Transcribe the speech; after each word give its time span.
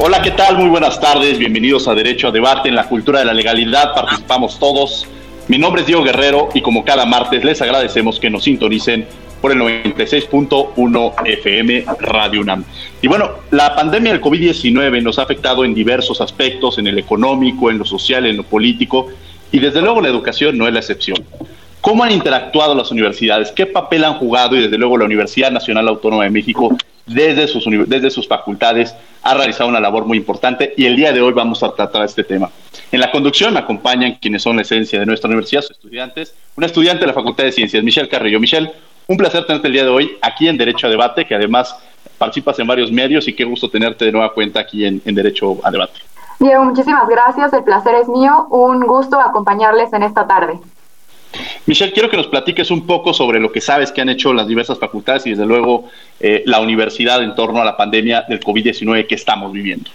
Hola, 0.00 0.22
¿qué 0.22 0.30
tal? 0.30 0.56
Muy 0.56 0.68
buenas 0.68 1.00
tardes. 1.00 1.40
Bienvenidos 1.40 1.88
a 1.88 1.94
Derecho 1.94 2.28
a 2.28 2.30
Debate 2.30 2.68
en 2.68 2.76
la 2.76 2.88
Cultura 2.88 3.18
de 3.18 3.24
la 3.24 3.34
Legalidad. 3.34 3.94
Participamos 3.96 4.56
todos. 4.60 5.08
Mi 5.48 5.58
nombre 5.58 5.80
es 5.80 5.88
Diego 5.88 6.04
Guerrero 6.04 6.50
y 6.54 6.62
como 6.62 6.84
cada 6.84 7.04
martes 7.04 7.42
les 7.42 7.60
agradecemos 7.62 8.20
que 8.20 8.30
nos 8.30 8.44
sintonicen 8.44 9.08
por 9.40 9.50
el 9.50 9.58
96.1 9.58 11.14
FM 11.26 11.84
Radio 11.98 12.42
UNAM. 12.42 12.64
Y 13.02 13.08
bueno, 13.08 13.28
la 13.50 13.74
pandemia 13.74 14.12
del 14.12 14.20
COVID-19 14.20 15.02
nos 15.02 15.18
ha 15.18 15.22
afectado 15.22 15.64
en 15.64 15.74
diversos 15.74 16.20
aspectos, 16.20 16.78
en 16.78 16.86
el 16.86 16.96
económico, 16.96 17.68
en 17.68 17.78
lo 17.78 17.84
social, 17.84 18.24
en 18.26 18.36
lo 18.36 18.44
político, 18.44 19.08
y 19.50 19.58
desde 19.58 19.82
luego 19.82 20.00
la 20.00 20.08
educación 20.10 20.56
no 20.56 20.68
es 20.68 20.72
la 20.72 20.78
excepción. 20.78 21.24
¿Cómo 21.80 22.04
han 22.04 22.12
interactuado 22.12 22.72
las 22.76 22.92
universidades? 22.92 23.50
¿Qué 23.50 23.66
papel 23.66 24.04
han 24.04 24.14
jugado? 24.14 24.54
Y 24.54 24.60
desde 24.60 24.78
luego 24.78 24.96
la 24.96 25.06
Universidad 25.06 25.50
Nacional 25.50 25.88
Autónoma 25.88 26.22
de 26.22 26.30
México 26.30 26.76
desde 27.08 27.48
sus, 27.48 27.64
desde 27.86 28.10
sus 28.10 28.28
facultades 28.28 28.94
ha 29.22 29.34
realizado 29.34 29.68
una 29.68 29.80
labor 29.80 30.04
muy 30.04 30.18
importante 30.18 30.74
y 30.76 30.86
el 30.86 30.96
día 30.96 31.12
de 31.12 31.20
hoy 31.20 31.32
vamos 31.32 31.62
a 31.62 31.72
tratar 31.72 32.04
este 32.04 32.24
tema. 32.24 32.50
En 32.92 33.00
la 33.00 33.10
conducción 33.10 33.52
me 33.52 33.60
acompañan 33.60 34.18
quienes 34.20 34.42
son 34.42 34.56
la 34.56 34.62
esencia 34.62 35.00
de 35.00 35.06
nuestra 35.06 35.28
universidad, 35.28 35.62
sus 35.62 35.72
estudiantes, 35.72 36.34
una 36.56 36.66
estudiante 36.66 37.00
de 37.00 37.08
la 37.08 37.12
Facultad 37.12 37.44
de 37.44 37.52
Ciencias, 37.52 37.82
Michelle 37.82 38.08
Carrillo. 38.08 38.40
Michelle, 38.40 38.72
un 39.06 39.16
placer 39.16 39.46
tenerte 39.46 39.66
el 39.66 39.72
día 39.72 39.84
de 39.84 39.90
hoy 39.90 40.16
aquí 40.22 40.48
en 40.48 40.56
Derecho 40.56 40.86
a 40.86 40.90
Debate, 40.90 41.26
que 41.26 41.34
además 41.34 41.76
participas 42.16 42.58
en 42.58 42.66
varios 42.66 42.90
medios 42.92 43.26
y 43.28 43.34
qué 43.34 43.44
gusto 43.44 43.68
tenerte 43.68 44.04
de 44.04 44.12
nueva 44.12 44.32
cuenta 44.32 44.60
aquí 44.60 44.84
en, 44.84 45.02
en 45.04 45.14
Derecho 45.14 45.58
a 45.62 45.70
Debate. 45.70 46.00
Diego, 46.38 46.64
muchísimas 46.64 47.08
gracias, 47.08 47.52
el 47.52 47.64
placer 47.64 47.94
es 47.96 48.08
mío, 48.08 48.46
un 48.50 48.86
gusto 48.86 49.20
acompañarles 49.20 49.92
en 49.92 50.04
esta 50.04 50.26
tarde. 50.26 50.58
Michelle, 51.66 51.92
quiero 51.92 52.08
que 52.08 52.16
nos 52.16 52.28
platiques 52.28 52.70
un 52.70 52.86
poco 52.86 53.12
sobre 53.12 53.38
lo 53.38 53.52
que 53.52 53.60
sabes 53.60 53.92
que 53.92 54.00
han 54.00 54.08
hecho 54.08 54.32
las 54.32 54.46
diversas 54.46 54.78
facultades 54.78 55.26
y 55.26 55.30
desde 55.30 55.46
luego 55.46 55.84
eh, 56.18 56.42
la 56.46 56.60
universidad 56.60 57.22
en 57.22 57.34
torno 57.34 57.60
a 57.60 57.64
la 57.64 57.76
pandemia 57.76 58.24
del 58.28 58.40
COVID-19 58.40 59.06
que 59.06 59.14
estamos 59.14 59.52
viviendo. 59.52 59.90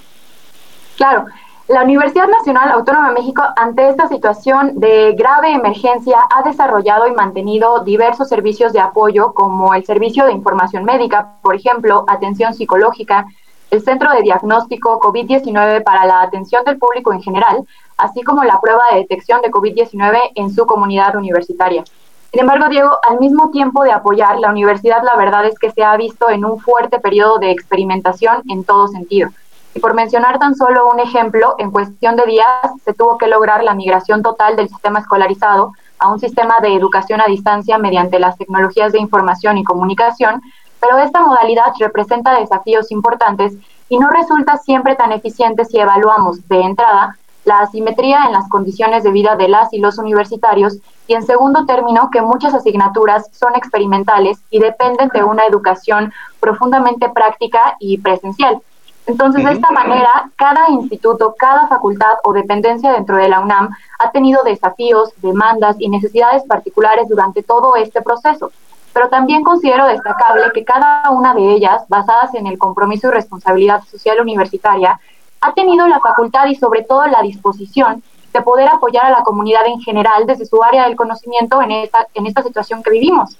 Claro, 0.97 1.25
la 1.69 1.83
Universidad 1.83 2.27
Nacional 2.27 2.69
Autónoma 2.71 3.09
de 3.09 3.21
México, 3.21 3.41
ante 3.55 3.89
esta 3.89 4.07
situación 4.09 4.79
de 4.79 5.13
grave 5.13 5.53
emergencia, 5.53 6.17
ha 6.29 6.43
desarrollado 6.43 7.07
y 7.07 7.13
mantenido 7.13 7.83
diversos 7.83 8.27
servicios 8.27 8.73
de 8.73 8.81
apoyo, 8.81 9.33
como 9.33 9.73
el 9.73 9.85
servicio 9.85 10.25
de 10.25 10.33
información 10.33 10.83
médica, 10.83 11.37
por 11.41 11.55
ejemplo, 11.55 12.03
atención 12.07 12.53
psicológica, 12.53 13.25
el 13.71 13.81
Centro 13.81 14.11
de 14.11 14.21
Diagnóstico 14.21 14.99
COVID-19 14.99 15.83
para 15.83 16.05
la 16.05 16.21
atención 16.21 16.63
del 16.65 16.77
público 16.77 17.13
en 17.13 17.23
general, 17.23 17.65
así 17.97 18.21
como 18.23 18.43
la 18.43 18.59
prueba 18.59 18.83
de 18.91 18.99
detección 18.99 19.41
de 19.41 19.51
COVID-19 19.51 20.31
en 20.35 20.53
su 20.53 20.65
comunidad 20.65 21.15
universitaria. 21.15 21.83
Sin 22.31 22.41
embargo, 22.41 22.67
Diego, 22.67 22.97
al 23.07 23.19
mismo 23.19 23.51
tiempo 23.51 23.83
de 23.83 23.91
apoyar, 23.91 24.39
la 24.39 24.49
universidad 24.49 25.03
la 25.03 25.15
verdad 25.15 25.45
es 25.45 25.59
que 25.59 25.69
se 25.69 25.83
ha 25.83 25.95
visto 25.97 26.29
en 26.29 26.45
un 26.45 26.59
fuerte 26.59 26.99
periodo 26.99 27.37
de 27.37 27.51
experimentación 27.51 28.41
en 28.49 28.63
todo 28.63 28.87
sentido. 28.87 29.29
Y 29.75 29.79
por 29.79 29.93
mencionar 29.93 30.39
tan 30.39 30.55
solo 30.55 30.89
un 30.89 30.99
ejemplo, 30.99 31.55
en 31.57 31.71
cuestión 31.71 32.15
de 32.15 32.25
días 32.25 32.47
se 32.83 32.93
tuvo 32.93 33.17
que 33.17 33.27
lograr 33.27 33.63
la 33.63 33.73
migración 33.73 34.21
total 34.21 34.55
del 34.55 34.69
sistema 34.69 34.99
escolarizado 34.99 35.73
a 35.99 36.11
un 36.11 36.19
sistema 36.19 36.55
de 36.61 36.75
educación 36.75 37.21
a 37.21 37.25
distancia 37.25 37.77
mediante 37.77 38.19
las 38.19 38.37
tecnologías 38.37 38.91
de 38.91 38.99
información 38.99 39.57
y 39.57 39.63
comunicación, 39.63 40.41
pero 40.79 40.97
esta 40.97 41.21
modalidad 41.21 41.73
representa 41.79 42.39
desafíos 42.39 42.91
importantes 42.91 43.53
y 43.89 43.97
no 43.97 44.09
resulta 44.09 44.57
siempre 44.57 44.95
tan 44.95 45.11
eficiente 45.11 45.65
si 45.65 45.79
evaluamos 45.79 46.47
de 46.47 46.61
entrada 46.61 47.15
la 47.45 47.59
asimetría 47.59 48.25
en 48.25 48.33
las 48.33 48.49
condiciones 48.49 49.03
de 49.03 49.11
vida 49.11 49.35
de 49.35 49.47
las 49.47 49.73
y 49.73 49.79
los 49.79 49.97
universitarios 49.97 50.77
y 51.07 51.13
en 51.13 51.25
segundo 51.25 51.65
término 51.65 52.09
que 52.11 52.21
muchas 52.21 52.53
asignaturas 52.53 53.29
son 53.33 53.55
experimentales 53.55 54.39
y 54.49 54.59
dependen 54.59 55.09
de 55.09 55.23
una 55.23 55.45
educación 55.45 56.13
profundamente 56.39 57.09
práctica 57.09 57.75
y 57.79 57.97
presencial. 57.97 58.61
Entonces, 59.05 59.43
de 59.43 59.51
esta 59.51 59.69
manera, 59.71 60.31
cada 60.37 60.69
instituto, 60.69 61.35
cada 61.37 61.67
facultad 61.67 62.15
o 62.23 62.31
dependencia 62.31 62.93
dentro 62.93 63.17
de 63.17 63.27
la 63.27 63.41
UNAM 63.41 63.75
ha 63.99 64.11
tenido 64.11 64.41
desafíos, 64.43 65.09
demandas 65.17 65.75
y 65.79 65.89
necesidades 65.89 66.43
particulares 66.43 67.09
durante 67.09 67.43
todo 67.43 67.75
este 67.75 68.01
proceso 68.01 68.51
pero 68.93 69.09
también 69.09 69.43
considero 69.43 69.87
destacable 69.87 70.51
que 70.53 70.63
cada 70.63 71.09
una 71.09 71.33
de 71.33 71.51
ellas, 71.51 71.83
basadas 71.89 72.33
en 72.35 72.45
el 72.45 72.59
compromiso 72.59 73.07
y 73.07 73.11
responsabilidad 73.11 73.81
social 73.83 74.21
universitaria, 74.21 74.99
ha 75.43 75.53
tenido 75.53 75.87
la 75.87 75.99
facultad 75.99 76.47
y 76.47 76.55
sobre 76.55 76.83
todo 76.83 77.05
la 77.05 77.21
disposición 77.21 78.01
de 78.31 78.41
poder 78.41 78.67
apoyar 78.69 79.05
a 79.05 79.11
la 79.11 79.23
comunidad 79.23 79.67
en 79.67 79.79
general 79.81 80.25
desde 80.25 80.45
su 80.45 80.63
área 80.63 80.85
del 80.85 80.95
conocimiento 80.95 81.61
en 81.61 81.71
esta, 81.71 82.07
en 82.13 82.25
esta 82.25 82.41
situación 82.41 82.81
que 82.81 82.91
vivimos, 82.91 83.35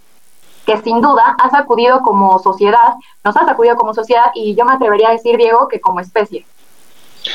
que 0.66 0.78
sin 0.82 1.02
duda 1.02 1.36
ha 1.40 1.50
sacudido 1.50 2.02
como 2.02 2.38
sociedad, 2.40 2.94
nos 3.24 3.36
ha 3.38 3.46
sacudido 3.46 3.76
como 3.76 3.94
sociedad 3.94 4.32
y 4.36 4.54
yo 4.54 4.66
me 4.66 4.74
atrevería 4.74 5.10
a 5.10 5.14
decir, 5.14 5.38
Diego, 5.38 5.68
que 5.68 5.80
como 5.80 6.00
especie. 6.00 6.46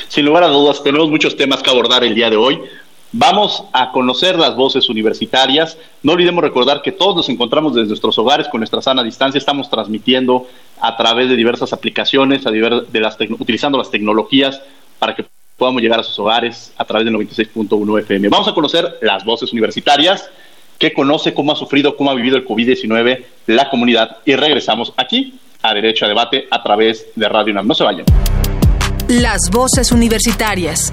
Sin 0.09 0.27
lugar 0.27 0.45
a 0.45 0.49
dudas, 0.49 0.83
tenemos 0.83 1.09
muchos 1.09 1.37
temas 1.37 1.62
que 1.62 1.71
abordar 1.71 2.05
el 2.05 2.15
día 2.15 2.29
de 2.29 2.37
hoy. 2.37 2.62
Vamos 3.12 3.64
a 3.72 3.91
conocer 3.91 4.38
las 4.38 4.54
voces 4.54 4.91
universitarias. 4.91 5.78
No 6.02 6.12
olvidemos 6.12 6.44
recordar 6.44 6.82
que 6.82 6.92
todos 6.92 7.16
nos 7.16 7.28
encontramos 7.30 7.74
desde 7.74 7.88
nuestros 7.88 8.19
hogares 8.19 8.48
con 8.48 8.60
nuestra 8.60 8.82
sana 8.82 9.02
distancia. 9.02 9.38
Estamos 9.38 9.70
transmitiendo 9.70 10.46
a 10.78 10.94
través 10.96 11.30
de 11.30 11.36
diversas 11.36 11.72
aplicaciones, 11.72 12.44
de 12.44 13.00
las 13.00 13.16
utilizando 13.38 13.78
las 13.78 13.91
tecnologías 13.91 14.60
para 14.98 15.14
que 15.14 15.24
podamos 15.56 15.80
llegar 15.80 16.00
a 16.00 16.02
sus 16.02 16.19
hogares 16.19 16.72
a 16.76 16.84
través 16.84 17.06
del 17.06 17.14
96.1 17.14 18.00
FM. 18.00 18.28
Vamos 18.28 18.46
a 18.46 18.52
conocer 18.52 18.98
las 19.00 19.25
voces 19.25 19.52
universitarias, 19.52 20.28
que 20.78 20.92
conoce 20.92 21.32
cómo 21.32 21.52
ha 21.52 21.56
sufrido, 21.56 21.96
cómo 21.96 22.10
ha 22.10 22.14
vivido 22.14 22.36
el 22.36 22.46
COVID-19 22.46 23.25
la 23.46 23.70
comunidad. 23.70 24.19
Y 24.26 24.36
regresamos 24.36 24.92
aquí 24.96 25.38
a 25.62 25.72
Derecho 25.72 26.04
a 26.04 26.08
Debate 26.08 26.46
a 26.50 26.62
través 26.62 27.06
de 27.16 27.28
Radio 27.28 27.52
UNAM. 27.52 27.66
No 27.66 27.75
se 27.75 27.84
vayan. 27.84 28.04
Las 29.08 29.50
voces 29.50 29.90
universitarias. 29.92 30.92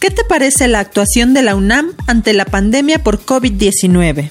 ¿Qué 0.00 0.10
te 0.10 0.24
parece 0.24 0.66
la 0.66 0.80
actuación 0.80 1.34
de 1.34 1.42
la 1.42 1.54
UNAM 1.54 1.92
ante 2.06 2.32
la 2.32 2.46
pandemia 2.46 3.02
por 3.02 3.20
COVID-19? 3.20 4.30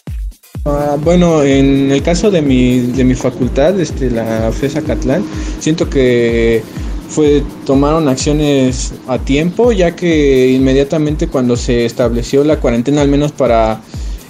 Ah, 0.66 0.98
bueno, 1.00 1.44
en 1.44 1.92
el 1.92 2.02
caso 2.02 2.32
de 2.32 2.42
mi, 2.42 2.80
de 2.80 3.04
mi 3.04 3.14
facultad, 3.14 3.80
este, 3.80 4.10
la 4.10 4.52
FESA 4.52 4.82
Catlán, 4.82 5.24
siento 5.60 5.88
que 5.88 6.64
fue 7.08 7.44
tomaron 7.68 8.08
acciones 8.08 8.94
a 9.08 9.20
tiempo, 9.20 9.72
ya 9.72 9.96
que 9.96 10.50
inmediatamente 10.50 11.28
cuando 11.28 11.56
se 11.56 11.86
estableció 11.86 12.44
la 12.44 12.60
cuarentena, 12.60 13.02
al 13.02 13.08
menos 13.08 13.32
para 13.32 13.80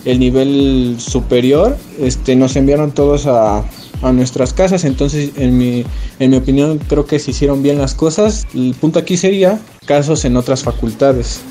el 0.04 0.20
nivel 0.20 0.98
superior, 1.00 1.78
este, 2.02 2.36
nos 2.36 2.58
enviaron 2.58 2.92
todos 2.92 3.28
a, 3.28 3.64
a 4.02 4.12
nuestras 4.12 4.54
casas. 4.54 4.86
Entonces, 4.86 5.32
en 5.36 5.58
mi, 5.58 5.86
en 6.20 6.32
mi 6.32 6.38
opinión, 6.38 6.80
creo 6.80 7.06
que 7.06 7.20
se 7.20 7.32
hicieron 7.32 7.64
bien 7.64 7.78
las 7.78 7.94
cosas. 7.94 8.46
El 8.54 8.76
punto 8.76 9.00
aquí 9.00 9.18
sería 9.18 9.60
casos 9.86 10.26
en 10.26 10.38
otras 10.38 10.64
facultades. 10.64 11.42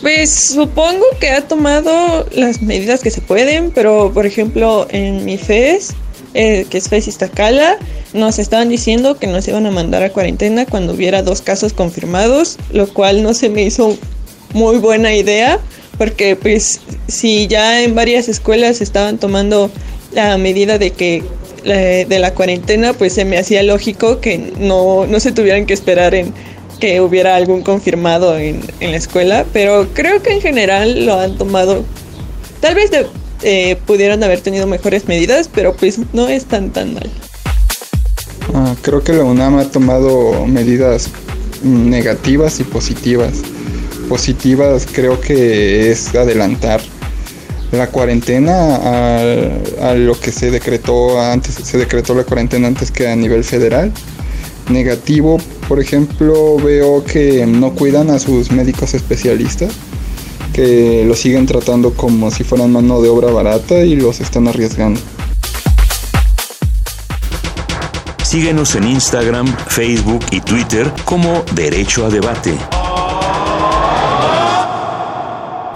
Pues 0.00 0.30
supongo 0.54 1.04
que 1.20 1.30
ha 1.30 1.46
tomado 1.46 2.26
las 2.32 2.62
medidas 2.62 3.00
que 3.00 3.10
se 3.10 3.20
pueden, 3.20 3.70
pero 3.70 4.10
por 4.14 4.24
ejemplo 4.24 4.86
en 4.90 5.26
mi 5.26 5.36
FES, 5.36 5.90
eh, 6.32 6.66
que 6.70 6.78
es 6.78 6.88
FES 6.88 7.08
Iztacala, 7.08 7.76
nos 8.14 8.38
estaban 8.38 8.70
diciendo 8.70 9.18
que 9.18 9.26
nos 9.26 9.46
iban 9.46 9.66
a 9.66 9.70
mandar 9.70 10.02
a 10.02 10.10
cuarentena 10.10 10.64
cuando 10.64 10.94
hubiera 10.94 11.22
dos 11.22 11.42
casos 11.42 11.74
confirmados, 11.74 12.56
lo 12.72 12.88
cual 12.88 13.22
no 13.22 13.34
se 13.34 13.50
me 13.50 13.62
hizo 13.62 13.98
muy 14.54 14.78
buena 14.78 15.14
idea, 15.14 15.58
porque 15.98 16.34
pues 16.34 16.80
si 17.06 17.46
ya 17.46 17.82
en 17.82 17.94
varias 17.94 18.28
escuelas 18.28 18.80
estaban 18.80 19.18
tomando 19.18 19.70
la 20.12 20.38
medida 20.38 20.78
de 20.78 20.92
que 20.92 21.22
de 21.64 22.18
la 22.18 22.34
cuarentena, 22.34 22.92
pues 22.92 23.12
se 23.12 23.24
me 23.24 23.38
hacía 23.38 23.62
lógico 23.62 24.20
que 24.20 24.52
no, 24.58 25.06
no 25.06 25.20
se 25.20 25.32
tuvieran 25.32 25.66
que 25.66 25.74
esperar 25.74 26.14
en 26.14 26.32
que 26.80 27.00
hubiera 27.00 27.36
algún 27.36 27.62
confirmado 27.62 28.36
en, 28.36 28.62
la 28.80 28.96
escuela, 28.96 29.44
pero 29.52 29.88
creo 29.92 30.22
que 30.22 30.32
en 30.32 30.40
general 30.40 31.06
lo 31.06 31.20
han 31.20 31.36
tomado. 31.36 31.84
Tal 32.60 32.74
vez 32.74 32.90
eh, 33.42 33.76
pudieron 33.86 34.24
haber 34.24 34.40
tenido 34.40 34.66
mejores 34.66 35.06
medidas, 35.06 35.48
pero 35.54 35.76
pues 35.76 36.00
no 36.12 36.26
es 36.28 36.46
tan 36.46 36.70
tan 36.70 36.94
mal. 36.94 37.08
Ah, 38.54 38.74
creo 38.82 39.04
que 39.04 39.12
la 39.12 39.22
UNAM 39.22 39.58
ha 39.58 39.70
tomado 39.70 40.46
medidas 40.46 41.10
negativas 41.62 42.58
y 42.58 42.64
positivas. 42.64 43.34
Positivas 44.08 44.88
creo 44.90 45.20
que 45.20 45.90
es 45.92 46.12
adelantar 46.14 46.80
la 47.72 47.86
cuarentena 47.88 48.76
a, 49.80 49.94
lo 49.94 50.18
que 50.18 50.32
se 50.32 50.50
decretó 50.50 51.20
antes, 51.20 51.54
se 51.54 51.78
decretó 51.78 52.14
la 52.14 52.24
cuarentena 52.24 52.68
antes 52.68 52.90
que 52.90 53.08
a 53.08 53.16
nivel 53.16 53.44
federal. 53.44 53.92
Negativo, 54.68 55.38
por 55.68 55.80
ejemplo, 55.80 56.56
veo 56.56 57.04
que 57.04 57.46
no 57.46 57.72
cuidan 57.74 58.10
a 58.10 58.18
sus 58.18 58.50
médicos 58.50 58.94
especialistas, 58.94 59.72
que 60.52 61.04
los 61.06 61.18
siguen 61.18 61.46
tratando 61.46 61.92
como 61.94 62.30
si 62.30 62.44
fueran 62.44 62.72
mano 62.72 63.00
de 63.02 63.08
obra 63.08 63.30
barata 63.30 63.80
y 63.80 63.96
los 63.96 64.20
están 64.20 64.48
arriesgando. 64.48 65.00
Síguenos 68.22 68.76
en 68.76 68.84
Instagram, 68.84 69.52
Facebook 69.66 70.24
y 70.30 70.40
Twitter 70.40 70.92
como 71.04 71.44
Derecho 71.52 72.06
a 72.06 72.10
Debate. 72.10 72.79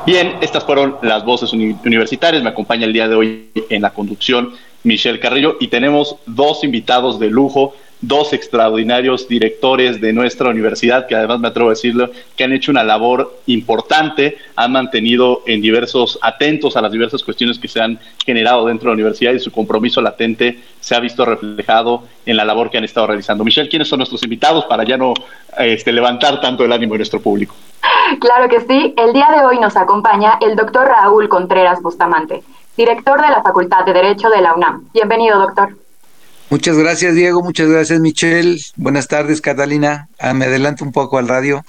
Bien, 0.07 0.37
estas 0.43 0.65
fueron 0.65 0.97
las 1.01 1.25
voces 1.25 1.53
universitarias. 1.55 2.43
Me 2.43 2.51
acompaña 2.51 2.85
el 2.85 2.93
día 2.93 3.09
de 3.09 3.15
hoy 3.15 3.51
en 3.71 3.81
la 3.81 3.91
conducción 3.91 4.53
Michelle 4.83 5.19
Carrillo 5.19 5.57
y 5.61 5.69
tenemos 5.69 6.17
dos 6.27 6.63
invitados 6.63 7.19
de 7.19 7.31
lujo 7.31 7.75
dos 8.01 8.33
extraordinarios 8.33 9.29
directores 9.29 10.01
de 10.01 10.13
nuestra 10.13 10.51
universidad, 10.51 11.07
que 11.07 11.15
además 11.15 11.41
me 11.41 11.49
atrevo 11.49 11.71
a 11.71 11.73
decirlo, 11.73 12.11
que 12.37 12.45
han 12.45 12.53
hecho 12.53 12.71
una 12.71 12.85
labor 12.85 13.39
importante, 13.47 14.39
han 14.57 14.73
mantenido 14.73 15.43
en 15.47 15.61
diversos, 15.61 16.19
atentos 16.23 16.77
a 16.77 16.83
las 16.83 16.93
diversas 16.93 17.23
cuestiones 17.23 17.59
que 17.59 17.69
se 17.69 17.81
han 17.81 17.99
generado 18.25 18.67
dentro 18.67 18.91
de 18.91 18.91
la 18.91 18.95
universidad 18.95 19.33
y 19.33 19.39
su 19.39 19.51
compromiso 19.51 20.01
latente 20.01 20.59
se 20.81 20.95
ha 20.95 21.01
visto 21.01 21.25
reflejado 21.25 22.05
en 22.27 22.37
la 22.37 22.45
labor 22.45 22.71
que 22.71 22.79
han 22.79 22.85
estado 22.85 23.07
realizando. 23.07 23.45
Michelle, 23.45 23.69
¿quiénes 23.69 23.89
son 23.89 23.99
nuestros 23.99 24.23
invitados 24.23 24.65
para 24.67 24.85
ya 24.85 24.97
no 24.97 25.15
este, 25.59 25.93
levantar 25.93 26.41
tanto 26.41 26.65
el 26.65 26.73
ánimo 26.73 26.95
de 26.95 26.99
nuestro 26.99 27.21
público? 27.21 27.55
Claro 28.21 28.49
que 28.49 28.61
sí. 28.61 28.95
El 28.97 29.13
día 29.13 29.29
de 29.35 29.47
hoy 29.47 29.59
nos 29.59 29.77
acompaña 29.77 30.39
el 30.41 30.57
doctor 30.57 30.87
Raúl 30.87 31.29
Contreras 31.29 31.81
Bustamante, 31.81 32.43
director 32.77 33.21
de 33.21 33.29
la 33.29 33.43
Facultad 33.43 33.85
de 33.85 33.93
Derecho 33.93 34.29
de 34.29 34.41
la 34.43 34.55
UNAM. 34.55 34.89
Bienvenido, 34.93 35.39
doctor. 35.39 35.84
Muchas 36.51 36.77
gracias, 36.77 37.15
Diego. 37.15 37.43
Muchas 37.43 37.69
gracias, 37.69 38.01
Michelle. 38.01 38.61
Buenas 38.77 39.09
tardes, 39.09 39.41
Catalina. 39.41 40.09
Ah, 40.19 40.35
me 40.35 40.45
adelanto 40.45 40.85
un 40.85 40.93
poco 40.93 41.19
al 41.19 41.29
radio. 41.29 41.65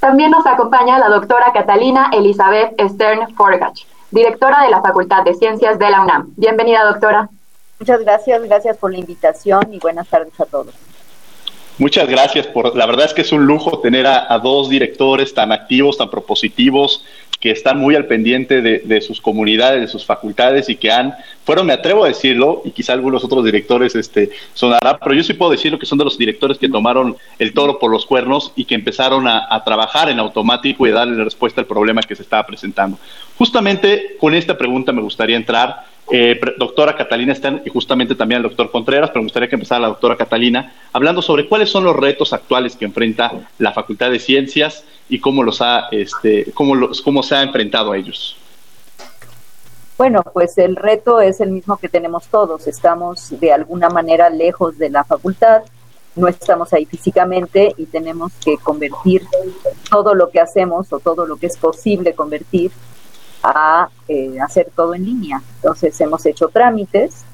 También 0.00 0.30
nos 0.32 0.44
acompaña 0.46 0.98
la 0.98 1.08
doctora 1.08 1.52
Catalina 1.52 2.10
Elizabeth 2.12 2.74
Stern 2.80 3.34
Forgach, 3.36 3.86
directora 4.10 4.64
de 4.64 4.70
la 4.70 4.82
Facultad 4.82 5.22
de 5.22 5.34
Ciencias 5.34 5.78
de 5.78 5.90
la 5.90 6.02
UNAM. 6.02 6.32
Bienvenida, 6.36 6.84
doctora. 6.84 7.28
Muchas 7.78 8.00
gracias, 8.00 8.42
gracias 8.42 8.76
por 8.76 8.90
la 8.90 8.98
invitación 8.98 9.72
y 9.72 9.78
buenas 9.78 10.08
tardes 10.08 10.38
a 10.40 10.46
todos. 10.46 10.74
Muchas 11.82 12.08
gracias 12.08 12.46
por, 12.46 12.76
la 12.76 12.86
verdad 12.86 13.06
es 13.06 13.12
que 13.12 13.22
es 13.22 13.32
un 13.32 13.44
lujo 13.44 13.80
tener 13.80 14.06
a, 14.06 14.32
a 14.32 14.38
dos 14.38 14.70
directores 14.70 15.34
tan 15.34 15.50
activos, 15.50 15.98
tan 15.98 16.10
propositivos, 16.10 17.04
que 17.40 17.50
están 17.50 17.80
muy 17.80 17.96
al 17.96 18.06
pendiente 18.06 18.62
de, 18.62 19.00
sus 19.00 19.20
comunidades, 19.20 19.80
de 19.80 19.88
sus 19.88 20.06
facultades 20.06 20.68
y 20.68 20.76
que 20.76 20.92
han, 20.92 21.16
fueron, 21.44 21.66
me 21.66 21.72
atrevo 21.72 22.04
a 22.04 22.06
decirlo, 22.06 22.62
y 22.64 22.70
quizá 22.70 22.92
algunos 22.92 23.24
otros 23.24 23.44
directores 23.44 23.96
este, 23.96 24.30
sonará, 24.54 24.96
pero 24.96 25.12
yo 25.12 25.24
sí 25.24 25.34
puedo 25.34 25.50
decirlo 25.50 25.76
que 25.76 25.86
son 25.86 25.98
de 25.98 26.04
los 26.04 26.16
directores 26.16 26.56
que 26.56 26.68
tomaron 26.68 27.16
el 27.40 27.52
toro 27.52 27.80
por 27.80 27.90
los 27.90 28.06
cuernos 28.06 28.52
y 28.54 28.64
que 28.64 28.76
empezaron 28.76 29.26
a, 29.26 29.48
a 29.50 29.64
trabajar 29.64 30.08
en 30.08 30.20
automático 30.20 30.86
y 30.86 30.92
darle 30.92 31.24
respuesta 31.24 31.62
al 31.62 31.66
problema 31.66 32.00
que 32.02 32.14
se 32.14 32.22
estaba 32.22 32.46
presentando. 32.46 32.96
Justamente 33.36 34.16
con 34.20 34.34
esta 34.34 34.56
pregunta 34.56 34.92
me 34.92 35.02
gustaría 35.02 35.36
entrar 35.36 35.84
eh, 36.10 36.38
doctora 36.58 36.96
Catalina 36.96 37.34
Stern 37.34 37.62
y 37.64 37.70
justamente 37.70 38.14
también 38.14 38.38
al 38.38 38.42
doctor 38.42 38.70
Contreras, 38.70 39.10
pero 39.10 39.20
me 39.20 39.26
gustaría 39.26 39.48
que 39.48 39.54
empezara 39.54 39.80
la 39.80 39.88
doctora 39.88 40.16
Catalina 40.16 40.72
hablando 40.92 41.22
sobre 41.22 41.48
cuáles 41.48 41.70
son 41.70 41.84
los 41.84 41.96
retos 41.96 42.32
actuales 42.32 42.76
que 42.76 42.84
enfrenta 42.84 43.48
la 43.58 43.72
Facultad 43.72 44.10
de 44.10 44.18
Ciencias 44.18 44.84
y 45.08 45.20
cómo 45.20 45.42
los 45.42 45.62
ha, 45.62 45.88
este, 45.90 46.52
cómo 46.52 46.74
los, 46.74 47.00
cómo 47.02 47.22
se 47.22 47.36
ha 47.36 47.42
enfrentado 47.42 47.92
a 47.92 47.96
ellos. 47.96 48.36
Bueno, 49.96 50.22
pues 50.32 50.58
el 50.58 50.74
reto 50.74 51.20
es 51.20 51.40
el 51.40 51.50
mismo 51.50 51.76
que 51.76 51.88
tenemos 51.88 52.26
todos. 52.26 52.66
Estamos 52.66 53.38
de 53.38 53.52
alguna 53.52 53.88
manera 53.88 54.30
lejos 54.30 54.76
de 54.78 54.90
la 54.90 55.04
facultad, 55.04 55.62
no 56.16 56.28
estamos 56.28 56.72
ahí 56.72 56.84
físicamente 56.84 57.72
y 57.76 57.86
tenemos 57.86 58.32
que 58.44 58.56
convertir 58.58 59.22
todo 59.90 60.14
lo 60.14 60.30
que 60.30 60.40
hacemos 60.40 60.92
o 60.92 60.98
todo 60.98 61.26
lo 61.26 61.36
que 61.36 61.46
es 61.46 61.56
posible 61.56 62.14
convertir 62.14 62.70
a 63.42 63.88
eh, 64.08 64.40
hacer 64.40 64.70
todo 64.74 64.94
en 64.94 65.04
línea. 65.04 65.42
Entonces 65.56 66.00
hemos 66.00 66.24
hecho 66.26 66.48
trámites 66.48 67.24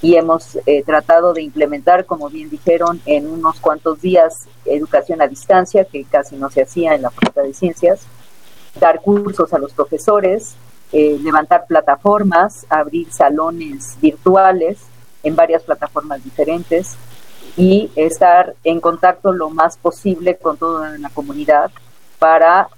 y 0.00 0.14
hemos 0.14 0.56
eh, 0.66 0.82
tratado 0.84 1.32
de 1.32 1.42
implementar, 1.42 2.06
como 2.06 2.28
bien 2.28 2.50
dijeron, 2.50 3.00
en 3.06 3.26
unos 3.26 3.58
cuantos 3.60 4.00
días 4.00 4.46
educación 4.64 5.20
a 5.20 5.26
distancia, 5.26 5.84
que 5.84 6.04
casi 6.04 6.36
no 6.36 6.50
se 6.50 6.62
hacía 6.62 6.94
en 6.94 7.02
la 7.02 7.10
Facultad 7.10 7.42
de 7.42 7.54
Ciencias, 7.54 8.02
dar 8.78 9.00
cursos 9.00 9.52
a 9.52 9.58
los 9.58 9.72
profesores, 9.72 10.54
eh, 10.92 11.18
levantar 11.20 11.66
plataformas, 11.66 12.64
abrir 12.68 13.12
salones 13.12 13.96
virtuales 14.00 14.78
en 15.22 15.34
varias 15.34 15.62
plataformas 15.62 16.22
diferentes 16.22 16.96
y 17.56 17.90
estar 17.96 18.54
en 18.62 18.80
contacto 18.80 19.32
lo 19.32 19.50
más 19.50 19.76
posible 19.76 20.36
con 20.36 20.56
toda 20.56 20.96
la 20.98 21.10
comunidad 21.10 21.72
para 22.18 22.68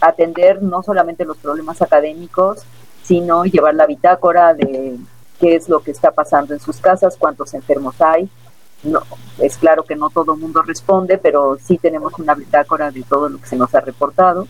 atender 0.00 0.62
no 0.62 0.82
solamente 0.82 1.24
los 1.24 1.36
problemas 1.36 1.80
académicos, 1.82 2.62
sino 3.02 3.44
llevar 3.44 3.74
la 3.74 3.86
bitácora 3.86 4.54
de 4.54 4.98
qué 5.38 5.56
es 5.56 5.68
lo 5.68 5.80
que 5.80 5.90
está 5.90 6.10
pasando 6.10 6.54
en 6.54 6.60
sus 6.60 6.78
casas, 6.78 7.16
cuántos 7.18 7.54
enfermos 7.54 8.00
hay. 8.00 8.28
No, 8.82 9.02
es 9.38 9.56
claro 9.56 9.84
que 9.84 9.96
no 9.96 10.10
todo 10.10 10.34
el 10.34 10.40
mundo 10.40 10.62
responde, 10.62 11.18
pero 11.18 11.56
sí 11.62 11.78
tenemos 11.78 12.12
una 12.18 12.34
bitácora 12.34 12.90
de 12.90 13.02
todo 13.02 13.28
lo 13.28 13.38
que 13.38 13.46
se 13.46 13.56
nos 13.56 13.74
ha 13.74 13.80
reportado. 13.80 14.46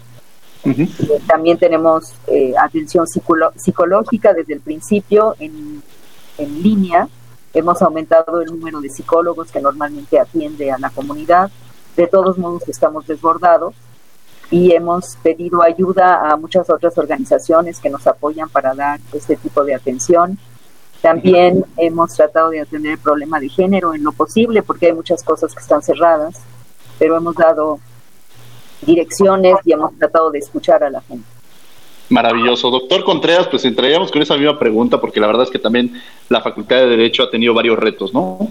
Eh, 0.65 0.89
también 1.29 1.59
tenemos 1.59 2.15
eh, 2.27 2.55
atención 2.59 3.07
psicológica 3.07 4.33
desde 4.33 4.55
el 4.55 4.61
principio 4.61 5.37
en, 5.39 5.83
en 6.39 6.63
línea. 6.63 7.09
Hemos 7.55 7.81
aumentado 7.83 8.41
el 8.41 8.51
número 8.51 8.81
de 8.81 8.91
psicólogos 8.91 9.53
que 9.53 9.61
normalmente 9.61 10.19
atiende 10.19 10.73
a 10.73 10.79
la 10.79 10.91
comunidad. 10.91 11.51
De 11.97 12.07
todos 12.07 12.37
modos, 12.37 12.69
estamos 12.69 13.07
desbordados 13.07 13.75
y 14.51 14.73
hemos 14.73 15.17
pedido 15.23 15.63
ayuda 15.63 16.31
a 16.31 16.37
muchas 16.37 16.69
otras 16.71 16.97
organizaciones 16.99 17.81
que 17.81 17.91
nos 17.91 18.07
apoyan 18.07 18.49
para 18.49 18.75
dar 18.75 19.01
este 19.13 19.37
tipo 19.37 19.65
de 19.65 19.75
atención. 19.75 20.39
También 21.03 21.65
hemos 21.77 22.15
tratado 22.15 22.51
de 22.51 22.61
atender 22.61 22.93
el 22.93 22.99
problema 22.99 23.39
de 23.41 23.49
género 23.49 23.95
en 23.95 24.05
lo 24.05 24.13
posible, 24.13 24.63
porque 24.63 24.87
hay 24.87 24.93
muchas 24.93 25.23
cosas 25.23 25.55
que 25.55 25.61
están 25.61 25.83
cerradas, 25.83 26.41
pero 26.99 27.17
hemos 27.17 27.35
dado 27.35 27.79
direcciones 28.83 29.57
y 29.65 29.73
hemos 29.73 29.97
tratado 29.99 30.31
de 30.31 30.39
escuchar 30.39 30.83
a 30.85 30.91
la 30.91 31.01
gente. 31.03 31.27
Maravilloso. 32.09 32.71
Doctor 32.71 33.05
Contreras, 33.05 33.49
pues 33.49 33.65
entraríamos 33.65 34.13
con 34.13 34.23
esa 34.23 34.37
misma 34.37 34.59
pregunta, 34.59 35.01
porque 35.01 35.21
la 35.21 35.27
verdad 35.27 35.43
es 35.43 35.51
que 35.51 35.59
también 35.59 36.01
la 36.29 36.41
Facultad 36.41 36.77
de 36.77 36.87
Derecho 36.87 37.25
ha 37.25 37.31
tenido 37.31 37.53
varios 37.53 37.79
retos, 37.79 38.15
¿no? 38.15 38.51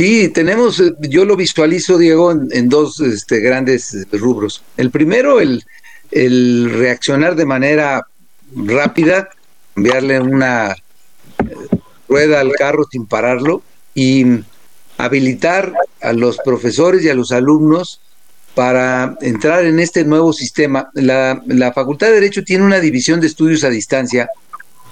Sí, 0.00 0.30
tenemos, 0.30 0.80
eh, 0.80 0.94
yo 1.10 1.26
lo 1.26 1.36
visualizo, 1.36 1.98
Diego, 1.98 2.32
en, 2.32 2.70
dos 2.70 3.00
este, 3.00 3.40
grandes 3.40 4.06
rubros. 4.12 4.62
El 4.78 4.90
primero, 4.90 5.40
el, 5.40 5.62
el 6.10 6.70
reaccionar 6.72 7.36
de 7.36 7.44
manera 7.44 8.06
rápida, 8.56 9.28
enviarle 9.76 10.18
una 10.18 10.70
eh, 10.70 10.74
rueda 12.08 12.40
al 12.40 12.52
carro 12.52 12.86
sin 12.90 13.04
pararlo 13.04 13.62
y 13.94 14.24
habilitar 14.96 15.74
a 16.00 16.14
los 16.14 16.38
profesores 16.38 17.04
y 17.04 17.10
a 17.10 17.14
los 17.14 17.30
alumnos 17.30 18.00
para 18.54 19.18
entrar 19.20 19.66
en 19.66 19.80
este 19.80 20.02
nuevo 20.06 20.32
sistema. 20.32 20.88
La, 20.94 21.42
la 21.44 21.74
Facultad 21.74 22.06
de 22.06 22.14
Derecho 22.14 22.42
tiene 22.42 22.64
una 22.64 22.80
división 22.80 23.20
de 23.20 23.26
estudios 23.26 23.64
a 23.64 23.68
distancia 23.68 24.30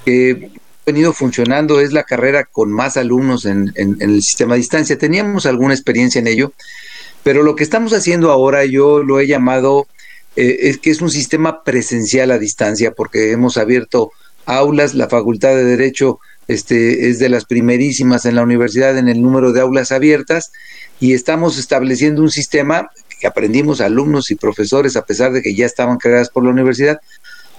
que 0.05 0.51
venido 0.89 1.13
funcionando, 1.13 1.81
es 1.81 1.93
la 1.93 2.05
carrera 2.05 2.45
con 2.45 2.73
más 2.73 2.97
alumnos 2.97 3.45
en, 3.45 3.75
el 3.77 4.23
sistema 4.23 4.55
de 4.55 4.61
distancia. 4.61 4.97
Teníamos 4.97 5.45
alguna 5.45 5.75
experiencia 5.75 6.19
en 6.19 6.27
ello, 6.27 6.55
pero 7.23 7.43
lo 7.43 7.55
que 7.55 7.63
estamos 7.63 7.93
haciendo 7.93 8.31
ahora 8.31 8.65
yo 8.65 9.03
lo 9.03 9.21
he 9.21 9.27
llamado, 9.27 9.87
eh, 10.35 10.57
es 10.63 10.79
que 10.79 10.91
es 10.91 11.03
un 11.03 11.11
sistema 11.11 11.63
presencial 11.63 12.31
a 12.31 12.39
distancia, 12.39 12.93
porque 12.93 13.33
hemos 13.33 13.59
abierto 13.59 14.13
aulas, 14.47 14.95
la 14.95 15.11
Facultad 15.11 15.51
de 15.51 15.65
Derecho 15.65 16.21
este, 16.47 17.11
es 17.11 17.19
de 17.19 17.29
las 17.29 17.45
primerísimas 17.45 18.25
en 18.25 18.35
la 18.35 18.43
universidad 18.43 18.97
en 18.97 19.09
el 19.09 19.21
número 19.21 19.53
de 19.53 19.61
aulas 19.61 19.93
abiertas 19.93 20.53
y 21.01 21.13
estamos 21.13 21.59
estableciendo 21.59 22.23
un 22.23 22.31
sistema 22.31 22.89
que 23.21 23.27
aprendimos 23.27 23.83
alumnos 23.83 24.31
y 24.31 24.37
profesores, 24.37 24.97
a 24.97 25.05
pesar 25.05 25.33
de 25.33 25.43
que 25.43 25.55
ya 25.55 25.67
estaban 25.67 25.99
creadas 25.99 26.31
por 26.31 26.45
la 26.45 26.51
universidad, 26.51 26.99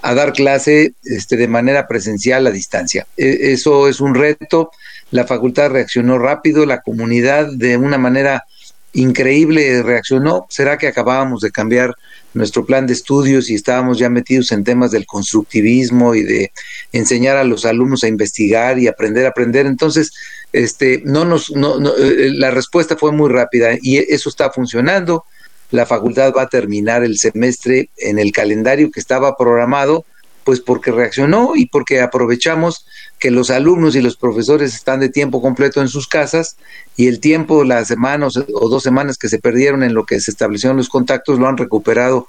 a 0.01 0.13
dar 0.13 0.33
clase 0.33 0.93
este, 1.03 1.37
de 1.37 1.47
manera 1.47 1.87
presencial 1.87 2.47
a 2.47 2.51
distancia. 2.51 3.07
E, 3.17 3.51
eso 3.53 3.87
es 3.87 3.99
un 3.99 4.15
reto. 4.15 4.71
La 5.11 5.25
facultad 5.25 5.71
reaccionó 5.71 6.17
rápido, 6.17 6.65
la 6.65 6.81
comunidad 6.81 7.47
de 7.51 7.77
una 7.77 7.97
manera 7.97 8.45
increíble 8.93 9.83
reaccionó. 9.83 10.45
¿Será 10.49 10.77
que 10.77 10.87
acabábamos 10.87 11.41
de 11.41 11.51
cambiar 11.51 11.93
nuestro 12.33 12.65
plan 12.65 12.87
de 12.87 12.93
estudios 12.93 13.49
y 13.49 13.55
estábamos 13.55 13.97
ya 13.99 14.09
metidos 14.09 14.51
en 14.51 14.63
temas 14.63 14.91
del 14.91 15.05
constructivismo 15.05 16.15
y 16.15 16.23
de 16.23 16.51
enseñar 16.91 17.37
a 17.37 17.43
los 17.43 17.65
alumnos 17.65 18.03
a 18.03 18.07
investigar 18.07 18.79
y 18.79 18.87
aprender 18.87 19.25
a 19.25 19.29
aprender? 19.29 19.65
Entonces, 19.65 20.11
este, 20.53 21.01
no 21.05 21.25
nos, 21.25 21.51
no, 21.51 21.79
no, 21.79 21.95
eh, 21.95 22.31
la 22.33 22.51
respuesta 22.51 22.97
fue 22.97 23.11
muy 23.11 23.29
rápida 23.29 23.77
y 23.81 23.97
eso 23.97 24.29
está 24.29 24.51
funcionando. 24.51 25.25
La 25.71 25.85
facultad 25.85 26.33
va 26.35 26.43
a 26.43 26.49
terminar 26.49 27.03
el 27.03 27.17
semestre 27.17 27.89
en 27.97 28.19
el 28.19 28.31
calendario 28.31 28.91
que 28.91 28.99
estaba 28.99 29.35
programado, 29.37 30.05
pues 30.43 30.61
porque 30.61 30.91
reaccionó 30.91 31.51
y 31.55 31.67
porque 31.67 32.01
aprovechamos 32.01 32.85
que 33.19 33.29
los 33.29 33.49
alumnos 33.49 33.95
y 33.95 34.01
los 34.01 34.15
profesores 34.15 34.73
están 34.73 34.99
de 34.99 35.09
tiempo 35.09 35.41
completo 35.41 35.81
en 35.81 35.89
sus 35.89 36.07
casas 36.07 36.57
y 36.95 37.07
el 37.07 37.19
tiempo, 37.19 37.63
las 37.63 37.87
semanas 37.87 38.35
o 38.37 38.69
dos 38.69 38.81
semanas 38.81 39.17
que 39.17 39.29
se 39.29 39.39
perdieron 39.39 39.83
en 39.83 39.93
lo 39.93 40.05
que 40.05 40.19
se 40.19 40.31
establecieron 40.31 40.77
los 40.77 40.89
contactos, 40.89 41.37
lo 41.37 41.47
han 41.47 41.57
recuperado 41.57 42.27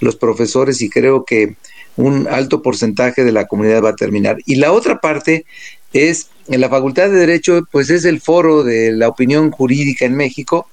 los 0.00 0.16
profesores 0.16 0.80
y 0.80 0.90
creo 0.90 1.24
que 1.24 1.56
un 1.96 2.26
alto 2.28 2.62
porcentaje 2.62 3.24
de 3.24 3.32
la 3.32 3.46
comunidad 3.46 3.84
va 3.84 3.90
a 3.90 3.96
terminar. 3.96 4.38
Y 4.46 4.56
la 4.56 4.72
otra 4.72 5.00
parte 5.00 5.44
es, 5.92 6.28
en 6.48 6.60
la 6.60 6.68
Facultad 6.68 7.10
de 7.10 7.18
Derecho, 7.18 7.60
pues 7.70 7.90
es 7.90 8.04
el 8.04 8.20
foro 8.20 8.64
de 8.64 8.92
la 8.92 9.08
opinión 9.08 9.50
jurídica 9.50 10.04
en 10.04 10.16
México. 10.16 10.68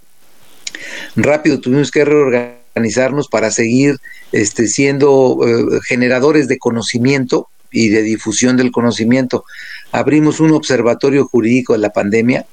Rápido 1.16 1.60
tuvimos 1.60 1.92
que 1.92 2.06
reorganizarnos 2.06 3.28
para 3.28 3.52
seguir 3.52 3.98
este, 4.32 4.68
siendo 4.68 5.40
eh, 5.46 5.80
generadores 5.88 6.48
de 6.48 6.58
conocimiento 6.58 7.48
y 7.72 7.90
de 7.90 8.02
difusión 8.04 8.58
del 8.58 8.72
conocimiento. 8.72 9.44
Abrimos 9.92 10.40
un 10.40 10.52
observatorio 10.52 11.26
jurídico 11.26 11.74
de 11.74 11.80
la 11.80 11.92
pandemia, 11.92 12.46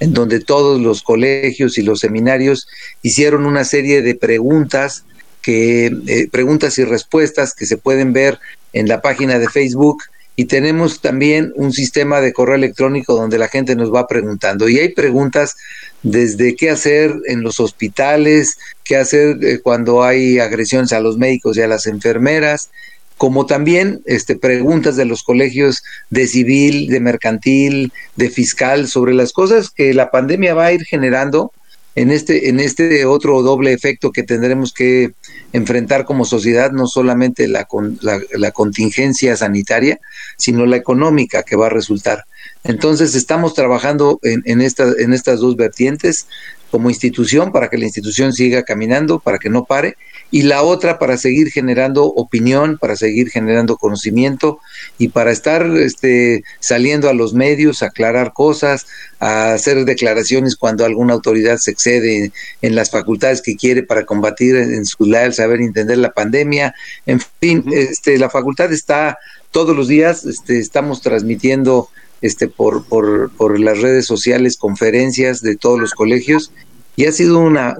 en 0.00 0.12
donde 0.12 0.40
todos 0.40 0.80
los 0.80 1.02
colegios 1.02 1.78
y 1.78 1.82
los 1.82 2.00
seminarios 2.00 2.66
hicieron 3.02 3.46
una 3.46 3.64
serie 3.64 4.02
de 4.02 4.14
preguntas 4.14 5.04
que 5.42 5.86
eh, 6.06 6.28
preguntas 6.30 6.78
y 6.78 6.84
respuestas 6.84 7.54
que 7.54 7.66
se 7.66 7.76
pueden 7.76 8.12
ver 8.12 8.38
en 8.72 8.88
la 8.88 9.02
página 9.02 9.38
de 9.38 9.48
Facebook 9.48 10.04
y 10.34 10.46
tenemos 10.46 11.00
también 11.00 11.52
un 11.56 11.72
sistema 11.72 12.20
de 12.20 12.32
correo 12.32 12.54
electrónico 12.54 13.14
donde 13.14 13.38
la 13.38 13.48
gente 13.48 13.76
nos 13.76 13.92
va 13.94 14.06
preguntando. 14.06 14.68
Y 14.68 14.78
hay 14.78 14.88
preguntas 14.90 15.56
desde 16.02 16.56
qué 16.56 16.70
hacer 16.70 17.14
en 17.26 17.42
los 17.42 17.60
hospitales, 17.60 18.56
qué 18.82 18.96
hacer 18.96 19.38
eh, 19.42 19.60
cuando 19.62 20.02
hay 20.02 20.38
agresiones 20.38 20.92
a 20.92 21.00
los 21.00 21.18
médicos 21.18 21.56
y 21.56 21.62
a 21.62 21.68
las 21.68 21.86
enfermeras, 21.86 22.70
como 23.18 23.46
también 23.46 24.00
este, 24.06 24.34
preguntas 24.36 24.96
de 24.96 25.04
los 25.04 25.22
colegios 25.22 25.82
de 26.10 26.26
civil, 26.26 26.88
de 26.88 27.00
mercantil, 27.00 27.92
de 28.16 28.30
fiscal, 28.30 28.88
sobre 28.88 29.14
las 29.14 29.32
cosas 29.32 29.70
que 29.70 29.92
la 29.94 30.10
pandemia 30.10 30.54
va 30.54 30.66
a 30.66 30.72
ir 30.72 30.84
generando 30.84 31.52
en 31.94 32.10
este, 32.10 32.48
en 32.48 32.58
este 32.58 33.04
otro 33.04 33.42
doble 33.42 33.72
efecto 33.72 34.12
que 34.12 34.22
tendremos 34.22 34.72
que 34.72 35.12
enfrentar 35.52 36.04
como 36.04 36.24
sociedad, 36.24 36.72
no 36.72 36.86
solamente 36.86 37.48
la, 37.48 37.68
la, 38.00 38.20
la 38.32 38.50
contingencia 38.50 39.36
sanitaria, 39.36 40.00
sino 40.36 40.66
la 40.66 40.76
económica 40.76 41.42
que 41.42 41.56
va 41.56 41.66
a 41.66 41.70
resultar. 41.70 42.24
Entonces 42.64 43.14
estamos 43.14 43.54
trabajando 43.54 44.18
en, 44.22 44.42
en, 44.44 44.60
en 44.60 45.12
estas 45.12 45.40
dos 45.40 45.56
vertientes 45.56 46.26
como 46.72 46.88
institución 46.88 47.52
para 47.52 47.68
que 47.68 47.76
la 47.76 47.84
institución 47.84 48.32
siga 48.32 48.62
caminando, 48.62 49.20
para 49.20 49.38
que 49.38 49.50
no 49.50 49.66
pare, 49.66 49.96
y 50.30 50.42
la 50.42 50.62
otra 50.62 50.98
para 50.98 51.18
seguir 51.18 51.50
generando 51.50 52.06
opinión, 52.06 52.78
para 52.78 52.96
seguir 52.96 53.28
generando 53.28 53.76
conocimiento 53.76 54.58
y 54.96 55.08
para 55.08 55.30
estar 55.30 55.66
este, 55.76 56.42
saliendo 56.60 57.10
a 57.10 57.12
los 57.12 57.34
medios, 57.34 57.82
a 57.82 57.86
aclarar 57.86 58.32
cosas, 58.32 58.86
a 59.20 59.52
hacer 59.52 59.84
declaraciones 59.84 60.56
cuando 60.56 60.86
alguna 60.86 61.12
autoridad 61.12 61.58
se 61.58 61.72
excede 61.72 62.32
en, 62.62 62.74
las 62.74 62.90
facultades 62.90 63.42
que 63.42 63.54
quiere 63.54 63.82
para 63.82 64.06
combatir 64.06 64.56
en 64.56 64.86
su 64.86 65.04
leal 65.04 65.34
saber 65.34 65.60
entender 65.60 65.98
la 65.98 66.12
pandemia. 66.12 66.74
En 67.04 67.20
fin, 67.20 67.64
este, 67.70 68.16
la 68.16 68.30
facultad 68.30 68.72
está 68.72 69.18
todos 69.52 69.76
los 69.76 69.86
días, 69.86 70.24
este, 70.24 70.58
estamos 70.58 71.02
transmitiendo 71.02 71.88
este, 72.22 72.48
por, 72.48 72.86
por, 72.86 73.60
las 73.60 73.80
redes 73.80 74.06
sociales 74.06 74.56
conferencias 74.56 75.40
de 75.42 75.56
todos 75.56 75.78
los 75.78 75.92
colegios 75.92 76.50
y 76.96 77.06
ha 77.06 77.12
sido 77.12 77.38
una, 77.38 77.74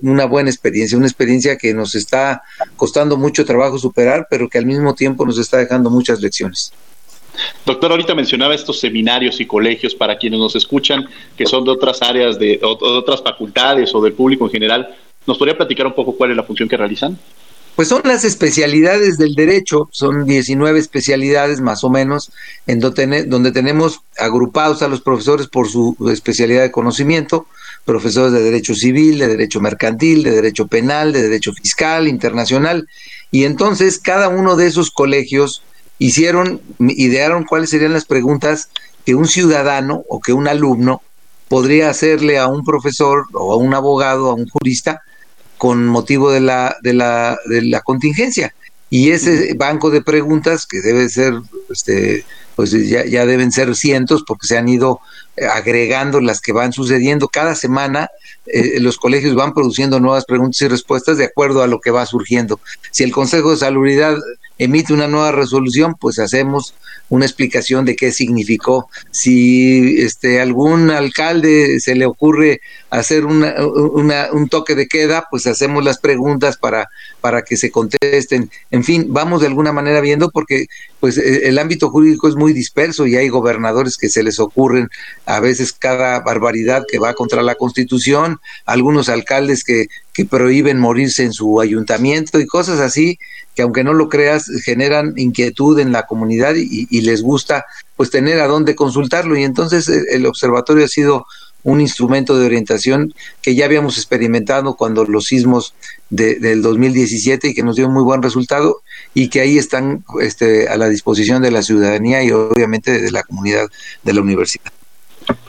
buena 0.00 0.50
experiencia, 0.50 0.96
una 0.96 1.06
experiencia 1.06 1.56
que 1.56 1.74
nos 1.74 1.94
está 1.94 2.42
costando 2.76 3.16
mucho 3.16 3.44
trabajo 3.44 3.78
superar, 3.78 4.26
pero 4.30 4.48
que 4.48 4.58
al 4.58 4.66
mismo 4.66 4.94
tiempo 4.94 5.26
nos 5.26 5.38
está 5.38 5.58
dejando 5.58 5.90
muchas 5.90 6.20
lecciones. 6.20 6.72
Doctor, 7.66 7.90
ahorita 7.90 8.14
mencionaba 8.14 8.54
estos 8.54 8.78
seminarios 8.78 9.40
y 9.40 9.46
colegios 9.46 9.94
para 9.94 10.16
quienes 10.16 10.38
nos 10.38 10.54
escuchan, 10.54 11.08
que 11.36 11.46
son 11.46 11.64
de 11.64 11.72
otras 11.72 12.00
áreas, 12.00 12.38
de, 12.38 12.58
de 12.58 12.60
otras 12.62 13.22
facultades 13.22 13.94
o 13.94 14.00
del 14.00 14.12
público 14.12 14.44
en 14.46 14.52
general. 14.52 14.94
¿Nos 15.26 15.36
podría 15.36 15.56
platicar 15.56 15.86
un 15.86 15.94
poco 15.94 16.16
cuál 16.16 16.30
es 16.30 16.36
la 16.36 16.44
función 16.44 16.68
que 16.68 16.76
realizan? 16.76 17.18
Pues 17.76 17.88
son 17.88 18.02
las 18.04 18.24
especialidades 18.24 19.18
del 19.18 19.34
derecho, 19.34 19.88
son 19.90 20.26
19 20.26 20.78
especialidades 20.78 21.60
más 21.60 21.82
o 21.82 21.90
menos, 21.90 22.30
en 22.68 22.78
donde, 22.78 23.24
donde 23.24 23.50
tenemos 23.50 24.02
agrupados 24.16 24.82
a 24.82 24.88
los 24.88 25.00
profesores 25.00 25.48
por 25.48 25.68
su 25.68 25.96
especialidad 26.12 26.62
de 26.62 26.70
conocimiento, 26.70 27.46
profesores 27.84 28.32
de 28.32 28.42
Derecho 28.42 28.74
Civil, 28.74 29.18
de 29.18 29.26
Derecho 29.26 29.60
Mercantil, 29.60 30.22
de 30.22 30.30
Derecho 30.30 30.68
Penal, 30.68 31.12
de 31.12 31.22
Derecho 31.22 31.52
Fiscal, 31.52 32.06
Internacional, 32.06 32.88
y 33.32 33.42
entonces 33.42 33.98
cada 33.98 34.28
uno 34.28 34.54
de 34.54 34.68
esos 34.68 34.92
colegios 34.92 35.64
hicieron, 35.98 36.60
idearon 36.78 37.44
cuáles 37.44 37.70
serían 37.70 37.92
las 37.92 38.04
preguntas 38.04 38.68
que 39.04 39.16
un 39.16 39.26
ciudadano 39.26 40.04
o 40.08 40.20
que 40.20 40.32
un 40.32 40.46
alumno 40.46 41.02
podría 41.48 41.90
hacerle 41.90 42.38
a 42.38 42.46
un 42.46 42.64
profesor 42.64 43.24
o 43.32 43.52
a 43.52 43.56
un 43.56 43.74
abogado, 43.74 44.30
a 44.30 44.34
un 44.34 44.48
jurista, 44.48 45.02
con 45.58 45.86
motivo 45.86 46.30
de 46.30 46.40
la, 46.40 46.76
de 46.82 46.94
la, 46.94 47.38
de 47.46 47.62
la 47.62 47.80
contingencia. 47.80 48.54
Y 48.90 49.10
ese 49.10 49.54
banco 49.54 49.90
de 49.90 50.02
preguntas, 50.02 50.66
que 50.66 50.80
debe 50.80 51.08
ser 51.08 51.34
este, 51.70 52.24
pues 52.56 52.70
ya, 52.70 53.04
ya 53.04 53.26
deben 53.26 53.52
ser 53.52 53.74
cientos 53.74 54.22
porque 54.26 54.46
se 54.46 54.56
han 54.56 54.68
ido 54.68 55.00
eh, 55.36 55.46
agregando 55.46 56.20
las 56.20 56.40
que 56.40 56.52
van 56.52 56.72
sucediendo. 56.72 57.28
Cada 57.28 57.54
semana 57.54 58.08
eh, 58.46 58.78
los 58.80 58.98
colegios 58.98 59.34
van 59.34 59.54
produciendo 59.54 60.00
nuevas 60.00 60.24
preguntas 60.24 60.60
y 60.62 60.68
respuestas 60.68 61.18
de 61.18 61.24
acuerdo 61.24 61.62
a 61.62 61.66
lo 61.66 61.80
que 61.80 61.90
va 61.90 62.06
surgiendo. 62.06 62.60
Si 62.90 63.02
el 63.04 63.12
Consejo 63.12 63.50
de 63.50 63.56
Salubridad 63.56 64.16
emite 64.58 64.92
una 64.92 65.08
nueva 65.08 65.32
resolución, 65.32 65.94
pues 65.98 66.18
hacemos 66.18 66.74
una 67.08 67.24
explicación 67.24 67.84
de 67.84 67.96
qué 67.96 68.12
significó. 68.12 68.88
Si 69.10 70.00
este 70.00 70.40
algún 70.40 70.90
alcalde 70.90 71.80
se 71.80 71.94
le 71.94 72.06
ocurre 72.06 72.60
hacer 72.90 73.24
una, 73.24 73.54
un 74.32 74.48
toque 74.48 74.74
de 74.74 74.86
queda, 74.86 75.26
pues 75.30 75.46
hacemos 75.46 75.84
las 75.84 75.98
preguntas 75.98 76.56
para, 76.56 76.88
para 77.24 77.40
que 77.40 77.56
se 77.56 77.70
contesten. 77.70 78.50
En 78.70 78.84
fin, 78.84 79.06
vamos 79.08 79.40
de 79.40 79.46
alguna 79.46 79.72
manera 79.72 80.02
viendo 80.02 80.30
porque 80.30 80.66
pues 81.00 81.16
e, 81.16 81.48
el 81.48 81.58
ámbito 81.58 81.88
jurídico 81.88 82.28
es 82.28 82.34
muy 82.34 82.52
disperso 82.52 83.06
y 83.06 83.16
hay 83.16 83.30
gobernadores 83.30 83.96
que 83.96 84.10
se 84.10 84.22
les 84.22 84.38
ocurren 84.38 84.90
a 85.24 85.40
veces 85.40 85.72
cada 85.72 86.20
barbaridad 86.20 86.84
que 86.86 86.98
va 86.98 87.14
contra 87.14 87.40
la 87.40 87.54
Constitución, 87.54 88.40
algunos 88.66 89.08
alcaldes 89.08 89.64
que, 89.64 89.86
que 90.12 90.26
prohíben 90.26 90.78
morirse 90.78 91.24
en 91.24 91.32
su 91.32 91.62
ayuntamiento 91.62 92.40
y 92.40 92.46
cosas 92.46 92.78
así 92.78 93.18
que 93.54 93.62
aunque 93.62 93.84
no 93.84 93.94
lo 93.94 94.10
creas 94.10 94.44
generan 94.62 95.14
inquietud 95.16 95.78
en 95.78 95.92
la 95.92 96.02
comunidad 96.02 96.56
y, 96.56 96.86
y 96.90 97.00
les 97.00 97.22
gusta 97.22 97.64
pues 97.96 98.10
tener 98.10 98.38
a 98.40 98.48
dónde 98.48 98.74
consultarlo 98.74 99.34
y 99.34 99.44
entonces 99.44 99.88
eh, 99.88 100.04
el 100.10 100.26
observatorio 100.26 100.84
ha 100.84 100.88
sido 100.88 101.24
un 101.64 101.80
instrumento 101.80 102.38
de 102.38 102.46
orientación 102.46 103.12
que 103.42 103.54
ya 103.54 103.64
habíamos 103.64 103.96
experimentado 103.96 104.76
cuando 104.76 105.04
los 105.04 105.24
sismos 105.24 105.74
de, 106.10 106.38
del 106.38 106.62
2017 106.62 107.48
y 107.48 107.54
que 107.54 107.62
nos 107.62 107.76
dio 107.76 107.88
un 107.88 107.94
muy 107.94 108.04
buen 108.04 108.22
resultado 108.22 108.82
y 109.14 109.28
que 109.28 109.40
ahí 109.40 109.58
están 109.58 110.04
este, 110.20 110.68
a 110.68 110.76
la 110.76 110.88
disposición 110.88 111.42
de 111.42 111.50
la 111.50 111.62
ciudadanía 111.62 112.22
y 112.22 112.30
obviamente 112.30 113.00
de 113.00 113.10
la 113.10 113.22
comunidad 113.22 113.66
de 114.02 114.12
la 114.12 114.20
universidad. 114.20 114.72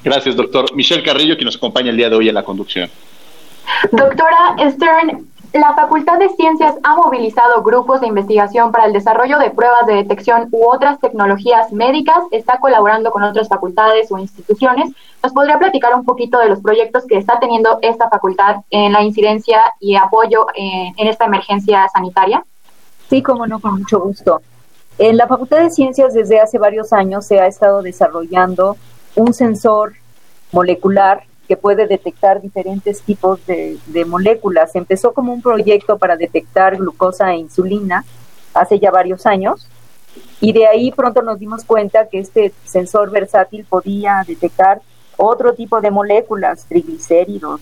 Gracias, 0.04 0.36
doctor. 0.36 0.74
Michelle 0.74 1.04
Carrillo, 1.04 1.38
que 1.38 1.46
nos 1.46 1.58
acompaña 1.58 1.90
el 1.90 1.98
día 1.98 2.10
de 2.10 2.16
hoy 2.16 2.30
en 2.30 2.36
la 2.36 2.44
conducción. 2.44 2.90
Doctora 3.92 4.56
Stern, 4.72 5.28
la 5.60 5.74
Facultad 5.74 6.20
de 6.20 6.28
Ciencias 6.30 6.76
ha 6.84 6.98
movilizado 6.98 7.64
grupos 7.64 8.02
de 8.02 8.08
investigación 8.08 8.74
para 8.74 8.86
el 8.88 8.94
desarrollo 8.94 9.40
de 9.40 9.52
pruebas 9.52 9.86
de 9.88 9.96
detección 9.96 10.50
u 10.52 10.66
otras 10.70 11.00
tecnologías 11.00 11.72
médicas, 11.72 12.18
está 12.32 12.60
colaborando 12.60 13.10
con 13.12 13.24
otras 13.24 13.48
facultades 13.48 14.12
o 14.12 14.18
instituciones. 14.18 14.92
¿Nos 15.24 15.32
podría 15.32 15.58
platicar 15.58 15.96
un 15.96 16.04
poquito 16.04 16.40
de 16.40 16.50
los 16.50 16.60
proyectos 16.60 17.06
que 17.06 17.18
está 17.18 17.40
teniendo 17.40 17.80
esta 17.82 18.10
facultad 18.10 18.58
en 18.70 18.92
la 18.92 19.02
incidencia 19.02 19.62
y 19.80 19.96
apoyo 19.96 20.46
en, 20.56 20.94
en 20.98 21.08
esta 21.08 21.24
emergencia 21.24 21.88
sanitaria? 21.88 22.44
Sí, 23.10 23.24
como 23.24 23.48
no, 23.48 23.62
con 23.62 23.80
mucho 23.80 24.02
gusto. 24.02 24.42
En 24.98 25.16
la 25.16 25.26
Facultad 25.26 25.60
de 25.60 25.70
Ciencias 25.70 26.14
desde 26.14 26.42
hace 26.42 26.58
varios 26.58 26.92
años 26.92 27.26
se 27.26 27.40
ha 27.40 27.48
estado 27.48 27.82
desarrollando 27.82 28.76
un 29.16 29.34
sensor 29.34 29.94
molecular 30.52 31.24
que 31.48 31.58
puede 31.58 31.88
detectar 31.88 32.42
diferentes 32.42 33.02
tipos 33.02 33.40
de, 33.46 34.06
moléculas. 34.06 34.76
Empezó 34.76 35.14
como 35.14 35.34
un 35.34 35.42
proyecto 35.42 35.98
para 35.98 36.18
detectar 36.18 36.78
glucosa 36.78 37.32
e 37.34 37.38
insulina 37.38 38.04
hace 38.54 38.80
ya 38.80 38.92
varios 38.92 39.26
años 39.26 39.68
y 40.40 40.54
de 40.54 40.68
ahí 40.68 40.92
pronto 40.92 41.22
nos 41.22 41.40
dimos 41.40 41.64
cuenta 41.64 42.08
que 42.08 42.20
este 42.20 42.54
sensor 42.64 43.12
versátil 43.12 43.66
podía 43.66 44.24
detectar 44.26 44.82
otro 45.18 45.54
tipo 45.54 45.82
de 45.82 45.92
moléculas, 45.92 46.66
triglicéridos, 46.66 47.62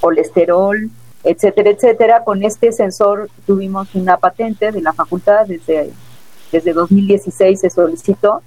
colesterol, 0.00 0.90
etcétera, 1.24 1.70
etcétera. 1.70 2.24
Con 2.24 2.42
este 2.42 2.72
sensor 2.72 3.28
tuvimos 3.46 3.94
una 3.94 4.16
patente 4.16 4.72
de 4.72 4.80
la 4.80 4.92
facultad 4.92 5.46
desde, 5.46 5.92
desde 6.52 6.72
2016 6.72 7.60
se 7.60 7.70
solicitó 7.70 8.42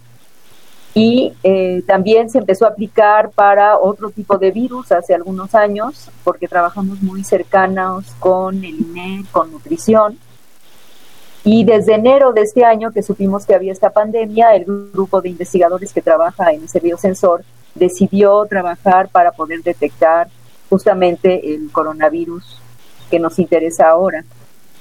y 0.93 1.33
eh, 1.43 1.83
también 1.87 2.29
se 2.29 2.39
empezó 2.39 2.65
a 2.65 2.69
aplicar 2.69 3.29
para 3.31 3.77
otro 3.77 4.09
tipo 4.09 4.37
de 4.37 4.51
virus 4.51 4.91
hace 4.91 5.13
algunos 5.13 5.55
años 5.55 6.09
porque 6.23 6.49
trabajamos 6.49 7.01
muy 7.01 7.23
cercanos 7.23 8.05
con 8.19 8.57
el 8.57 8.79
INE, 8.79 9.25
con 9.31 9.51
nutrición. 9.51 10.17
Y 11.43 11.63
desde 11.63 11.95
enero 11.95 12.33
de 12.33 12.41
este 12.41 12.65
año 12.65 12.91
que 12.91 13.01
supimos 13.01 13.45
que 13.45 13.55
había 13.55 13.71
esta 13.71 13.89
pandemia, 13.89 14.53
el 14.55 14.65
grupo 14.65 15.21
de 15.21 15.29
investigadores 15.29 15.93
que 15.93 16.01
trabaja 16.01 16.51
en 16.51 16.65
ese 16.65 16.79
biosensor 16.79 17.43
decidió 17.73 18.45
trabajar 18.45 19.07
para 19.07 19.31
poder 19.31 19.63
detectar 19.63 20.27
justamente 20.69 21.53
el 21.53 21.71
coronavirus 21.71 22.59
que 23.09 23.19
nos 23.19 23.39
interesa 23.39 23.89
ahora. 23.89 24.23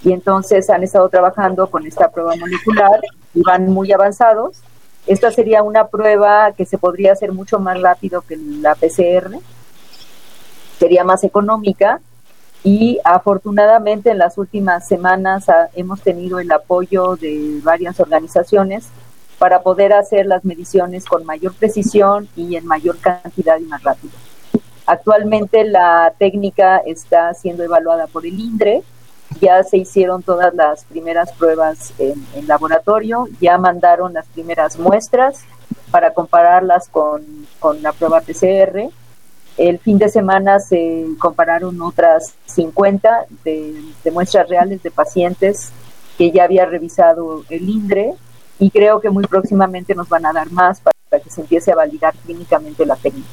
Y 0.03 0.13
entonces 0.13 0.69
han 0.71 0.83
estado 0.83 1.09
trabajando 1.09 1.69
con 1.69 1.87
esta 1.87 2.11
prueba 2.11 2.35
molecular 2.37 3.01
y 3.35 3.43
van 3.43 3.67
muy 3.67 3.93
avanzados. 3.93 4.61
Esta 5.07 5.31
sería 5.31 5.63
una 5.63 5.89
prueba 5.89 6.53
que 6.53 6.65
se 6.65 6.79
podría 6.79 7.13
hacer 7.13 7.33
mucho 7.33 7.59
más 7.59 7.81
rápido 7.81 8.23
que 8.23 8.37
la 8.37 8.75
PCR, 8.75 9.39
sería 10.79 11.05
más 11.05 11.25
económica. 11.25 12.01
Y 12.63 12.99
afortunadamente 13.05 14.11
en 14.11 14.19
las 14.19 14.37
últimas 14.37 14.87
semanas 14.87 15.47
hemos 15.75 16.03
tenido 16.03 16.41
el 16.41 16.53
apoyo 16.53 17.17
de 17.17 17.59
varias 17.63 17.99
organizaciones 18.01 18.89
para 19.39 19.63
poder 19.63 19.95
hacer 19.95 20.27
las 20.27 20.45
mediciones 20.45 21.07
con 21.07 21.25
mayor 21.25 21.55
precisión 21.55 22.29
y 22.37 22.57
en 22.57 22.67
mayor 22.67 22.99
cantidad 22.99 23.59
y 23.59 23.65
más 23.65 23.83
rápido. 23.83 24.13
Actualmente 24.85 25.65
la 25.65 26.13
técnica 26.19 26.79
está 26.85 27.33
siendo 27.33 27.63
evaluada 27.63 28.07
por 28.07 28.27
el 28.27 28.39
INDRE, 28.39 28.83
ya 29.41 29.63
se 29.63 29.79
hicieron 29.79 30.23
todas 30.23 30.55
las 30.55 30.85
primeras 30.85 31.33
pruebas 31.33 31.93
en, 31.99 32.47
laboratorio, 32.47 33.29
ya 33.41 33.59
mandaron 33.59 34.13
las 34.13 34.27
primeras 34.27 34.79
muestras 34.79 35.41
para 35.91 36.13
compararlas 36.13 36.89
con, 36.89 37.23
la 37.81 37.93
prueba 37.93 38.21
PCR. 38.21 38.91
El 39.57 39.79
fin 39.79 39.99
de 39.99 40.09
semana 40.09 40.59
se 40.59 41.07
compararon 41.19 41.81
otras 41.83 42.35
50 42.47 43.27
de, 43.45 43.83
muestras 44.13 44.49
reales 44.49 44.83
de 44.83 44.91
pacientes 44.91 45.71
que 46.17 46.31
ya 46.31 46.45
había 46.45 46.67
revisado 46.67 47.45
el 47.51 47.69
INDRE 47.69 48.15
y 48.59 48.71
creo 48.71 49.01
que 49.01 49.11
muy 49.11 49.25
próximamente 49.25 49.95
nos 49.95 50.09
van 50.09 50.27
a 50.27 50.33
dar 50.33 50.51
más 50.51 50.81
para 50.81 51.23
que 51.23 51.31
se 51.31 51.41
empiece 51.41 51.73
a 51.73 51.77
validar 51.77 52.15
clínicamente 52.25 52.85
la 52.85 52.97
técnica. 52.97 53.29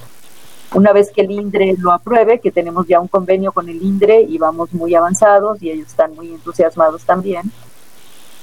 Una 0.73 0.91
vez 0.91 1.11
que 1.11 1.21
el 1.21 1.31
INDRE 1.31 1.75
lo 1.77 1.91
apruebe, 1.91 2.39
que 2.39 2.51
tenemos 2.51 2.87
ya 2.87 2.99
un 2.99 3.07
convenio 3.07 3.51
con 3.51 3.69
el 3.69 3.81
INDRE 3.81 4.21
y 4.21 4.37
vamos 4.37 4.73
muy 4.73 4.93
avanzados 4.95 5.61
y 5.61 5.71
ellos 5.71 5.87
están 5.87 6.13
muy 6.13 6.29
entusiasmados 6.29 7.03
también, 7.05 7.51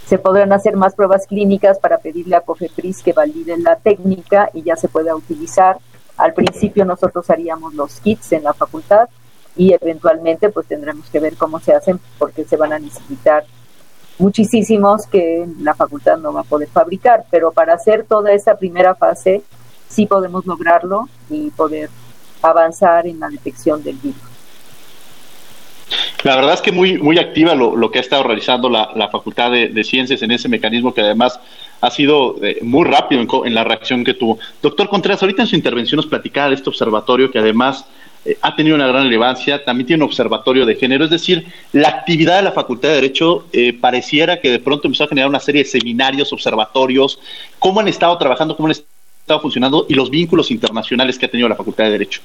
se 0.07 0.19
podrán 0.19 0.53
hacer 0.53 0.77
más 0.77 0.95
pruebas 0.95 1.27
clínicas 1.27 1.79
para 1.79 1.99
pedirle 1.99 2.37
a 2.37 2.41
COFEPRIS 2.41 3.03
que 3.03 3.13
valide 3.13 3.57
la 3.59 3.77
técnica 3.77 4.51
y 4.53 4.63
ya 4.63 4.77
se 4.77 4.89
pueda 4.89 5.15
utilizar. 5.15 5.79
Al 6.17 6.35
principio 6.35 6.85
nosotros 6.85 7.29
haríamos 7.31 7.75
los 7.75 8.01
kits 8.01 8.33
en 8.33 8.45
la 8.45 8.53
facultad 8.53 9.09
y 9.57 9.73
eventualmente 9.73 10.51
pues 10.51 10.67
tendremos 10.67 11.09
que 11.11 11.21
ver 11.21 11.37
cómo 11.37 11.61
se 11.61 11.75
hacen 11.75 12.01
porque 12.19 12.45
se 12.45 12.57
van 12.57 12.73
a 12.73 12.79
necesitar 12.79 13.45
muchísimos 14.19 15.07
que 15.07 15.47
la 15.61 15.75
facultad 15.75 16.19
no 16.19 16.33
va 16.33 16.41
a 16.41 16.45
poder 16.45 16.69
fabricar, 16.69 17.25
pero 17.31 17.53
para 17.53 17.75
hacer 17.75 18.05
toda 18.05 18.33
esa 18.33 18.57
primera 18.57 18.95
fase 18.95 19.43
sí 19.89 20.07
podemos 20.07 20.47
lograrlo 20.47 21.09
y 21.31 21.51
poder 21.51 21.91
avanzar 22.51 23.07
en 23.07 23.21
la 23.21 23.29
detección 23.29 23.83
del 23.83 23.97
virus. 23.97 24.35
La 26.23 26.37
verdad 26.37 26.55
es 26.55 26.63
que 26.63 26.73
muy, 26.73 26.97
muy 26.99 27.19
activa 27.19 27.55
lo, 27.55 27.91
que 27.91 27.99
ha 27.99 28.01
estado 28.01 28.23
realizando 28.23 28.71
la, 28.71 29.09
Facultad 29.13 29.51
de, 29.51 29.85
Ciencias 29.85 30.23
en 30.23 30.31
ese 30.31 30.49
mecanismo 30.49 30.95
que 30.95 31.03
además 31.03 31.39
ha 31.81 31.91
sido 31.91 32.37
eh, 32.43 32.59
muy 32.63 32.85
rápido 32.85 33.45
en, 33.45 33.55
la 33.55 33.63
reacción 33.63 34.05
que 34.05 34.15
tuvo. 34.15 34.39
Doctor 34.63 34.89
Contreras, 34.89 35.23
ahorita 35.23 35.43
en 35.43 35.49
su 35.49 35.57
intervención 35.57 35.99
nos 35.99 36.07
platicaba 36.07 36.49
de 36.49 36.55
este 36.55 36.71
observatorio 36.71 37.31
que 37.31 37.39
además 37.39 37.85
eh, 38.25 38.39
ha 38.41 38.57
tenido 38.57 38.75
una 38.75 38.87
gran 38.87 39.05
relevancia, 39.05 39.65
también 39.65 39.87
tiene 39.87 40.03
un 40.03 40.09
observatorio 40.09 40.65
de 40.65 40.77
género, 40.77 41.05
es 41.05 41.11
decir, 41.11 41.47
la 41.73 41.89
actividad 41.89 42.37
de 42.37 42.43
la 42.43 42.53
Facultad 42.53 42.89
de 42.89 42.95
Derecho 42.95 43.45
eh, 43.53 43.75
pareciera 43.79 44.41
que 44.41 44.51
de 44.51 44.61
pronto 44.61 44.89
empezó 44.89 45.05
a 45.05 45.09
generar 45.09 45.29
una 45.29 45.41
serie 45.41 45.63
de 45.63 45.69
seminarios, 45.69 46.33
observatorios, 46.33 47.19
cómo 47.59 47.81
han 47.81 47.89
estado 47.89 48.17
trabajando, 48.17 48.57
cómo 48.57 48.69
han 48.69 48.73
funcionando 49.41 49.87
y 49.89 49.95
los 49.95 50.11
vínculos 50.11 50.51
internacionales 50.51 51.19
que 51.19 51.27
ha 51.27 51.31
tenido 51.31 51.49
la 51.49 51.57
Facultad 51.57 51.85
de 51.85 51.91
Derecho? 51.91 52.21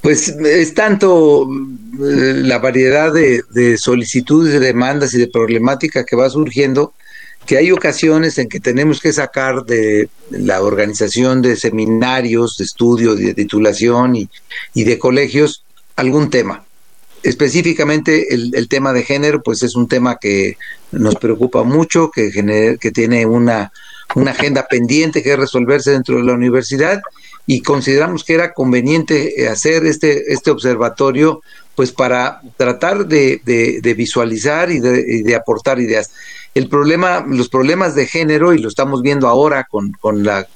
Pues 0.00 0.28
es 0.28 0.74
tanto 0.74 1.46
eh, 1.46 2.40
la 2.42 2.58
variedad 2.58 3.12
de, 3.12 3.76
solicitudes, 3.76 4.54
de 4.54 4.60
demandas 4.60 5.12
y 5.14 5.18
de 5.18 5.28
problemática 5.28 6.04
que 6.04 6.16
va 6.16 6.30
surgiendo 6.30 6.94
que 7.46 7.56
hay 7.56 7.72
ocasiones 7.72 8.38
en 8.38 8.48
que 8.48 8.60
tenemos 8.60 9.00
que 9.00 9.12
sacar 9.12 9.64
de 9.64 10.08
la 10.30 10.62
organización 10.62 11.42
de 11.42 11.56
seminarios, 11.56 12.56
de 12.58 12.64
estudios, 12.64 13.18
de 13.18 13.34
titulación 13.34 14.14
y, 14.14 14.28
de 14.84 14.98
colegios 14.98 15.64
algún 15.96 16.30
tema. 16.30 16.64
Específicamente 17.22 18.32
el, 18.34 18.68
tema 18.68 18.92
de 18.92 19.02
género, 19.02 19.42
pues 19.42 19.62
es 19.62 19.74
un 19.74 19.88
tema 19.88 20.16
que 20.18 20.56
nos 20.92 21.16
preocupa 21.16 21.64
mucho, 21.64 22.10
que, 22.10 22.30
que 22.80 22.90
tiene 22.90 23.26
una 23.26 23.72
una 24.14 24.32
agenda 24.32 24.66
pendiente 24.68 25.22
que 25.22 25.36
resolverse 25.36 25.92
dentro 25.92 26.16
de 26.16 26.24
la 26.24 26.32
universidad 26.32 27.00
y 27.46 27.62
consideramos 27.62 28.24
que 28.24 28.34
era 28.34 28.52
conveniente 28.52 29.42
eh, 29.42 29.48
hacer 29.48 29.84
este, 29.86 30.32
este 30.32 30.50
observatorio 30.50 31.42
pues 31.74 31.92
para 31.92 32.42
tratar 32.56 33.06
de, 33.06 33.40
visualizar 33.96 34.70
y 34.70 34.80
de, 34.80 35.34
aportar 35.34 35.80
ideas. 35.80 36.10
El 36.54 36.68
problema, 36.68 37.24
los 37.26 37.48
problemas 37.48 37.94
de 37.94 38.06
género, 38.06 38.52
y 38.52 38.58
lo 38.58 38.68
estamos 38.68 39.00
viendo 39.00 39.28
ahora 39.28 39.64
con, 39.64 39.92
con, 39.92 40.22
la, 40.22 40.46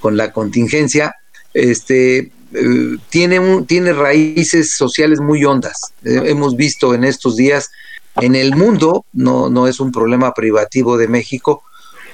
con 0.00 0.16
la 0.16 0.32
contingencia, 0.32 1.14
este, 1.52 2.30
eh, 2.54 2.96
tiene, 3.10 3.64
tiene 3.66 3.92
raíces 3.92 4.74
sociales 4.74 5.20
muy 5.20 5.44
hondas. 5.44 5.92
Eh, 6.04 6.22
hemos 6.24 6.56
visto 6.56 6.94
en 6.94 7.04
estos 7.04 7.36
días 7.36 7.70
en 8.16 8.34
el 8.34 8.56
mundo, 8.56 9.04
no, 9.12 9.50
no 9.50 9.66
es 9.66 9.78
un 9.78 9.92
problema 9.92 10.32
privativo 10.32 10.96
de 10.96 11.08
México, 11.08 11.64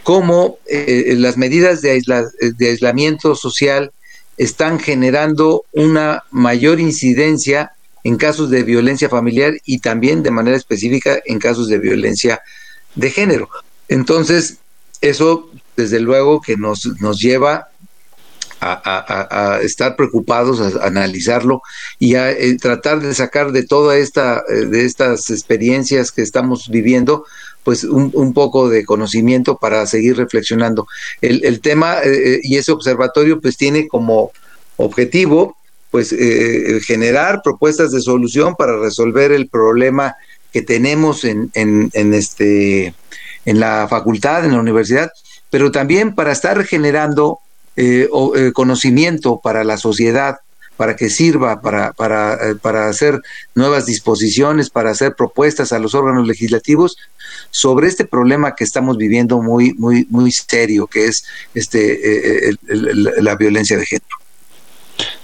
cómo 0.08 0.56
eh, 0.64 1.14
las 1.18 1.36
medidas 1.36 1.82
de, 1.82 2.02
aislamiento 2.60 3.34
social 3.34 3.92
están 4.38 4.80
generando 4.80 5.66
una 5.72 6.24
mayor 6.30 6.80
incidencia 6.80 7.72
en 8.04 8.16
casos 8.16 8.48
de 8.48 8.62
violencia 8.62 9.10
familiar 9.10 9.58
y 9.66 9.80
también 9.80 10.22
de 10.22 10.30
manera 10.30 10.56
específica 10.56 11.18
en 11.26 11.38
casos 11.38 11.68
de 11.68 11.78
violencia 11.78 12.40
de 12.94 13.10
género. 13.10 13.50
Entonces, 13.88 14.56
eso 15.02 15.50
desde 15.76 16.00
luego 16.00 16.40
que 16.40 16.56
nos, 16.56 16.86
nos 17.02 17.18
lleva 17.18 17.68
a, 18.60 19.58
estar 19.62 19.94
preocupados, 19.94 20.60
a, 20.60 20.86
analizarlo 20.86 21.60
y 21.98 22.14
a 22.14 22.30
eh, 22.30 22.56
tratar 22.56 23.00
de 23.00 23.14
sacar 23.14 23.52
de 23.52 23.64
toda 23.64 23.98
esta, 23.98 24.42
eh, 24.48 24.64
de 24.64 24.86
estas 24.86 25.28
experiencias 25.28 26.12
que 26.12 26.22
estamos 26.22 26.68
viviendo, 26.70 27.26
pues 27.64 27.84
un, 27.84 28.32
poco 28.32 28.68
de 28.68 28.84
conocimiento 28.84 29.58
para 29.58 29.86
seguir 29.86 30.16
reflexionando. 30.16 30.86
El, 31.20 31.60
tema 31.60 31.98
eh, 32.02 32.34
eh, 32.34 32.40
y 32.42 32.56
ese 32.56 32.72
observatorio 32.72 33.40
pues 33.40 33.56
tiene 33.56 33.88
como 33.88 34.32
objetivo 34.76 35.56
pues 35.90 36.12
eh, 36.12 36.80
generar 36.84 37.40
propuestas 37.42 37.92
de 37.92 38.00
solución 38.00 38.54
para 38.56 38.78
resolver 38.78 39.32
el 39.32 39.48
problema 39.48 40.16
que 40.52 40.62
tenemos 40.62 41.24
en, 41.24 41.50
en, 41.54 41.90
en, 41.92 42.14
este 42.14 42.94
en 43.44 43.60
la 43.60 43.86
facultad, 43.88 44.44
en 44.44 44.52
la 44.52 44.60
universidad, 44.60 45.10
pero 45.50 45.70
también 45.70 46.14
para 46.14 46.32
estar 46.32 46.64
generando 46.64 47.40
conocimiento 48.54 49.40
para 49.40 49.62
la 49.62 49.76
sociedad 49.76 50.38
para 50.78 50.94
que 50.96 51.10
sirva 51.10 51.60
para, 51.60 51.92
para, 51.92 52.34
eh, 52.34 52.54
para 52.54 52.88
hacer 52.88 53.20
nuevas 53.54 53.84
disposiciones, 53.84 54.70
para 54.70 54.90
hacer 54.90 55.14
propuestas 55.14 55.72
a 55.72 55.78
los 55.80 55.94
órganos 55.94 56.26
legislativos 56.26 56.96
sobre 57.50 57.88
este 57.88 58.04
problema 58.04 58.54
que 58.54 58.62
estamos 58.62 58.96
viviendo 58.96 59.42
muy, 59.42 59.74
muy, 59.74 60.06
muy 60.08 60.30
serio, 60.30 60.86
que 60.86 61.06
es 61.06 61.26
este, 61.52 62.50
eh, 62.50 62.54
la 62.68 63.34
violencia 63.34 63.76
de 63.76 63.84
género. 63.84 64.16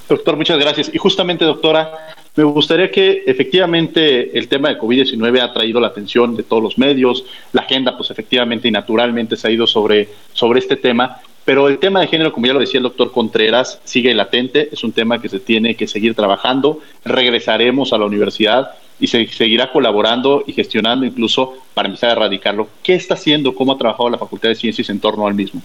Doctor, 0.08 0.36
muchas 0.36 0.58
gracias. 0.58 0.90
Y 0.92 0.98
justamente, 0.98 1.44
doctora, 1.44 2.14
me 2.34 2.42
gustaría 2.42 2.90
que 2.90 3.22
efectivamente 3.24 4.36
el 4.36 4.48
tema 4.48 4.70
de 4.70 4.78
COVID-19 4.78 5.40
ha 5.40 5.52
traído 5.52 5.78
la 5.78 5.86
atención 5.86 6.34
de 6.34 6.42
todos 6.42 6.62
los 6.64 6.78
medios, 6.78 7.24
la 7.52 7.62
agenda, 7.62 7.96
pues 7.96 8.10
efectivamente 8.10 8.66
y 8.66 8.72
naturalmente 8.72 9.36
se 9.36 9.46
ha 9.46 9.50
ido 9.52 9.68
sobre, 9.68 10.08
sobre 10.32 10.58
este 10.58 10.74
tema, 10.74 11.20
pero 11.44 11.68
el 11.68 11.78
tema 11.78 12.00
de 12.00 12.07
género, 12.07 12.33
como 12.33 12.46
ya 12.46 12.54
lo 12.54 12.61
decía 12.61 12.78
el 12.78 12.85
doctor 12.85 13.12
Contreras, 13.12 13.80
sigue 13.85 14.14
latente, 14.14 14.70
es 14.72 14.83
un 14.83 14.92
tema 14.92 15.20
que 15.20 15.28
se 15.28 15.40
tiene 15.40 15.76
que 15.76 15.87
seguir 15.87 16.14
trabajando. 16.14 16.80
Regresaremos 17.04 17.92
a 17.92 17.98
la 17.98 18.07
universidad 18.07 18.70
y 18.98 19.09
se 19.09 19.26
seguirá 19.26 19.70
colaborando 19.70 20.42
y 20.46 20.52
gestionando 20.52 21.04
incluso 21.04 21.54
para 21.74 21.88
empezar 21.88 22.11
a 22.11 22.12
erradicarlo. 22.12 22.68
¿Qué 22.83 22.94
está 22.94 23.14
haciendo? 23.14 23.54
¿Cómo 23.54 23.72
ha 23.72 23.78
trabajado 23.78 24.09
la 24.09 24.18
Facultad 24.18 24.48
de 24.48 24.54
Ciencias 24.54 24.88
en 24.88 25.00
torno 25.00 25.26
al 25.26 25.35
mismo? 25.35 25.61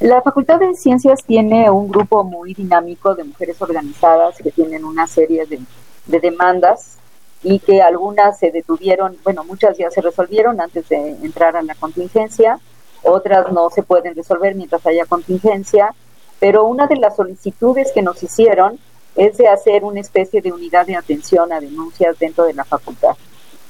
La 0.00 0.20
Facultad 0.20 0.58
de 0.58 0.74
Ciencias 0.74 1.24
tiene 1.24 1.70
un 1.70 1.88
grupo 1.88 2.24
muy 2.24 2.54
dinámico 2.54 3.14
de 3.14 3.22
mujeres 3.22 3.62
organizadas 3.62 4.36
que 4.38 4.50
tienen 4.50 4.84
una 4.84 5.06
serie 5.06 5.46
de, 5.46 5.60
de 6.06 6.20
demandas 6.20 6.98
y 7.44 7.60
que 7.60 7.82
algunas 7.82 8.38
se 8.38 8.50
detuvieron, 8.50 9.16
bueno, 9.22 9.44
muchas 9.44 9.78
ya 9.78 9.90
se 9.90 10.00
resolvieron 10.00 10.60
antes 10.60 10.88
de 10.88 11.10
entrar 11.22 11.56
a 11.56 11.62
la 11.62 11.74
contingencia, 11.76 12.58
otras 13.04 13.52
no 13.52 13.70
se 13.70 13.82
pueden 13.82 14.14
resolver 14.14 14.54
mientras 14.54 14.84
haya 14.86 15.06
contingencia, 15.06 15.94
pero 16.40 16.64
una 16.64 16.86
de 16.86 16.96
las 16.96 17.16
solicitudes 17.16 17.92
que 17.92 18.02
nos 18.02 18.22
hicieron 18.22 18.78
es 19.16 19.36
de 19.36 19.48
hacer 19.48 19.84
una 19.84 20.00
especie 20.00 20.42
de 20.42 20.52
unidad 20.52 20.86
de 20.86 20.96
atención 20.96 21.52
a 21.52 21.60
denuncias 21.60 22.18
dentro 22.18 22.44
de 22.44 22.54
la 22.54 22.64
facultad. 22.64 23.16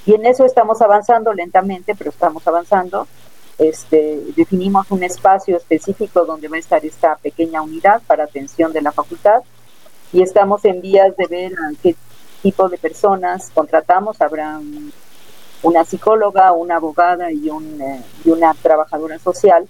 Y 0.07 0.14
en 0.14 0.27
eso 0.27 0.44
estamos 0.44 0.81
avanzando 0.83 1.33
lentamente, 1.33 1.94
pero 1.94 2.11
estamos 2.11 2.47
avanzando. 2.47 3.07
Este, 3.59 4.20
definimos 4.37 4.90
un 4.90 5.05
espacio 5.05 5.57
específico 5.57 6.25
donde 6.25 6.49
va 6.49 6.57
a 6.57 6.61
estar 6.61 6.85
esta 6.85 7.16
pequeña 7.16 7.62
unidad 7.62 8.03
para 8.07 8.25
atención 8.25 8.73
de 8.73 8.83
la 8.83 8.90
facultad 8.90 9.42
y 10.12 10.23
estamos 10.23 10.64
en 10.64 10.81
vías 10.81 11.16
de 11.16 11.27
ver 11.27 11.53
qué 11.83 11.94
tipo 12.42 12.68
de 12.68 12.79
personas 12.79 13.51
contratamos. 13.55 14.20
Habrá 14.20 14.61
una 15.64 15.85
psicóloga, 15.85 16.53
una 16.53 16.77
abogada 16.77 17.33
y, 17.33 17.50
un, 17.50 17.81
eh, 17.81 18.03
y 18.24 18.31
una 18.31 18.55
trabajadora 18.55 19.18
social 19.18 19.66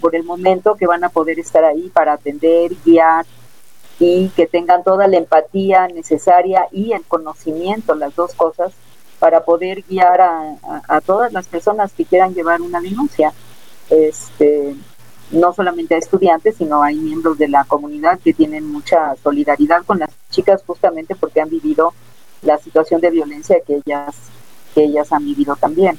por 0.00 0.14
el 0.14 0.24
momento 0.24 0.76
que 0.76 0.86
van 0.86 1.02
a 1.04 1.08
poder 1.08 1.38
estar 1.38 1.64
ahí 1.64 1.88
para 1.88 2.12
atender, 2.12 2.72
guiar 2.84 3.24
y 3.98 4.28
que 4.30 4.46
tengan 4.46 4.84
toda 4.84 5.06
la 5.08 5.16
empatía 5.16 5.88
necesaria 5.88 6.68
y 6.70 6.92
el 6.92 7.02
conocimiento, 7.04 7.94
las 7.94 8.14
dos 8.14 8.34
cosas, 8.34 8.72
para 9.18 9.44
poder 9.44 9.82
guiar 9.88 10.20
a, 10.20 11.00
todas 11.06 11.32
las 11.32 11.46
personas 11.46 11.92
que 11.92 12.04
quieran 12.04 12.34
llevar 12.34 12.60
una 12.60 12.80
denuncia. 12.80 13.32
Este, 13.88 14.74
no 15.30 15.52
solamente 15.54 15.94
a 15.94 15.98
estudiantes, 15.98 16.56
sino 16.56 16.82
hay 16.82 16.96
miembros 16.96 17.38
de 17.38 17.48
la 17.48 17.64
comunidad 17.64 18.18
que 18.18 18.34
tienen 18.34 18.70
mucha 18.70 19.14
solidaridad 19.22 19.84
con 19.84 19.98
las 19.98 20.10
chicas 20.30 20.62
justamente 20.66 21.14
porque 21.14 21.40
han 21.40 21.48
vivido 21.48 21.94
la 22.42 22.58
situación 22.58 23.00
de 23.00 23.10
violencia 23.10 23.56
que 23.66 23.76
ellas, 23.76 24.16
que 24.74 24.84
ellas 24.84 25.12
han 25.12 25.24
vivido 25.24 25.56
también. 25.56 25.98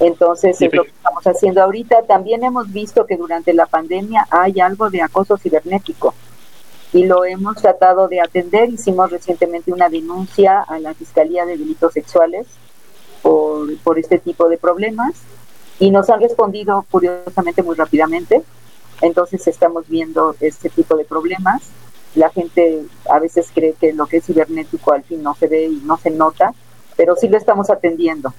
Entonces, 0.00 0.60
es 0.60 0.72
lo 0.72 0.84
que 0.84 0.90
estamos 0.90 1.24
haciendo 1.26 1.62
ahorita. 1.62 2.02
También 2.02 2.44
hemos 2.44 2.72
visto 2.72 3.04
que 3.06 3.16
durante 3.16 3.52
la 3.52 3.66
pandemia 3.66 4.26
hay 4.30 4.60
algo 4.60 4.90
de 4.90 5.02
acoso 5.02 5.36
cibernético 5.36 6.14
y 6.92 7.04
lo 7.04 7.24
hemos 7.24 7.56
tratado 7.56 8.08
de 8.08 8.20
atender. 8.20 8.70
Hicimos 8.70 9.10
recientemente 9.10 9.72
una 9.72 9.88
denuncia 9.88 10.60
a 10.60 10.78
la 10.78 10.94
Fiscalía 10.94 11.44
de 11.46 11.56
Delitos 11.56 11.94
Sexuales 11.94 12.46
por, 13.22 13.76
por 13.78 13.98
este 13.98 14.18
tipo 14.18 14.48
de 14.48 14.58
problemas 14.58 15.14
y 15.80 15.90
nos 15.90 16.08
han 16.10 16.20
respondido 16.20 16.84
curiosamente 16.90 17.62
muy 17.62 17.74
rápidamente. 17.74 18.42
Entonces 19.00 19.46
estamos 19.46 19.88
viendo 19.88 20.34
este 20.40 20.68
tipo 20.68 20.96
de 20.96 21.04
problemas. 21.04 21.62
La 22.14 22.30
gente 22.30 22.84
a 23.10 23.18
veces 23.18 23.50
cree 23.54 23.74
que 23.74 23.92
lo 23.92 24.06
que 24.06 24.18
es 24.18 24.26
cibernético 24.26 24.92
al 24.92 25.04
fin 25.04 25.22
no 25.22 25.34
se 25.34 25.46
ve 25.46 25.66
y 25.66 25.82
no 25.84 25.98
se 25.98 26.10
nota, 26.10 26.52
pero 26.98 27.14
sí 27.14 27.28
lo 27.28 27.38
estamos 27.38 27.70
atendiendo. 27.70 28.34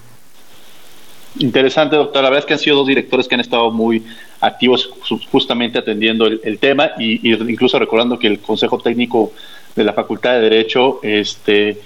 Interesante, 1.39 1.95
doctor. 1.95 2.21
La 2.21 2.29
verdad 2.29 2.39
es 2.39 2.45
que 2.45 2.53
han 2.53 2.59
sido 2.59 2.75
dos 2.75 2.87
directores 2.87 3.27
que 3.27 3.35
han 3.35 3.41
estado 3.41 3.71
muy 3.71 4.03
activos 4.41 4.91
justamente 5.31 5.79
atendiendo 5.79 6.25
el, 6.25 6.59
tema 6.59 6.91
y, 6.99 7.31
incluso 7.31 7.79
recordando 7.79 8.19
que 8.19 8.27
el 8.27 8.39
Consejo 8.39 8.77
Técnico 8.79 9.31
de 9.75 9.83
la 9.85 9.93
Facultad 9.93 10.33
de 10.33 10.41
Derecho, 10.41 10.99
este, 11.03 11.79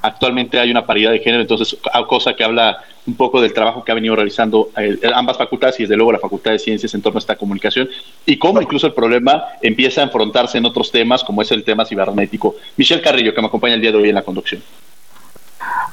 actualmente 0.00 0.60
hay 0.60 0.70
una 0.70 0.86
paridad 0.86 1.10
de 1.10 1.18
género, 1.18 1.42
entonces 1.42 1.76
cosa 2.06 2.34
que 2.34 2.44
habla 2.44 2.84
un 3.04 3.16
poco 3.16 3.40
del 3.40 3.52
trabajo 3.52 3.82
que 3.82 3.90
ha 3.90 3.96
venido 3.96 4.14
realizando 4.14 4.70
ambas 5.12 5.38
facultades 5.38 5.80
y 5.80 5.84
desde 5.84 5.96
luego 5.96 6.12
la 6.12 6.20
Facultad 6.20 6.52
de 6.52 6.60
Ciencias 6.60 6.94
en 6.94 7.02
torno 7.02 7.18
a 7.18 7.20
esta 7.20 7.34
comunicación 7.34 7.88
y 8.24 8.36
cómo 8.36 8.62
incluso 8.62 8.86
el 8.86 8.92
problema 8.92 9.42
empieza 9.60 10.02
a 10.02 10.04
enfrentarse 10.04 10.58
en 10.58 10.66
otros 10.66 10.92
temas 10.92 11.24
como 11.24 11.42
es 11.42 11.50
el 11.50 11.64
tema 11.64 11.84
cibernético. 11.84 12.54
Michelle 12.76 13.02
Carrillo, 13.02 13.34
que 13.34 13.40
me 13.40 13.48
acompaña 13.48 13.74
el 13.74 13.80
día 13.80 13.90
de 13.90 13.98
hoy 13.98 14.08
en 14.10 14.14
la 14.14 14.22
conducción. 14.22 14.62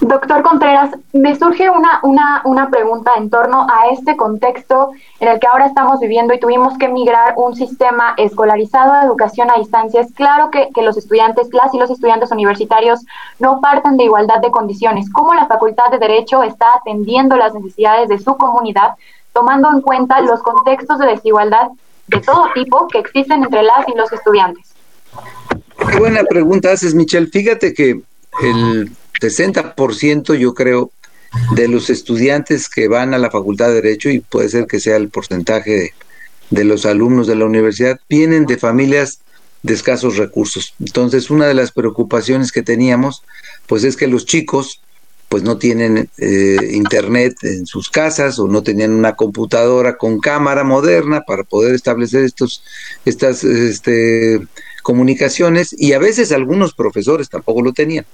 Doctor 0.02 0.44
Contreras, 0.44 0.92
me 1.12 1.36
surge 1.36 1.70
una, 1.70 2.00
una, 2.04 2.42
una, 2.46 2.70
pregunta 2.70 3.12
en 3.18 3.30
torno 3.30 3.68
a 3.70 3.90
este 3.92 4.16
contexto 4.16 4.92
en 5.20 5.28
el 5.28 5.40
que 5.40 5.48
ahora 5.48 5.66
estamos 5.66 6.00
viviendo 6.00 6.34
y 6.34 6.40
tuvimos 6.40 6.78
que 6.78 6.88
migrar 6.88 7.34
un 7.36 7.54
sistema 7.54 8.14
escolarizado 8.18 8.94
de 8.94 9.06
educación 9.06 9.52
a 9.52 9.60
distancia. 9.60 10.00
Es 10.00 10.14
claro 10.14 10.52
que, 10.52 10.70
que 10.74 10.84
los 10.84 10.96
estudiantes, 10.96 11.50
las 11.52 11.74
y 11.74 11.80
los 11.80 11.92
estudiantes 11.92 12.32
universitarios 12.32 13.02
no 13.40 13.60
parten 13.60 13.98
de 13.98 14.06
igualdad 14.06 14.40
de 14.42 14.52
condiciones. 14.52 15.10
¿Cómo 15.12 15.34
la 15.34 15.48
Facultad 15.48 15.92
de 15.92 16.00
Derecho 16.00 16.44
está 16.44 16.68
atendiendo 16.80 17.36
las 17.36 17.54
necesidades 17.54 18.08
de 18.08 18.20
su 18.20 18.38
comunidad, 18.38 18.94
tomando 19.34 19.70
en 19.70 19.82
cuenta 19.82 20.22
los 20.22 20.42
contextos 20.42 21.00
de 21.00 21.08
desigualdad 21.08 21.68
de 22.08 22.20
todo 22.22 22.48
tipo 22.54 22.88
que 22.88 23.00
existen 23.00 23.44
entre 23.44 23.64
las 23.64 23.86
y 23.88 23.98
los 23.98 24.12
estudiantes? 24.14 24.74
Qué 25.92 26.00
buena 26.00 26.24
pregunta 26.24 26.72
haces, 26.72 26.96
Michelle. 26.96 27.28
Fíjate 27.28 27.74
que 27.74 28.02
el 28.42 28.92
60% 29.20 30.36
yo 30.36 30.54
creo 30.54 30.92
de 31.56 31.68
los 31.68 31.90
estudiantes 31.90 32.70
que 32.70 32.88
van 32.88 33.14
a 33.14 33.18
la 33.18 33.32
Facultad 33.32 33.68
de 33.68 33.76
Derecho, 33.76 34.10
y 34.10 34.20
puede 34.20 34.50
ser 34.50 34.66
que 34.66 34.80
sea 34.80 34.98
el 34.98 35.10
porcentaje 35.10 35.94
de, 36.50 36.64
los 36.64 36.86
alumnos 36.86 37.28
de 37.28 37.36
la 37.36 37.46
universidad, 37.46 38.00
vienen 38.10 38.46
de 38.46 38.58
familias 38.58 39.20
de 39.62 39.74
escasos 39.74 40.18
recursos. 40.18 40.74
Entonces, 40.80 41.30
una 41.30 41.48
de 41.48 41.54
las 41.54 41.72
preocupaciones 41.72 42.52
que 42.52 42.64
teníamos, 42.64 43.24
pues 43.68 43.84
es 43.84 43.96
que 43.96 44.08
los 44.08 44.26
chicos, 44.26 44.82
pues 45.28 45.44
no 45.44 45.60
tienen 45.60 46.10
eh, 46.18 46.58
internet 46.72 47.36
en 47.44 47.68
sus 47.68 47.90
casas 47.90 48.40
o 48.40 48.48
no 48.48 48.64
tenían 48.64 48.92
una 48.92 49.16
computadora 49.16 49.96
con 49.96 50.20
cámara 50.20 50.64
moderna 50.64 51.22
para 51.22 51.44
poder 51.44 51.76
establecer 51.76 52.24
estos, 52.24 52.64
estas 53.06 53.44
este, 53.44 54.40
comunicaciones 54.82 55.76
y 55.78 55.94
a 55.94 56.00
veces 56.00 56.32
algunos 56.32 56.74
profesores 56.74 57.30
tampoco 57.30 57.62
lo 57.62 57.74
tenían. 57.74 58.06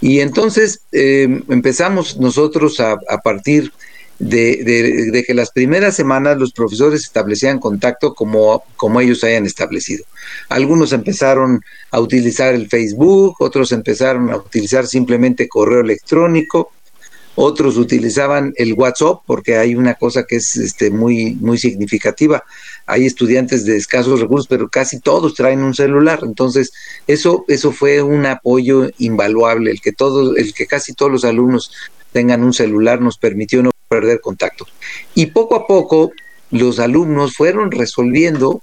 Y 0.00 0.20
entonces 0.20 0.80
eh, 0.92 1.42
empezamos 1.48 2.18
nosotros 2.18 2.80
a, 2.80 2.98
partir 3.22 3.72
de, 4.18 5.24
que 5.26 5.34
las 5.34 5.50
primeras 5.50 5.96
semanas 5.96 6.38
los 6.38 6.52
profesores 6.52 7.02
establecían 7.02 7.58
contacto 7.58 8.14
como, 8.14 8.62
como 8.76 9.00
ellos 9.00 9.24
hayan 9.24 9.46
establecido. 9.46 10.04
Algunos 10.48 10.92
empezaron 10.92 11.62
a 11.90 12.00
utilizar 12.00 12.54
el 12.54 12.68
Facebook, 12.68 13.36
otros 13.40 13.72
empezaron 13.72 14.30
a 14.30 14.36
utilizar 14.36 14.86
simplemente 14.86 15.48
correo 15.48 15.80
electrónico, 15.80 16.72
otros 17.36 17.76
utilizaban 17.76 18.52
el 18.56 18.72
WhatsApp 18.74 19.20
porque 19.26 19.56
hay 19.56 19.74
una 19.74 19.94
cosa 19.94 20.24
que 20.24 20.36
es 20.36 20.56
este, 20.56 20.90
muy, 20.90 21.34
muy 21.34 21.58
significativa. 21.58 22.42
Hay 22.86 23.04
estudiantes 23.04 23.64
de 23.64 23.76
escasos 23.76 24.20
recursos, 24.20 24.46
pero 24.48 24.68
casi 24.68 25.00
todos 25.00 25.34
traen 25.34 25.62
un 25.62 25.74
celular. 25.74 26.20
Entonces, 26.22 26.72
eso, 27.06 27.44
eso 27.48 27.72
fue 27.72 28.02
un 28.02 28.26
apoyo 28.26 28.88
invaluable. 28.98 29.70
El 29.70 29.80
que 29.80 29.92
todos, 29.92 30.36
el 30.36 30.54
que 30.54 30.66
casi 30.66 30.94
todos 30.94 31.12
los 31.12 31.24
alumnos 31.24 31.72
tengan 32.12 32.42
un 32.42 32.54
celular 32.54 33.00
nos 33.00 33.18
permitió 33.18 33.62
no 33.62 33.72
perder 33.88 34.20
contacto. 34.20 34.66
Y 35.14 35.26
poco 35.26 35.56
a 35.56 35.66
poco 35.66 36.12
los 36.50 36.78
alumnos 36.78 37.34
fueron 37.34 37.70
resolviendo 37.70 38.62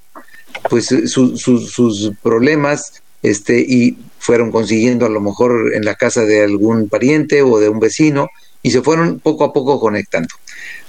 pues 0.69 0.88
sus 0.88 2.12
problemas 2.21 3.03
este 3.21 3.59
y 3.59 3.97
fueron 4.19 4.51
consiguiendo 4.51 5.05
a 5.05 5.09
lo 5.09 5.21
mejor 5.21 5.73
en 5.73 5.83
la 5.83 5.95
casa 5.95 6.25
de 6.25 6.43
algún 6.43 6.89
pariente 6.89 7.41
o 7.41 7.59
de 7.59 7.69
un 7.69 7.79
vecino 7.79 8.29
y 8.62 8.71
se 8.71 8.81
fueron 8.81 9.19
poco 9.19 9.43
a 9.43 9.53
poco 9.53 9.79
conectando. 9.79 10.29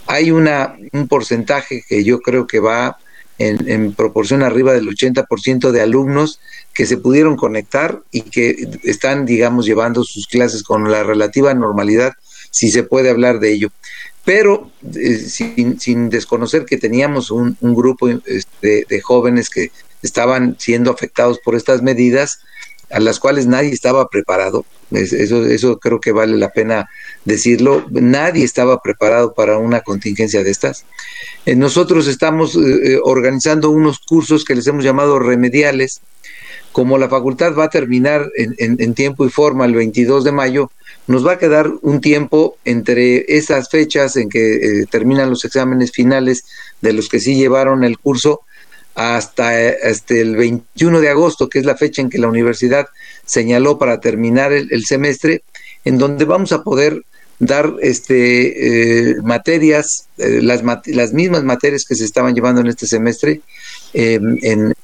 Hay 0.06 0.30
una, 0.30 0.76
un 0.92 1.08
porcentaje 1.08 1.82
que 1.88 2.04
yo 2.04 2.20
creo 2.20 2.46
que 2.46 2.60
va 2.60 2.98
en, 3.38 3.92
proporción 3.92 4.42
arriba 4.42 4.72
del 4.72 4.88
80% 4.88 5.70
de 5.70 5.80
alumnos 5.80 6.40
que 6.72 6.86
se 6.86 6.96
pudieron 6.96 7.36
conectar 7.36 8.00
y 8.10 8.22
que 8.22 8.68
están, 8.82 9.26
digamos, 9.26 9.66
llevando 9.66 10.04
sus 10.04 10.26
clases 10.26 10.62
con 10.62 10.90
la 10.90 11.02
relativa 11.02 11.52
normalidad, 11.54 12.12
si 12.50 12.70
se 12.70 12.82
puede 12.82 13.10
hablar 13.10 13.40
de 13.40 13.52
ello. 13.52 13.70
Pero 14.24 14.70
eh, 14.94 15.16
sin, 15.18 16.08
desconocer 16.08 16.64
que 16.64 16.78
teníamos 16.78 17.30
un, 17.30 17.56
grupo 17.60 18.08
este, 18.08 18.86
de 18.88 19.00
jóvenes 19.00 19.50
que 19.50 19.70
estaban 20.02 20.56
siendo 20.58 20.90
afectados 20.90 21.38
por 21.40 21.54
estas 21.54 21.82
medidas, 21.82 22.40
a 22.90 23.00
las 23.00 23.18
cuales 23.18 23.46
nadie 23.46 23.70
estaba 23.70 24.08
preparado. 24.08 24.64
Eso, 24.92 25.44
eso 25.44 25.78
creo 25.78 26.00
que 26.00 26.12
vale 26.12 26.36
la 26.36 26.50
pena 26.50 26.88
decirlo. 27.24 27.86
Nadie 27.90 28.44
estaba 28.44 28.80
preparado 28.80 29.34
para 29.34 29.58
una 29.58 29.80
contingencia 29.80 30.42
de 30.42 30.50
estas. 30.50 30.84
Eh, 31.46 31.54
nosotros 31.54 32.06
estamos 32.06 32.54
eh, 32.56 32.60
eh, 32.60 33.00
organizando 33.02 33.70
unos 33.70 33.98
cursos 33.98 34.44
que 34.44 34.54
les 34.54 34.66
hemos 34.66 34.84
llamado 34.84 35.18
remediales. 35.18 36.00
Como 36.72 36.98
la 36.98 37.08
facultad 37.08 37.54
va 37.54 37.64
a 37.64 37.70
terminar 37.70 38.32
en, 38.36 38.94
tiempo 38.94 39.24
y 39.24 39.30
forma 39.30 39.64
el 39.64 39.74
22 39.74 40.24
de 40.24 40.32
mayo, 40.32 40.72
nos 41.06 41.24
va 41.24 41.32
a 41.32 41.38
quedar 41.38 41.70
un 41.82 42.00
tiempo 42.00 42.56
entre 42.64 43.36
esas 43.36 43.68
fechas 43.70 44.16
en 44.16 44.28
que 44.28 44.84
terminan 44.90 45.30
los 45.30 45.44
exámenes 45.44 45.92
finales 45.92 46.42
de 46.80 46.92
los 46.92 47.08
que 47.08 47.20
sí 47.20 47.36
llevaron 47.36 47.84
el 47.84 47.96
curso 47.96 48.40
hasta, 48.94 49.60
este 49.60 50.20
el 50.20 50.36
21 50.36 51.00
de 51.00 51.08
agosto, 51.08 51.48
que 51.48 51.58
es 51.58 51.64
la 51.64 51.76
fecha 51.76 52.02
en 52.02 52.10
que 52.10 52.18
la 52.18 52.28
universidad 52.28 52.88
señaló 53.24 53.78
para 53.78 54.00
terminar 54.00 54.52
el, 54.52 54.84
semestre, 54.84 55.42
en 55.84 55.98
donde 55.98 56.24
vamos 56.24 56.52
a 56.52 56.62
poder 56.62 57.02
dar 57.38 57.74
este 57.80 59.10
eh, 59.10 59.16
materias, 59.22 60.08
eh, 60.18 60.40
las, 60.42 60.62
las 60.86 61.12
mismas 61.12 61.44
materias 61.44 61.84
que 61.84 61.94
se 61.94 62.04
estaban 62.04 62.34
llevando 62.34 62.60
en 62.60 62.68
este 62.68 62.86
semestre, 62.86 63.40
en, 63.92 64.74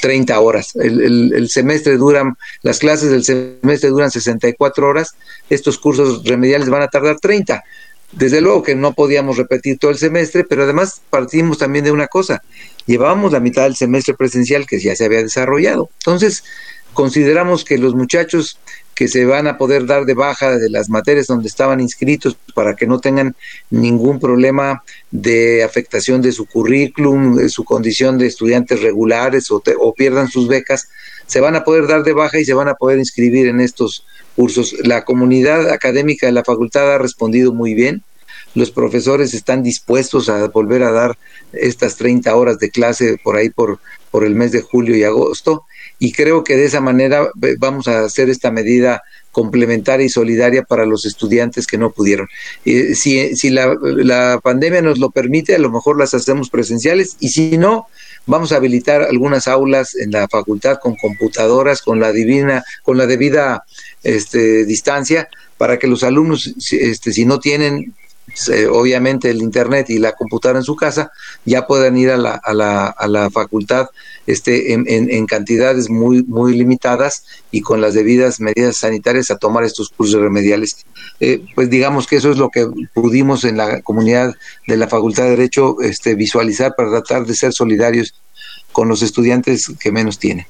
30 0.00 0.40
horas. 0.40 0.76
El, 0.76 1.32
el, 1.34 1.48
semestre 1.48 1.96
duran, 1.96 2.36
las 2.62 2.78
clases 2.78 3.10
del 3.10 3.24
semestre 3.24 3.90
duran 3.90 4.10
64 4.10 4.88
horas, 4.88 5.14
estos 5.48 5.78
cursos 5.78 6.24
remediales 6.24 6.68
van 6.68 6.82
a 6.82 6.88
tardar 6.88 7.18
30. 7.18 7.62
Desde 8.12 8.40
luego 8.40 8.62
que 8.62 8.74
no 8.74 8.92
podíamos 8.92 9.36
repetir 9.36 9.78
todo 9.78 9.90
el 9.90 9.98
semestre, 9.98 10.44
pero 10.44 10.64
además 10.64 11.00
partimos 11.10 11.58
también 11.58 11.84
de 11.84 11.92
una 11.92 12.08
cosa, 12.08 12.42
llevábamos 12.86 13.32
la 13.32 13.40
mitad 13.40 13.62
del 13.64 13.76
semestre 13.76 14.14
presencial 14.14 14.66
que 14.66 14.80
ya 14.80 14.96
se 14.96 15.04
había 15.04 15.22
desarrollado. 15.22 15.90
Entonces, 15.98 16.42
consideramos 16.92 17.64
que 17.64 17.78
los 17.78 17.94
muchachos 17.94 18.58
que 19.00 19.08
se 19.08 19.24
van 19.24 19.46
a 19.46 19.56
poder 19.56 19.86
dar 19.86 20.04
de 20.04 20.12
baja 20.12 20.58
de 20.58 20.68
las 20.68 20.90
materias 20.90 21.26
donde 21.26 21.48
estaban 21.48 21.80
inscritos 21.80 22.36
para 22.54 22.76
que 22.76 22.86
no 22.86 23.00
tengan 23.00 23.34
ningún 23.70 24.20
problema 24.20 24.82
de 25.10 25.64
afectación 25.64 26.20
de 26.20 26.32
su 26.32 26.44
currículum, 26.44 27.36
de 27.36 27.48
su 27.48 27.64
condición 27.64 28.18
de 28.18 28.26
estudiantes 28.26 28.82
regulares 28.82 29.50
o, 29.50 29.62
pierdan 29.96 30.28
sus 30.28 30.48
becas, 30.48 30.90
se 31.26 31.40
van 31.40 31.56
a 31.56 31.64
poder 31.64 31.86
dar 31.86 32.02
de 32.02 32.12
baja 32.12 32.40
y 32.40 32.44
se 32.44 32.52
van 32.52 32.68
a 32.68 32.74
poder 32.74 32.98
inscribir 32.98 33.46
en 33.46 33.62
estos 33.62 34.04
cursos. 34.36 34.76
La 34.84 35.06
comunidad 35.06 35.70
académica 35.70 36.26
de 36.26 36.32
la 36.32 36.44
facultad 36.44 36.94
ha 36.94 36.98
respondido 36.98 37.54
muy 37.54 37.72
bien. 37.72 38.02
Los 38.54 38.70
profesores 38.70 39.32
están 39.32 39.62
dispuestos 39.62 40.28
a 40.28 40.46
volver 40.48 40.82
a 40.82 40.92
dar 40.92 41.16
estas 41.54 41.96
30 41.96 42.36
horas 42.36 42.58
de 42.58 42.68
clase 42.68 43.16
por 43.24 43.36
ahí 43.36 43.48
por, 43.48 43.78
por 44.10 44.26
el 44.26 44.34
mes 44.34 44.52
de 44.52 44.60
julio 44.60 44.94
y 44.94 45.04
agosto 45.04 45.64
y 46.00 46.12
creo 46.12 46.42
que 46.42 46.56
de 46.56 46.64
esa 46.64 46.80
manera 46.80 47.28
vamos 47.58 47.86
a 47.86 48.04
hacer 48.04 48.30
esta 48.30 48.50
medida 48.50 49.02
complementaria 49.30 50.06
y 50.06 50.08
solidaria 50.08 50.62
para 50.64 50.86
los 50.86 51.04
estudiantes 51.04 51.66
que 51.66 51.78
no 51.78 51.90
pudieron. 51.90 52.26
Eh, 52.64 52.94
si 52.94 53.36
si 53.36 53.50
la, 53.50 53.76
la, 53.80 54.40
pandemia 54.42 54.82
nos 54.82 54.98
lo 54.98 55.10
permite, 55.10 55.54
a 55.54 55.58
lo 55.58 55.70
mejor 55.70 55.98
las 55.98 56.14
hacemos 56.14 56.48
presenciales 56.48 57.16
y 57.20 57.28
si 57.28 57.58
no, 57.58 57.86
vamos 58.26 58.50
a 58.50 58.56
habilitar 58.56 59.02
algunas 59.02 59.46
aulas 59.46 59.94
en 59.94 60.10
la 60.10 60.26
facultad 60.26 60.78
con 60.82 60.96
computadoras, 60.96 61.82
con 61.82 62.00
la 62.00 62.12
divina, 62.12 62.64
con 62.82 62.96
la 62.96 63.06
debida 63.06 63.64
este, 64.02 64.64
distancia, 64.64 65.28
para 65.58 65.78
que 65.78 65.86
los 65.86 66.02
alumnos, 66.02 66.54
este, 66.72 67.12
si 67.12 67.26
no 67.26 67.38
tienen 67.40 67.94
obviamente 68.70 69.30
el 69.30 69.42
internet 69.42 69.90
y 69.90 69.98
la 69.98 70.12
computadora 70.12 70.58
en 70.58 70.64
su 70.64 70.76
casa, 70.76 71.12
ya 71.44 71.66
puedan 71.66 71.96
ir 71.96 72.10
a 72.10 72.16
la, 72.16 72.32
a 72.32 72.54
la, 72.54 72.86
a 72.86 73.06
la 73.06 73.30
facultad 73.30 73.88
este, 74.26 74.72
en, 74.72 74.84
en, 74.88 75.26
cantidades 75.26 75.90
muy, 75.90 76.22
muy 76.22 76.56
limitadas 76.56 77.24
y 77.50 77.60
con 77.60 77.80
las 77.80 77.94
debidas 77.94 78.40
medidas 78.40 78.78
sanitarias 78.78 79.30
a 79.30 79.38
tomar 79.38 79.64
estos 79.64 79.90
cursos 79.90 80.20
remediales. 80.20 80.84
Eh, 81.20 81.42
pues 81.54 81.68
digamos 81.70 82.06
que 82.06 82.16
eso 82.16 82.30
es 82.30 82.38
lo 82.38 82.50
que 82.50 82.66
pudimos 82.94 83.44
en 83.44 83.56
la 83.56 83.80
comunidad 83.82 84.34
de 84.66 84.76
la 84.76 84.88
Facultad 84.88 85.24
de 85.24 85.30
Derecho 85.30 85.80
este, 85.80 86.14
visualizar 86.14 86.74
para 86.76 86.90
tratar 86.90 87.26
de 87.26 87.34
ser 87.34 87.52
solidarios 87.52 88.14
con 88.72 88.88
los 88.88 89.02
estudiantes 89.02 89.72
que 89.80 89.92
menos 89.92 90.18
tienen. 90.18 90.46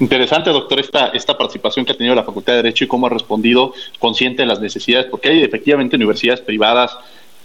Interesante, 0.00 0.48
doctor, 0.50 0.80
esta, 0.80 1.08
esta 1.08 1.36
participación 1.36 1.84
que 1.84 1.92
ha 1.92 1.96
tenido 1.96 2.14
la 2.14 2.24
Facultad 2.24 2.54
de 2.54 2.62
Derecho 2.62 2.84
y 2.84 2.88
cómo 2.88 3.06
ha 3.06 3.10
respondido 3.10 3.74
consciente 3.98 4.42
de 4.42 4.46
las 4.46 4.58
necesidades, 4.58 5.06
porque 5.06 5.28
hay 5.28 5.42
efectivamente 5.42 5.96
universidades 5.96 6.40
privadas 6.40 6.96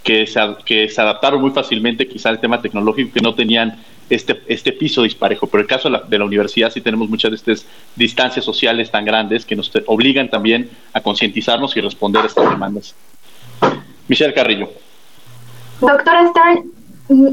que 0.04 0.26
se, 0.26 0.40
que 0.66 0.88
se 0.88 1.02
adaptaron 1.02 1.42
muy 1.42 1.52
fácilmente 1.52 2.08
quizá 2.08 2.30
al 2.30 2.40
tema 2.40 2.62
tecnológico, 2.62 3.12
que 3.14 3.20
no 3.20 3.36
tenían 3.36 3.84
este, 4.10 4.42
este 4.48 4.72
piso 4.72 5.02
disparejo. 5.02 5.48
Pero 5.48 5.62
en 5.62 5.66
el 5.66 5.68
caso 5.68 5.90
de 5.90 5.98
la, 5.98 6.04
de 6.04 6.18
la 6.18 6.26
universidad 6.26 6.72
sí 6.72 6.80
tenemos 6.80 7.10
muchas 7.10 7.32
de 7.32 7.36
estas 7.38 7.66
distancias 7.96 8.46
sociales 8.46 8.90
tan 8.90 9.04
grandes 9.04 9.46
que 9.46 9.56
nos 9.58 9.70
obligan 9.88 10.30
también 10.30 10.70
a 10.94 11.02
concientizarnos 11.02 11.76
y 11.76 11.82
responder 11.82 12.24
a 12.24 12.28
estas 12.28 12.50
demandas. 12.50 12.96
Michelle 14.08 14.34
Carrillo. 14.34 14.70
Doctora 15.82 16.30
Stern, 16.30 16.72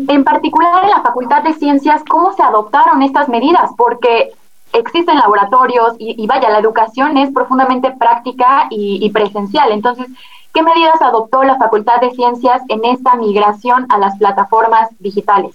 en 0.08 0.24
particular 0.24 0.82
en 0.82 0.90
la 0.90 1.02
Facultad 1.02 1.44
de 1.44 1.52
Ciencias, 1.54 2.02
¿cómo 2.08 2.32
se 2.32 2.42
adoptaron 2.42 3.02
estas 3.02 3.28
medidas? 3.28 3.70
Porque 3.76 4.32
existen 4.72 5.16
laboratorios 5.16 5.94
y, 5.98 6.26
vaya, 6.26 6.50
la 6.50 6.58
educación 6.58 7.16
es 7.16 7.30
profundamente 7.30 7.90
práctica 7.92 8.66
y, 8.70 9.08
presencial. 9.10 9.72
Entonces, 9.72 10.06
¿qué 10.52 10.62
medidas 10.62 11.00
adoptó 11.00 11.42
la 11.44 11.58
Facultad 11.58 12.00
de 12.00 12.10
Ciencias 12.12 12.62
en 12.68 12.84
esta 12.84 13.16
migración 13.16 13.86
a 13.88 13.98
las 13.98 14.16
plataformas 14.18 14.88
digitales? 14.98 15.54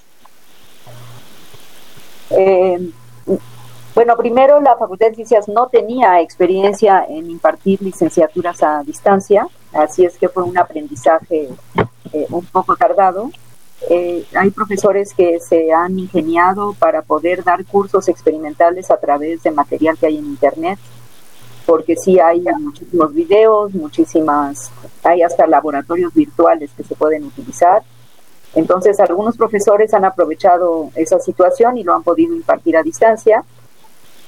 Eh, 2.30 2.92
bueno, 3.96 4.16
primero 4.16 4.62
la 4.62 4.76
Facultad 4.78 5.08
de 5.08 5.16
Ciencias 5.16 5.48
no 5.48 5.68
tenía 5.68 6.22
experiencia 6.22 7.06
en 7.10 7.32
impartir 7.32 7.82
licenciaturas 7.82 8.62
a 8.62 8.84
distancia, 8.84 9.48
así 9.74 10.06
es 10.06 10.18
que 10.18 10.30
fue 10.30 10.44
un 10.44 10.58
aprendizaje 10.58 11.50
eh, 12.14 12.28
un 12.30 12.46
poco 12.46 12.76
tardado. 12.76 13.32
Eh, 13.90 14.26
hay 14.36 14.50
profesores 14.50 15.14
que 15.14 15.40
se 15.40 15.72
han 15.72 16.00
ingeniado 16.00 16.74
para 16.80 17.04
poder 17.04 17.44
dar 17.44 17.64
cursos 17.66 18.08
experimentales 18.08 18.90
a 18.90 18.98
través 18.98 19.44
de 19.44 19.52
material 19.52 19.98
que 19.98 20.08
hay 20.08 20.18
en 20.18 20.26
Internet, 20.26 20.80
porque 21.66 21.96
sí 21.96 22.20
hay 22.20 22.42
muchísimos 22.60 23.14
videos, 23.14 23.74
muchísimas, 23.74 24.72
hay 25.04 25.22
hasta 25.22 25.46
laboratorios 25.48 26.14
virtuales 26.14 26.72
que 26.76 26.84
se 26.84 26.96
pueden 26.96 27.26
utilizar. 27.26 27.84
Entonces, 28.56 29.00
algunos 29.00 29.38
profesores 29.38 29.94
han 29.94 30.06
aprovechado 30.06 30.90
esa 30.96 31.20
situación 31.20 31.78
y 31.78 31.84
lo 31.84 31.94
han 31.94 32.04
podido 32.04 32.34
impartir 32.36 32.78
a 32.78 32.84
distancia 32.84 33.44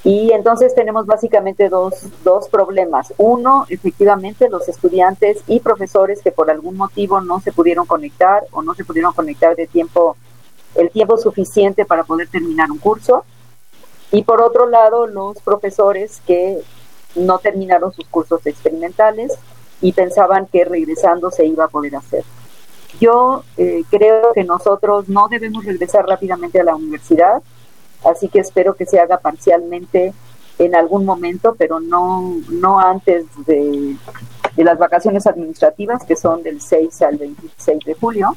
y 0.04 0.32
entonces 0.32 0.74
tenemos 0.74 1.06
básicamente 1.06 1.68
dos, 1.68 1.94
dos 2.24 2.48
problemas. 2.48 3.14
Uno, 3.18 3.66
efectivamente, 3.68 4.50
los 4.50 4.70
estudiantes 4.70 5.44
y 5.48 5.60
profesores 5.60 6.22
que 6.22 6.32
por 6.32 6.50
algún 6.50 6.78
motivo 6.78 7.20
no 7.20 7.42
se 7.42 7.52
pudieron 7.52 7.86
conectar 7.86 8.44
o 8.52 8.62
no 8.62 8.74
se 8.76 8.86
pudieron 8.86 9.14
conectar 9.14 9.56
de 9.56 9.68
tiempo, 9.68 10.16
el 10.76 10.90
tiempo 10.90 11.18
suficiente 11.18 11.86
para 11.86 12.06
poder 12.06 12.30
terminar 12.30 12.72
un 12.72 12.78
curso. 12.78 13.26
Y 14.12 14.24
por 14.24 14.42
otro 14.42 14.68
lado, 14.68 15.06
los 15.06 15.38
profesores 15.42 16.22
que 16.26 16.60
no 17.16 17.40
terminaron 17.40 17.92
sus 17.92 18.08
cursos 18.08 18.46
experimentales 18.46 19.34
y 19.82 19.92
pensaban 19.92 20.48
que 20.48 20.64
regresando 20.64 21.30
se 21.30 21.46
iba 21.46 21.66
a 21.66 21.70
poder 21.70 21.98
hacer. 21.98 22.24
Yo 23.02 23.44
eh, 23.58 23.84
creo 23.90 24.34
que 24.34 24.44
nosotros 24.44 25.10
no 25.10 25.28
debemos 25.28 25.66
regresar 25.66 26.06
rápidamente 26.08 26.60
a 26.60 26.64
la 26.64 26.76
universidad 26.76 27.44
así 28.04 28.30
que 28.30 28.40
espero 28.40 28.76
que 28.76 28.86
se 28.86 29.00
haga 29.00 29.18
parcialmente 29.18 30.14
en 30.60 30.76
algún 30.76 31.06
momento, 31.06 31.56
pero 31.58 31.80
no, 31.80 32.36
no 32.50 32.80
antes 32.80 33.26
de, 33.46 33.96
las 34.58 34.78
vacaciones 34.78 35.26
administrativas, 35.26 36.04
que 36.04 36.18
son 36.18 36.44
del 36.44 36.60
6 36.62 37.02
al 37.04 37.18
26 37.18 37.80
de 37.86 37.94
julio. 37.94 38.36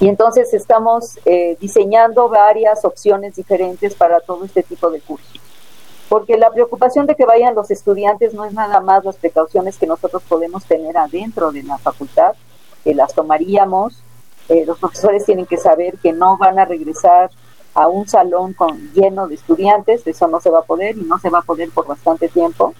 Y 0.00 0.08
entonces 0.08 0.52
estamos 0.52 1.20
eh, 1.24 1.56
diseñando 1.60 2.28
varias 2.28 2.84
opciones 2.84 3.36
diferentes 3.36 3.94
para 3.94 4.18
todo 4.20 4.44
este 4.44 4.64
tipo 4.64 4.90
de 4.90 5.00
cursos. 5.00 5.40
Porque 6.08 6.36
la 6.36 6.50
preocupación 6.50 7.06
de 7.06 7.14
que 7.14 7.24
vayan 7.24 7.54
los 7.54 7.70
estudiantes 7.70 8.34
no 8.34 8.44
es 8.44 8.52
nada 8.52 8.80
más 8.80 9.04
las 9.04 9.16
precauciones 9.16 9.78
que 9.78 9.86
nosotros 9.86 10.22
podemos 10.28 10.64
tener 10.64 10.96
adentro 10.96 11.52
de 11.52 11.62
la 11.62 11.78
facultad, 11.78 12.32
que 12.82 12.92
las 12.92 13.14
tomaríamos. 13.14 14.02
Eh, 14.48 14.64
los 14.66 14.78
profesores 14.80 15.24
tienen 15.24 15.46
que 15.46 15.56
saber 15.56 15.96
que 15.98 16.12
no 16.12 16.36
van 16.36 16.58
a 16.58 16.64
regresar 16.64 17.30
a 17.74 17.88
un 17.88 18.06
salón 18.08 18.52
con, 18.52 18.92
lleno 18.92 19.28
de 19.28 19.34
estudiantes, 19.34 20.06
eso 20.06 20.28
no 20.28 20.40
se 20.40 20.50
va 20.50 20.60
a 20.60 20.64
poder 20.64 20.96
y 20.96 21.02
no 21.02 21.18
se 21.18 21.30
va 21.30 21.38
a 21.38 21.42
poder 21.42 21.70
por 21.70 21.86
bastante 21.86 22.28
tiempo. 22.28 22.74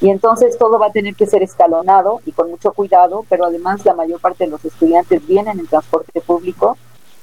Y 0.00 0.10
entonces 0.10 0.58
todo 0.58 0.78
va 0.78 0.86
a 0.86 0.92
tener 0.92 1.14
que 1.14 1.26
ser 1.26 1.42
escalonado 1.42 2.20
y 2.26 2.32
con 2.32 2.50
mucho 2.50 2.72
cuidado, 2.72 3.24
pero 3.28 3.46
además 3.46 3.84
la 3.84 3.94
mayor 3.94 4.20
parte 4.20 4.44
de 4.44 4.50
los 4.50 4.64
estudiantes 4.64 5.26
vienen 5.26 5.58
en 5.58 5.66
transporte 5.66 6.20
público, 6.20 6.76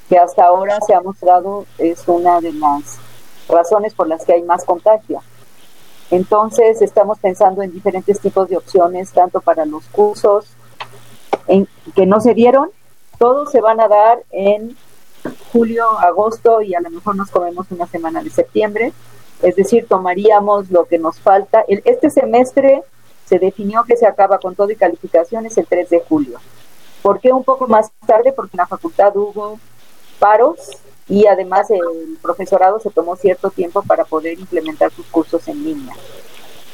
que 0.08 0.18
hasta 0.18 0.44
ahora 0.44 0.78
se 0.80 0.94
ha 0.94 1.00
mostrado 1.00 1.64
es 1.78 2.02
una 2.06 2.40
de 2.40 2.52
las 2.52 2.98
razones 3.48 3.94
por 3.94 4.08
las 4.08 4.24
que 4.24 4.34
hay 4.34 4.42
más 4.42 4.64
contagio. 4.64 5.22
Entonces 6.10 6.82
estamos 6.82 7.18
pensando 7.18 7.62
en 7.62 7.72
diferentes 7.72 8.20
tipos 8.20 8.48
de 8.48 8.56
opciones, 8.56 9.12
tanto 9.12 9.40
para 9.40 9.64
los 9.64 9.86
cursos 9.86 10.46
que 11.94 12.06
no 12.06 12.20
se 12.20 12.34
dieron, 12.34 12.70
todos 13.18 13.50
se 13.50 13.60
van 13.60 13.80
a 13.80 13.88
dar 13.88 14.22
en 14.30 14.76
julio, 15.52 15.86
agosto 15.98 16.62
y 16.62 16.74
a 16.74 16.80
lo 16.80 16.90
mejor 16.90 17.16
nos 17.16 17.30
comemos 17.30 17.66
una 17.70 17.86
semana 17.86 18.22
de 18.22 18.30
septiembre. 18.30 18.92
Es 19.42 19.56
decir, 19.56 19.86
tomaríamos 19.88 20.70
lo 20.70 20.84
que 20.84 20.98
nos 20.98 21.18
falta. 21.20 21.64
este 21.68 22.10
semestre 22.10 22.82
se 23.26 23.38
definió 23.38 23.84
que 23.84 23.96
se 23.96 24.06
acaba 24.06 24.38
con 24.38 24.54
todo 24.54 24.70
y 24.70 24.76
calificaciones 24.76 25.56
el 25.58 25.66
3 25.66 25.90
de 25.90 26.00
julio. 26.00 26.38
¿Por 27.02 27.20
qué 27.20 27.32
un 27.32 27.44
poco 27.44 27.66
más 27.66 27.90
tarde? 28.06 28.32
Porque 28.32 28.56
en 28.56 28.58
la 28.58 28.66
facultad 28.66 29.16
hubo 29.16 29.58
paros 30.18 30.58
y 31.08 31.26
además 31.26 31.70
el 31.70 32.18
profesorado 32.22 32.78
se 32.78 32.90
tomó 32.90 33.16
cierto 33.16 33.50
tiempo 33.50 33.82
para 33.82 34.04
poder 34.04 34.38
implementar 34.38 34.92
sus 34.92 35.06
cursos 35.06 35.48
en 35.48 35.64
línea. 35.64 35.94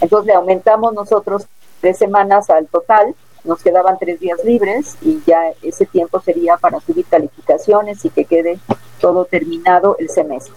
Entonces 0.00 0.26
le 0.26 0.34
aumentamos 0.34 0.92
nosotros 0.92 1.46
tres 1.80 1.96
semanas 1.96 2.50
al 2.50 2.66
total 2.66 3.14
nos 3.44 3.62
quedaban 3.62 3.98
tres 3.98 4.20
días 4.20 4.42
libres 4.44 4.96
y 5.01 5.20
ya 5.27 5.53
ese 5.62 5.87
tiempo 5.87 6.20
sería 6.20 6.57
para 6.57 6.81
subir 6.81 7.07
calificaciones 7.07 8.05
y 8.05 8.11
que 8.11 8.24
quede 8.24 8.59
todo 9.01 9.24
terminado 9.24 9.96
el 9.98 10.09
semestre. 10.11 10.55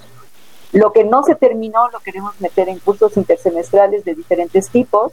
Lo 0.72 0.94
que 0.94 1.04
no 1.04 1.24
se 1.24 1.36
terminó 1.36 1.90
lo 1.90 2.00
queremos 2.00 2.40
meter 2.40 2.70
en 2.70 2.80
cursos 2.80 3.18
intersemestrales 3.18 4.06
de 4.06 4.16
diferentes 4.16 4.70
tipos 4.70 5.12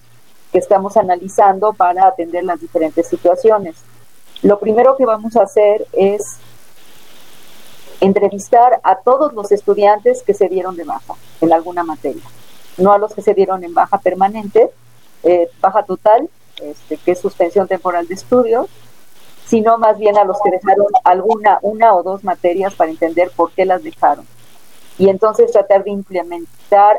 que 0.53 0.59
estamos 0.59 0.97
analizando 0.97 1.73
para 1.73 2.07
atender 2.07 2.45
las 2.45 2.61
diferentes 2.61 3.09
situaciones. 3.09 3.77
Lo 4.43 4.61
primero 4.61 4.97
que 4.97 5.05
vamos 5.05 5.37
a 5.37 5.43
hacer 5.43 5.87
es 5.93 6.39
entrevistar 8.01 8.81
a 8.85 8.97
todos 8.97 9.33
los 9.33 9.51
estudiantes 9.51 10.23
que 10.23 10.35
se 10.35 10.49
dieron 10.49 10.77
de 10.77 10.85
baja 10.85 11.15
en 11.41 11.53
alguna 11.53 11.83
materia, 11.83 12.23
no 12.77 12.93
a 12.93 12.99
los 12.99 13.13
que 13.13 13.23
se 13.23 13.35
dieron 13.35 13.65
en 13.65 13.75
baja 13.75 13.99
permanente, 13.99 14.71
eh, 15.25 15.51
baja 15.61 15.83
total, 15.83 16.31
este, 16.63 16.97
que 16.97 17.13
es 17.13 17.21
suspensión 17.21 17.69
temporal 17.69 18.07
de 18.07 18.15
estudios, 18.15 18.67
sino 19.47 19.79
más 19.79 19.99
bien 19.99 20.19
a 20.19 20.25
los 20.25 20.37
que 20.43 20.51
dejaron 20.51 20.87
alguna, 21.05 21.59
una 21.63 21.95
o 21.95 22.03
dos 22.03 22.23
materias 22.23 22.75
para 22.75 22.91
entender 22.91 23.31
por 23.35 23.51
qué 23.53 23.65
las 23.65 23.83
dejaron. 23.83 24.27
Y 24.99 25.09
entonces 25.09 25.53
tratar 25.53 25.85
de 25.85 25.91
implementar 25.91 26.97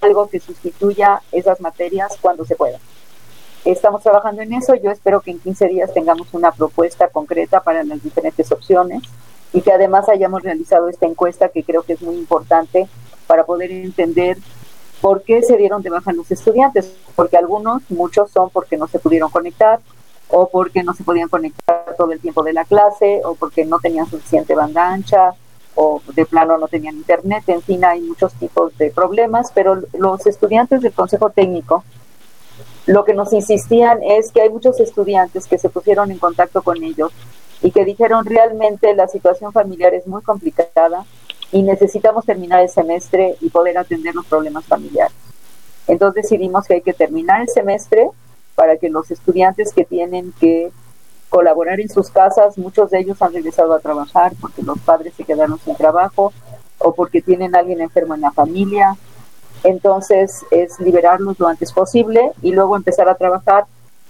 algo 0.00 0.28
que 0.28 0.40
sustituya 0.40 1.22
esas 1.32 1.60
materias 1.60 2.18
cuando 2.20 2.44
se 2.44 2.56
pueda. 2.56 2.78
Estamos 3.64 4.02
trabajando 4.02 4.42
en 4.42 4.52
eso. 4.52 4.74
Yo 4.74 4.90
espero 4.90 5.20
que 5.20 5.30
en 5.30 5.40
15 5.40 5.68
días 5.68 5.94
tengamos 5.94 6.32
una 6.34 6.52
propuesta 6.52 7.08
concreta 7.08 7.60
para 7.60 7.82
las 7.82 8.02
diferentes 8.02 8.52
opciones 8.52 9.02
y 9.52 9.62
que 9.62 9.72
además 9.72 10.08
hayamos 10.08 10.42
realizado 10.42 10.88
esta 10.88 11.06
encuesta 11.06 11.48
que 11.48 11.64
creo 11.64 11.82
que 11.82 11.94
es 11.94 12.02
muy 12.02 12.16
importante 12.16 12.88
para 13.26 13.44
poder 13.44 13.72
entender 13.72 14.38
por 15.06 15.22
qué 15.22 15.40
se 15.40 15.56
dieron 15.56 15.82
de 15.82 15.90
baja 15.90 16.12
los 16.12 16.32
estudiantes, 16.32 16.92
porque 17.14 17.36
algunos, 17.36 17.80
muchos 17.90 18.28
son 18.28 18.50
porque 18.50 18.76
no 18.76 18.88
se 18.88 18.98
pudieron 18.98 19.30
conectar 19.30 19.78
o 20.26 20.48
porque 20.48 20.82
no 20.82 20.94
se 20.94 21.04
podían 21.04 21.28
conectar 21.28 21.94
todo 21.96 22.10
el 22.10 22.18
tiempo 22.18 22.42
de 22.42 22.52
la 22.52 22.64
clase 22.64 23.20
o 23.24 23.36
porque 23.36 23.64
no 23.64 23.78
tenían 23.78 24.10
suficiente 24.10 24.56
banda 24.56 24.92
ancha 24.92 25.30
o 25.76 26.02
de 26.12 26.26
plano 26.26 26.58
no 26.58 26.66
tenían 26.66 26.96
internet, 26.96 27.44
en 27.46 27.62
fin, 27.62 27.84
hay 27.84 28.00
muchos 28.00 28.32
tipos 28.34 28.76
de 28.78 28.90
problemas, 28.90 29.52
pero 29.54 29.80
los 29.96 30.26
estudiantes 30.26 30.80
del 30.80 30.92
Consejo 30.92 31.30
Técnico 31.30 31.84
lo 32.86 33.04
que 33.04 33.14
nos 33.14 33.32
insistían 33.32 34.02
es 34.02 34.32
que 34.32 34.42
hay 34.42 34.50
muchos 34.50 34.80
estudiantes 34.80 35.46
que 35.46 35.58
se 35.58 35.68
pusieron 35.68 36.10
en 36.10 36.18
contacto 36.18 36.62
con 36.62 36.82
ellos 36.82 37.12
y 37.62 37.70
que 37.70 37.84
dijeron 37.84 38.24
realmente 38.24 38.92
la 38.96 39.06
situación 39.06 39.52
familiar 39.52 39.94
es 39.94 40.08
muy 40.08 40.22
complicada 40.22 41.04
y 41.52 41.62
necesitamos 41.62 42.24
terminar 42.24 42.60
el 42.60 42.68
semestre 42.68 43.36
y 43.40 43.50
poder 43.50 43.78
atender 43.78 44.14
los 44.14 44.26
problemas 44.26 44.64
familiares. 44.64 45.14
Entonces 45.86 46.24
decidimos 46.24 46.66
que 46.66 46.74
hay 46.74 46.82
que 46.82 46.92
terminar 46.92 47.40
el 47.40 47.48
semestre 47.48 48.08
para 48.54 48.76
que 48.76 48.88
los 48.88 49.10
estudiantes 49.10 49.72
que 49.72 49.84
tienen 49.84 50.32
que 50.40 50.72
colaborar 51.28 51.80
en 51.80 51.88
sus 51.88 52.10
casas, 52.10 52.56
muchos 52.58 52.90
de 52.90 53.00
ellos 53.00 53.20
han 53.20 53.32
regresado 53.32 53.74
a 53.74 53.80
trabajar 53.80 54.32
porque 54.40 54.62
los 54.62 54.78
padres 54.78 55.14
se 55.16 55.24
quedaron 55.24 55.58
sin 55.58 55.76
trabajo 55.76 56.32
o 56.78 56.94
porque 56.94 57.22
tienen 57.22 57.54
alguien 57.54 57.80
enfermo 57.80 58.14
en 58.14 58.22
la 58.22 58.32
familia. 58.32 58.96
Entonces 59.62 60.44
es 60.50 60.78
liberarlos 60.80 61.38
lo 61.38 61.48
antes 61.48 61.72
posible 61.72 62.32
y 62.42 62.52
luego 62.52 62.76
empezar 62.76 63.08
a 63.08 63.16
trabajar 63.16 63.66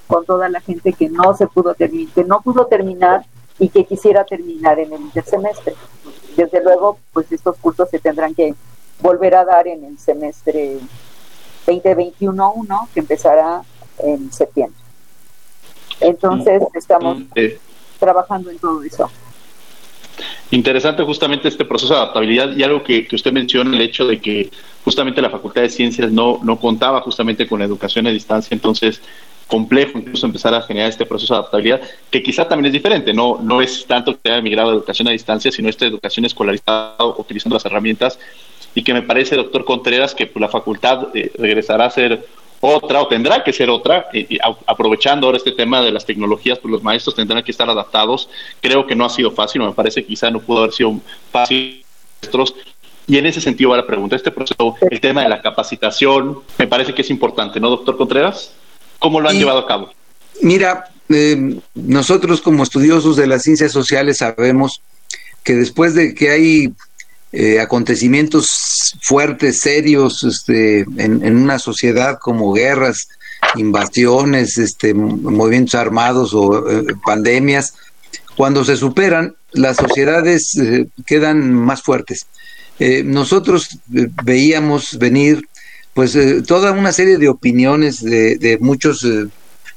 con 0.06 0.24
toda 0.24 0.48
la 0.48 0.60
gente 0.60 0.92
que 0.92 1.08
no 1.08 1.36
se 1.36 1.46
pudo 1.46 1.74
terminar, 1.74 2.14
que 2.14 2.24
no 2.24 2.40
pudo 2.40 2.66
terminar 2.66 3.26
y 3.58 3.68
que 3.70 3.84
quisiera 3.84 4.24
terminar 4.24 4.78
en 4.78 4.92
el 4.92 5.00
intersemestre. 5.00 5.74
Desde 6.36 6.62
luego, 6.62 6.98
pues 7.12 7.30
estos 7.32 7.56
cursos 7.56 7.88
se 7.90 7.98
tendrán 7.98 8.34
que 8.34 8.54
volver 9.00 9.34
a 9.34 9.44
dar 9.44 9.66
en 9.66 9.84
el 9.84 9.98
semestre 9.98 10.78
2021-1, 11.66 12.88
que 12.92 13.00
empezará 13.00 13.62
en 13.98 14.32
septiembre. 14.32 14.78
Entonces, 16.00 16.62
mm. 16.62 16.76
estamos 16.76 17.22
eh. 17.34 17.58
trabajando 17.98 18.50
en 18.50 18.58
todo 18.58 18.82
eso. 18.82 19.10
Interesante 20.50 21.02
justamente 21.02 21.48
este 21.48 21.64
proceso 21.64 21.94
de 21.94 22.00
adaptabilidad 22.00 22.56
y 22.56 22.62
algo 22.62 22.82
que, 22.82 23.06
usted 23.12 23.32
menciona, 23.32 23.74
el 23.74 23.82
hecho 23.82 24.06
de 24.06 24.20
que 24.20 24.50
justamente 24.84 25.20
la 25.20 25.30
Facultad 25.30 25.62
de 25.62 25.70
Ciencias 25.70 26.12
no, 26.12 26.38
no 26.42 26.60
contaba 26.60 27.00
justamente 27.00 27.48
con 27.48 27.58
la 27.58 27.64
educación 27.64 28.06
a 28.06 28.10
distancia, 28.10 28.54
entonces 28.54 29.02
complejo 29.46 29.98
incluso 29.98 30.26
empezar 30.26 30.54
a 30.54 30.62
generar 30.62 30.88
este 30.88 31.06
proceso 31.06 31.34
de 31.34 31.40
adaptabilidad, 31.40 31.80
que 32.10 32.22
quizá 32.22 32.48
también 32.48 32.66
es 32.66 32.72
diferente, 32.72 33.12
no, 33.12 33.38
no 33.42 33.62
es 33.62 33.86
tanto 33.86 34.18
que 34.20 34.30
haya 34.30 34.42
migrado 34.42 34.70
a 34.70 34.74
educación 34.74 35.08
a 35.08 35.12
distancia, 35.12 35.52
sino 35.52 35.68
esta 35.68 35.86
educación 35.86 36.24
escolarizada 36.24 36.96
utilizando 37.16 37.54
las 37.54 37.64
herramientas 37.64 38.18
y 38.74 38.82
que 38.82 38.92
me 38.92 39.02
parece, 39.02 39.36
doctor 39.36 39.64
Contreras, 39.64 40.14
que 40.14 40.26
pues, 40.26 40.40
la 40.40 40.48
facultad 40.48 41.08
eh, 41.14 41.32
regresará 41.38 41.86
a 41.86 41.90
ser 41.90 42.26
otra 42.60 43.02
o 43.02 43.08
tendrá 43.08 43.42
que 43.42 43.52
ser 43.52 43.70
otra, 43.70 44.08
y, 44.12 44.38
aprovechando 44.66 45.26
ahora 45.26 45.38
este 45.38 45.52
tema 45.52 45.80
de 45.80 45.92
las 45.92 46.04
tecnologías, 46.04 46.58
pues 46.58 46.72
los 46.72 46.82
maestros 46.82 47.14
tendrán 47.14 47.42
que 47.42 47.50
estar 47.52 47.68
adaptados. 47.70 48.28
Creo 48.60 48.86
que 48.86 48.94
no 48.94 49.04
ha 49.04 49.08
sido 49.08 49.30
fácil, 49.30 49.62
me 49.62 49.72
parece 49.72 50.02
que 50.02 50.08
quizá 50.08 50.30
no 50.30 50.40
pudo 50.40 50.58
haber 50.58 50.72
sido 50.72 51.00
fácil. 51.30 51.84
Y 53.06 53.18
en 53.18 53.26
ese 53.26 53.40
sentido 53.40 53.70
va 53.70 53.76
la 53.76 53.86
pregunta, 53.86 54.16
este 54.16 54.30
proceso, 54.30 54.74
el 54.90 55.00
tema 55.00 55.22
de 55.22 55.28
la 55.28 55.40
capacitación, 55.40 56.40
me 56.58 56.66
parece 56.66 56.92
que 56.92 57.02
es 57.02 57.10
importante, 57.10 57.60
¿no, 57.60 57.70
doctor 57.70 57.96
Contreras? 57.96 58.54
¿Cómo 59.06 59.20
lo 59.20 59.28
han 59.28 59.38
llevado 59.38 59.60
a 59.60 59.68
cabo? 59.68 59.92
Mira, 60.42 60.90
eh, 61.08 61.60
nosotros 61.76 62.40
como 62.40 62.64
estudiosos 62.64 63.16
de 63.16 63.28
las 63.28 63.44
ciencias 63.44 63.70
sociales 63.70 64.16
sabemos 64.16 64.82
que 65.44 65.54
después 65.54 65.94
de 65.94 66.12
que 66.12 66.30
hay 66.30 66.72
eh, 67.30 67.60
acontecimientos 67.60 68.96
fuertes, 69.02 69.60
serios, 69.60 70.24
este, 70.24 70.80
en, 70.80 71.36
una 71.36 71.60
sociedad 71.60 72.18
como 72.20 72.52
guerras, 72.52 73.06
invasiones, 73.54 74.58
este, 74.58 74.92
movimientos 74.92 75.76
armados 75.76 76.34
o 76.34 76.68
eh, 76.68 76.82
pandemias, 77.04 77.74
cuando 78.36 78.64
se 78.64 78.76
superan, 78.76 79.36
las 79.52 79.76
sociedades 79.76 80.60
quedan 81.06 81.54
más 81.54 81.80
fuertes. 81.80 82.26
nosotros 83.04 83.78
veíamos 83.86 84.98
venir 84.98 85.46
pues 85.96 86.14
eh, 86.14 86.42
toda 86.46 86.72
una 86.72 86.92
serie 86.92 87.16
de 87.16 87.30
opiniones 87.30 88.04
de, 88.04 88.58
muchos 88.60 89.02
eh, 89.02 89.28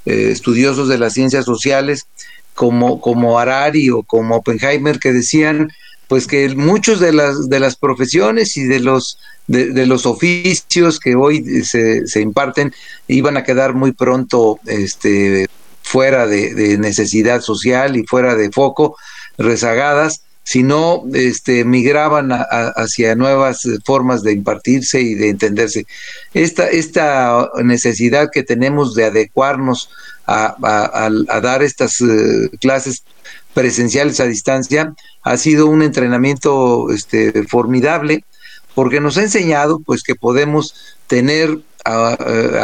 eh, 0.05 0.31
estudiosos 0.31 0.89
de 0.89 0.97
las 0.97 1.13
ciencias 1.13 1.45
sociales, 1.45 2.07
como, 2.53 2.99
como 2.99 3.39
o 3.39 4.03
como 4.03 4.35
Oppenheimer, 4.35 4.99
que 4.99 5.13
decían 5.13 5.71
pues 6.09 6.27
que 6.27 6.49
muchos 6.55 6.99
de 6.99 7.13
las, 7.13 7.47
de 7.47 7.61
las 7.61 7.77
profesiones 7.77 8.57
y 8.57 8.65
de 8.65 8.81
los, 8.81 9.17
de, 9.47 9.85
los 9.85 10.05
oficios 10.05 10.99
que 10.99 11.15
hoy 11.15 11.63
se, 11.63 12.05
se, 12.05 12.19
imparten 12.19 12.73
iban 13.07 13.37
a 13.37 13.45
quedar 13.45 13.73
muy 13.73 13.93
pronto 13.93 14.59
este, 14.65 15.47
fuera 15.83 16.27
de, 16.27 16.53
de 16.53 16.77
necesidad 16.77 17.39
social 17.39 17.95
y 17.95 18.05
fuera 18.05 18.35
de 18.35 18.51
foco, 18.51 18.97
rezagadas, 19.37 20.23
sino 20.49 21.03
este, 21.13 21.63
migraban 21.63 22.31
hacia 22.31 23.13
nuevas 23.13 23.61
formas 23.85 24.23
de 24.23 24.33
impartirse 24.33 24.99
y 24.99 25.13
de 25.13 25.29
entenderse. 25.29 25.85
Esta, 26.33 26.67
esta 26.67 27.51
necesidad 27.63 28.29
que 28.33 28.41
tenemos 28.41 28.95
de 28.95 29.05
adecuarnos 29.05 29.91
a, 30.25 30.55
dar 31.43 31.61
estas 31.61 32.01
eh, 32.01 32.49
clases 32.59 33.03
presenciales 33.53 34.19
a 34.19 34.25
distancia 34.25 34.95
ha 35.21 35.37
sido 35.37 35.67
un 35.67 35.83
entrenamiento 35.83 36.89
este, 36.89 37.45
formidable 37.47 38.23
porque 38.73 39.01
nos 39.01 39.19
ha 39.19 39.21
enseñado 39.21 39.81
pues 39.85 40.01
que 40.01 40.15
podemos 40.15 40.73
tener 41.05 41.59
a, 41.85 42.15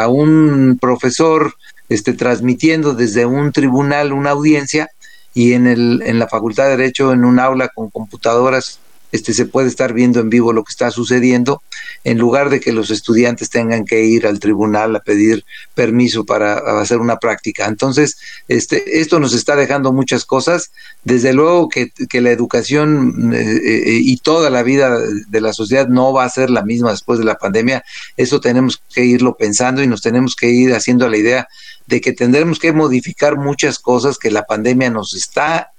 a 0.01 0.07
un 0.07 0.79
profesor 0.81 1.53
este, 1.87 2.13
transmitiendo 2.13 2.95
desde 2.95 3.27
un 3.27 3.51
tribunal 3.51 4.11
una 4.11 4.31
audiencia 4.31 4.89
y 5.35 5.53
en, 5.53 5.67
el, 5.67 6.01
en 6.05 6.17
la 6.17 6.27
Facultad 6.27 6.63
de 6.63 6.77
Derecho, 6.77 7.11
en 7.13 7.25
un 7.25 7.39
aula 7.39 7.67
con 7.67 7.91
computadoras, 7.91 8.79
este, 9.11 9.33
se 9.33 9.45
puede 9.45 9.67
estar 9.67 9.93
viendo 9.93 10.19
en 10.19 10.29
vivo 10.29 10.51
lo 10.51 10.63
que 10.63 10.71
está 10.71 10.91
sucediendo, 10.91 11.61
en 12.03 12.17
lugar 12.17 12.49
de 12.49 12.59
que 12.59 12.73
los 12.73 12.89
estudiantes 12.89 13.49
tengan 13.49 13.85
que 13.85 14.03
ir 14.03 14.27
al 14.27 14.39
tribunal 14.39 14.95
a 14.95 14.99
pedir 14.99 15.45
permiso 15.73 16.25
para 16.25 16.57
hacer 16.81 16.97
una 16.99 17.17
práctica. 17.17 17.65
Entonces, 17.65 18.17
este, 18.47 18.99
esto 18.99 19.19
nos 19.19 19.33
está 19.33 19.55
dejando 19.55 19.93
muchas 19.93 20.25
cosas. 20.25 20.71
Desde 21.03 21.33
luego 21.33 21.69
que, 21.69 21.91
la 22.19 22.31
educación 22.31 23.33
eh, 23.33 23.59
eh, 23.63 23.99
y 24.01 24.17
toda 24.17 24.49
la 24.49 24.63
vida 24.63 24.97
de 24.99 25.41
la 25.41 25.53
sociedad 25.53 25.87
no 25.87 26.11
va 26.11 26.25
a 26.25 26.29
ser 26.29 26.49
la 26.49 26.63
misma 26.63 26.91
después 26.91 27.19
de 27.19 27.25
la 27.25 27.35
pandemia. 27.35 27.83
Eso 28.17 28.39
tenemos 28.39 28.81
que 28.93 29.05
irlo 29.05 29.35
pensando 29.37 29.83
y 29.83 29.87
nos 29.87 30.01
tenemos 30.01 30.35
que 30.35 30.49
ir 30.49 30.73
haciendo 30.73 31.07
la 31.09 31.17
idea 31.17 31.47
de 31.87 32.01
que 32.01 32.13
tendremos 32.13 32.59
que 32.59 32.73
modificar 32.73 33.37
muchas 33.37 33.79
cosas 33.79 34.17
que 34.17 34.31
la 34.31 34.43
pandemia 34.43 34.89
nos 34.89 35.13
está 35.13 35.71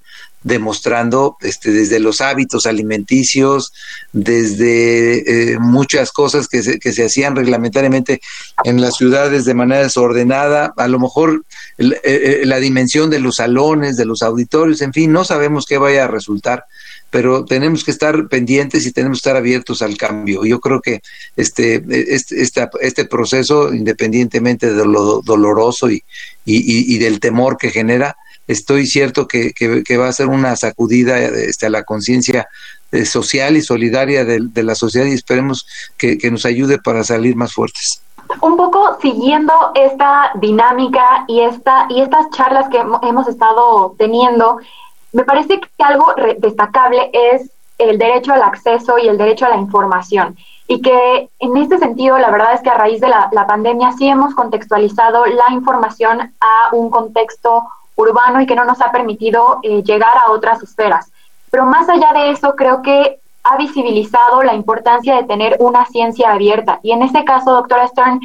demostrando 0.43 1.37
este, 1.41 1.71
desde 1.71 1.99
los 1.99 2.21
hábitos 2.21 2.65
alimenticios, 2.65 3.73
desde 4.13 5.53
eh, 5.53 5.59
muchas 5.59 6.11
cosas 6.11 6.47
que 6.47 6.63
se, 6.63 6.79
que 6.79 6.93
se 6.93 7.05
hacían 7.05 7.35
reglamentariamente 7.35 8.21
en 8.63 8.79
las 8.79 8.95
ciudades 8.95 9.45
de 9.45 9.53
manera 9.53 9.83
desordenada, 9.83 10.73
a 10.77 10.87
lo 10.87 10.99
mejor 10.99 11.43
eh, 11.77 11.99
eh, 12.03 12.41
la 12.45 12.57
dimensión 12.57 13.09
de 13.09 13.19
los 13.19 13.35
salones, 13.35 13.97
de 13.97 14.05
los 14.05 14.21
auditorios, 14.21 14.81
en 14.81 14.93
fin, 14.93 15.11
no 15.11 15.25
sabemos 15.25 15.65
qué 15.65 15.77
vaya 15.77 16.05
a 16.05 16.07
resultar, 16.07 16.65
pero 17.09 17.45
tenemos 17.45 17.83
que 17.83 17.91
estar 17.91 18.27
pendientes 18.27 18.85
y 18.85 18.91
tenemos 18.91 19.17
que 19.17 19.29
estar 19.29 19.35
abiertos 19.37 19.81
al 19.81 19.97
cambio. 19.97 20.45
Yo 20.45 20.59
creo 20.59 20.81
que 20.81 21.01
este, 21.35 21.83
este, 21.89 22.69
este 22.81 23.05
proceso, 23.05 23.73
independientemente 23.73 24.73
de 24.73 24.85
lo 24.85 25.21
doloroso 25.21 25.89
y, 25.89 26.03
y, 26.45 26.97
del 26.97 27.19
temor 27.19 27.57
que 27.57 27.69
genera, 27.69 28.17
estoy 28.47 28.87
cierto 28.87 29.27
que, 29.27 29.51
que, 29.53 29.97
va 29.97 30.07
a 30.07 30.13
ser 30.13 30.27
una 30.27 30.55
sacudida 30.55 31.19
este, 31.19 31.65
a 31.65 31.69
la 31.69 31.83
conciencia 31.83 32.47
eh, 32.91 33.05
social 33.05 33.57
y 33.57 33.61
solidaria 33.61 34.23
de, 34.23 34.63
la 34.63 34.75
sociedad 34.75 35.05
y 35.05 35.13
esperemos 35.13 35.65
que, 35.97 36.17
nos 36.31 36.45
ayude 36.45 36.77
para 36.79 37.03
salir 37.03 37.35
más 37.35 37.53
fuertes. 37.53 38.01
Un 38.41 38.57
poco 38.57 38.97
siguiendo 39.01 39.53
esta 39.75 40.31
dinámica 40.35 41.25
y, 41.27 41.41
esta, 41.41 41.87
y 41.89 42.01
estas 42.01 42.29
charlas 42.31 42.67
que 42.69 42.77
hemos 42.77 43.27
estado 43.27 43.95
teniendo, 43.97 44.59
me 45.17 45.23
parece 45.23 45.59
que 45.59 45.83
algo 45.83 46.13
destacable 46.37 47.09
es 47.11 47.49
el 47.79 47.97
derecho 47.97 48.33
al 48.33 48.43
acceso 48.43 48.99
y 48.99 49.07
el 49.07 49.17
derecho 49.17 49.47
a 49.47 49.49
la 49.49 49.57
información. 49.57 50.37
Y 50.67 50.79
que 50.79 51.29
en 51.39 51.57
este 51.57 51.79
sentido, 51.79 52.19
la 52.19 52.29
verdad 52.29 52.53
es 52.53 52.61
que 52.61 52.69
a 52.69 52.77
raíz 52.77 53.01
de 53.01 53.07
la, 53.07 53.47
pandemia 53.47 53.93
sí 53.93 54.07
hemos 54.07 54.35
contextualizado 54.35 55.25
la 55.25 55.51
información 55.51 56.21
a 56.39 56.75
un 56.75 56.91
contexto 56.91 57.63
urbano 57.95 58.41
y 58.41 58.45
que 58.45 58.53
no 58.53 58.63
nos 58.63 58.79
ha 58.79 58.91
permitido 58.91 59.59
eh, 59.63 59.81
llegar 59.81 60.15
a 60.23 60.29
otras 60.31 60.61
esferas. 60.61 61.11
Pero 61.49 61.65
más 61.65 61.89
allá 61.89 62.13
de 62.13 62.29
eso, 62.29 62.55
creo 62.55 62.83
que 62.83 63.19
ha 63.43 63.57
visibilizado 63.57 64.43
la 64.43 64.53
importancia 64.53 65.15
de 65.15 65.23
tener 65.23 65.57
una 65.59 65.87
ciencia 65.87 66.31
abierta. 66.31 66.79
Y 66.83 66.91
en 66.91 67.01
este 67.01 67.25
caso, 67.25 67.53
doctora 67.53 67.87
Stern, 67.87 68.19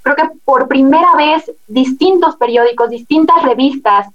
creo 0.00 0.16
que 0.16 0.30
por 0.46 0.66
primera 0.66 1.14
vez 1.14 1.52
distintos 1.66 2.36
periódicos, 2.36 2.88
distintas 2.88 3.42
revistas 3.42 4.08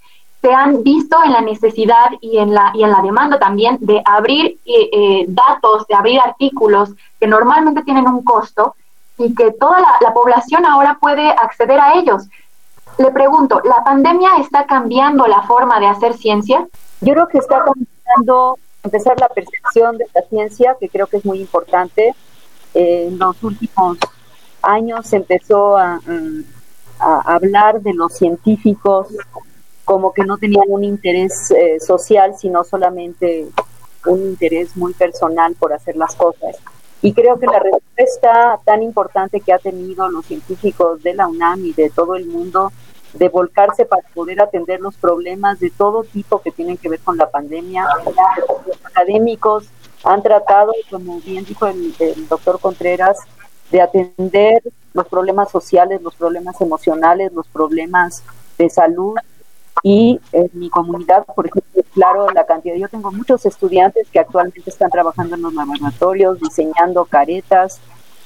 se 0.43 0.53
han 0.53 0.83
visto 0.83 1.15
en 1.23 1.31
la 1.31 1.39
necesidad 1.39 2.09
y 2.19 2.37
en 2.37 2.53
la, 2.53 2.73
y 2.73 2.83
en 2.83 2.91
la 2.91 3.01
demanda 3.01 3.39
también 3.39 3.77
de 3.79 4.01
abrir 4.03 4.59
eh, 4.65 4.89
eh, 4.91 5.25
datos, 5.29 5.87
de 5.87 5.95
abrir 5.95 6.19
artículos 6.19 6.89
que 7.17 7.27
normalmente 7.27 7.81
tienen 7.83 8.09
un 8.09 8.25
costo 8.25 8.75
y 9.17 9.33
que 9.33 9.51
toda 9.51 9.79
la, 10.01 10.13
población 10.13 10.65
ahora 10.65 10.97
puede 10.99 11.29
acceder 11.29 11.79
a 11.79 11.93
ellos. 11.97 12.23
Le 12.97 13.09
pregunto, 13.11 13.61
¿la 13.63 13.85
pandemia 13.85 14.31
está 14.41 14.65
cambiando 14.65 15.27
la 15.27 15.43
forma 15.43 15.79
de 15.79 15.87
hacer 15.87 16.13
ciencia? 16.13 16.67
Yo 16.99 17.13
creo 17.13 17.27
que 17.29 17.37
está 17.37 17.63
cambiando, 17.63 18.59
empezar 18.83 19.17
la 19.21 19.29
percepción 19.29 19.97
de 19.97 20.07
la 20.13 20.23
ciencia, 20.23 20.75
que 20.77 20.89
creo 20.89 21.07
que 21.07 21.17
es 21.17 21.25
muy 21.25 21.39
importante. 21.39 22.13
Eh, 22.73 23.07
en 23.07 23.17
los 23.17 23.41
últimos 23.41 23.97
años 24.61 25.07
se 25.07 25.15
empezó 25.15 25.77
a, 25.77 26.01
a 26.99 27.33
hablar 27.33 27.79
de 27.79 27.93
los 27.93 28.11
científicos 28.11 29.07
como 29.85 30.13
que 30.13 30.23
no 30.23 30.37
tenían 30.37 30.65
un 30.67 30.83
interés 30.83 31.51
eh, 31.51 31.79
social, 31.79 32.35
sino 32.37 32.63
solamente 32.63 33.47
un 34.05 34.21
interés 34.21 34.75
muy 34.75 34.93
personal 34.93 35.55
por 35.55 35.73
hacer 35.73 35.95
las 35.95 36.15
cosas. 36.15 36.57
Y 37.01 37.13
creo 37.13 37.37
que 37.37 37.47
la 37.47 37.59
respuesta 37.59 38.59
tan 38.63 38.81
importante 38.81 39.41
que 39.41 39.51
ha 39.51 39.59
tenido 39.59 40.09
los 40.09 40.25
científicos 40.25 41.03
de 41.03 41.13
la 41.13 41.27
UNAM 41.27 41.65
y 41.65 41.73
de 41.73 41.89
todo 41.89 42.15
el 42.15 42.25
mundo 42.25 42.71
de 43.13 43.29
volcarse 43.29 43.85
para 43.85 44.01
poder 44.13 44.41
atender 44.41 44.79
los 44.79 44.95
problemas 44.95 45.59
de 45.59 45.69
todo 45.69 46.03
tipo 46.03 46.41
que 46.41 46.51
tienen 46.51 46.77
que 46.77 46.89
ver 46.89 46.99
con 46.99 47.17
la 47.17 47.29
pandemia. 47.29 47.85
Los 48.05 48.85
académicos 48.85 49.65
han 50.03 50.23
tratado, 50.23 50.71
como 50.89 51.19
bien 51.19 51.45
dijo 51.45 51.67
el, 51.67 51.93
el 51.99 52.27
doctor 52.27 52.59
Contreras, 52.59 53.17
de 53.69 53.81
atender 53.81 54.61
los 54.93 55.07
problemas 55.07 55.51
sociales, 55.51 56.01
los 56.01 56.15
problemas 56.15 56.59
emocionales, 56.61 57.33
los 57.33 57.47
problemas 57.47 58.23
de 58.57 58.69
salud 58.69 59.15
y 59.81 60.19
en 60.31 60.49
mi 60.53 60.69
comunidad, 60.69 61.25
por 61.25 61.47
ejemplo, 61.47 61.83
claro, 61.93 62.29
la 62.29 62.45
cantidad, 62.45 62.75
yo 62.75 62.87
tengo 62.87 63.11
muchos 63.11 63.45
estudiantes 63.45 64.07
que 64.09 64.19
actualmente 64.19 64.69
están 64.69 64.91
trabajando 64.91 65.35
en 65.35 65.41
los 65.41 65.53
laboratorios, 65.53 66.39
diseñando 66.39 67.05
caretas, 67.05 67.79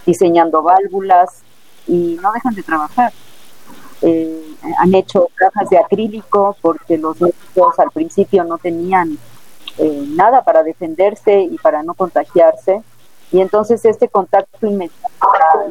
diseñando 0.05 0.61
válvulas 0.61 1.43
y 1.87 2.17
no 2.21 2.31
dejan 2.33 2.53
de 2.53 2.63
trabajar. 2.63 3.13
Eh, 4.01 4.55
han 4.77 4.93
hecho 4.93 5.29
cajas 5.33 5.69
de 5.69 5.79
acrílico 5.79 6.55
porque 6.61 6.97
los 6.97 7.19
médicos 7.19 7.79
al 7.79 7.89
principio 7.89 8.43
no 8.43 8.59
tenían 8.59 9.17
eh, 9.79 10.05
nada 10.09 10.43
para 10.43 10.61
defenderse 10.61 11.39
y 11.39 11.57
para 11.57 11.81
no 11.81 11.93
contagiarse. 11.93 12.81
Y 13.31 13.41
entonces 13.41 13.83
este 13.85 14.07
contacto 14.07 14.67
inmediato, 14.67 15.07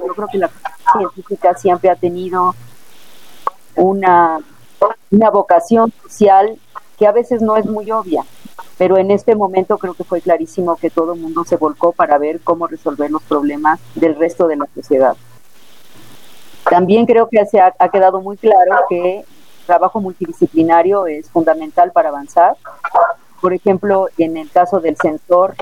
yo 0.06 0.14
creo 0.14 0.28
que 0.28 0.38
la 0.38 0.50
científica 0.92 1.54
siempre 1.54 1.90
ha 1.90 1.96
tenido 1.96 2.54
una 3.76 4.40
una 5.10 5.30
vocación 5.30 5.92
social 6.02 6.58
que 6.98 7.06
a 7.06 7.12
veces 7.12 7.42
no 7.42 7.56
es 7.56 7.66
muy 7.66 7.90
obvia, 7.90 8.24
pero 8.78 8.98
en 8.98 9.10
este 9.10 9.34
momento 9.34 9.78
creo 9.78 9.94
que 9.94 10.04
fue 10.04 10.20
clarísimo 10.20 10.76
que 10.76 10.90
todo 10.90 11.14
el 11.14 11.20
mundo 11.20 11.44
se 11.44 11.56
volcó 11.56 11.92
para 11.92 12.18
ver 12.18 12.40
cómo 12.40 12.66
resolver 12.66 13.10
los 13.10 13.22
problemas 13.22 13.80
del 13.94 14.16
resto 14.16 14.46
de 14.46 14.56
la 14.56 14.66
sociedad. 14.74 15.16
También 16.68 17.06
creo 17.06 17.28
que 17.28 17.44
se 17.46 17.60
ha, 17.60 17.72
quedado 17.92 18.20
muy 18.20 18.36
claro 18.36 18.76
que 18.88 19.24
trabajo 19.66 20.00
multidisciplinario 20.00 21.06
es 21.06 21.30
fundamental 21.30 21.92
para 21.92 22.08
avanzar. 22.08 22.56
Por 23.40 23.52
ejemplo, 23.52 24.08
en 24.18 24.36
el 24.36 24.50
caso 24.50 24.80
del 24.80 24.96
sensor, 24.96 25.54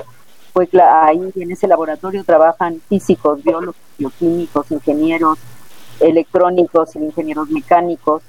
pues 0.53 0.69
ahí 0.73 1.31
en 1.35 1.51
ese 1.51 1.67
laboratorio 1.67 2.23
trabajan 2.23 2.81
físicos, 2.87 3.43
biólogos, 3.43 3.75
bioquímicos, 3.97 4.71
ingenieros 4.71 5.37
electrónicos, 5.99 6.95
ingenieros 6.95 7.49
mecánicos, 7.49 8.23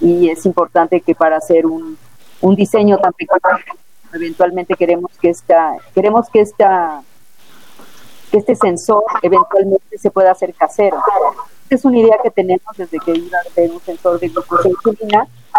y 0.00 0.30
es 0.30 0.46
importante 0.46 1.00
que 1.00 1.14
para 1.14 1.36
hacer 1.36 1.66
un, 1.66 1.98
un 2.40 2.56
diseño 2.56 2.98
tan 2.98 3.12
pequeño 3.12 3.40
eventualmente 4.12 4.74
queremos 4.74 5.10
que 5.20 5.30
esta 5.30 5.76
queremos 5.94 6.28
que 6.30 6.40
esta 6.40 7.02
este 8.32 8.54
sensor 8.54 9.02
eventualmente 9.22 9.98
se 9.98 10.10
pueda 10.10 10.30
hacer 10.30 10.54
casero. 10.54 10.98
Esta 11.64 11.74
es 11.74 11.84
una 11.84 11.98
idea 11.98 12.16
que 12.22 12.30
tenemos 12.30 12.76
desde 12.76 12.98
que 12.98 13.12
iba 13.12 13.38
a 13.38 13.54
ser 13.54 13.70
un 13.70 13.80
sensor 13.80 14.20
de 14.20 14.28
glucosa 14.28 14.68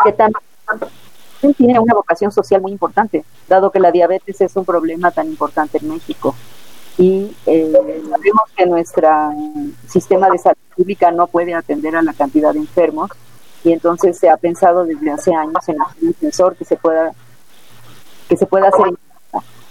que 0.03 0.13
también 0.13 1.53
tiene 1.57 1.79
una 1.79 1.93
vocación 1.93 2.31
social 2.31 2.61
muy 2.61 2.71
importante, 2.71 3.25
dado 3.49 3.71
que 3.71 3.79
la 3.79 3.91
diabetes 3.91 4.39
es 4.39 4.55
un 4.55 4.63
problema 4.63 5.11
tan 5.11 5.27
importante 5.27 5.79
en 5.79 5.89
México. 5.89 6.33
Y 6.97 7.35
eh, 7.45 7.73
sabemos 8.09 8.43
que 8.55 8.65
nuestro 8.65 9.09
sistema 9.87 10.29
de 10.29 10.37
salud 10.37 10.57
pública 10.75 11.11
no 11.11 11.27
puede 11.27 11.53
atender 11.53 11.95
a 11.95 12.01
la 12.01 12.13
cantidad 12.13 12.53
de 12.53 12.59
enfermos 12.59 13.09
y 13.63 13.71
entonces 13.71 14.17
se 14.17 14.29
ha 14.29 14.37
pensado 14.37 14.85
desde 14.85 15.11
hace 15.11 15.33
años 15.33 15.67
en 15.67 15.77
un 16.01 16.15
sensor 16.15 16.55
que 16.55 16.65
se 16.65 16.77
pueda 16.77 17.13
que 18.27 18.37
se 18.37 18.45
pueda 18.45 18.69
hacer 18.69 18.93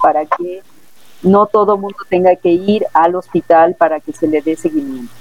para 0.00 0.26
que 0.26 0.62
no 1.22 1.46
todo 1.46 1.76
mundo 1.76 1.98
tenga 2.08 2.36
que 2.36 2.50
ir 2.50 2.86
al 2.92 3.14
hospital 3.14 3.74
para 3.74 4.00
que 4.00 4.12
se 4.12 4.26
le 4.26 4.42
dé 4.42 4.56
seguimiento. 4.56 5.12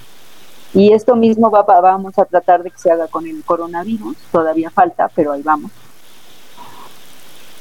Y 0.74 0.94
esto 0.94 1.16
mismo 1.16 1.50
va, 1.50 1.64
vamos 1.64 2.18
a 2.20 2.26
tratar 2.26 2.64
de 2.64 2.72
que 2.72 2.78
se 2.78 2.92
haga 2.92 3.08
con 3.08 3.26
el 3.26 3.44
coronavirus, 3.44 4.16
todavía 4.32 4.70
falta, 4.70 5.10
pero 5.16 5.32
ahí 5.32 5.42
vamos. 5.42 5.72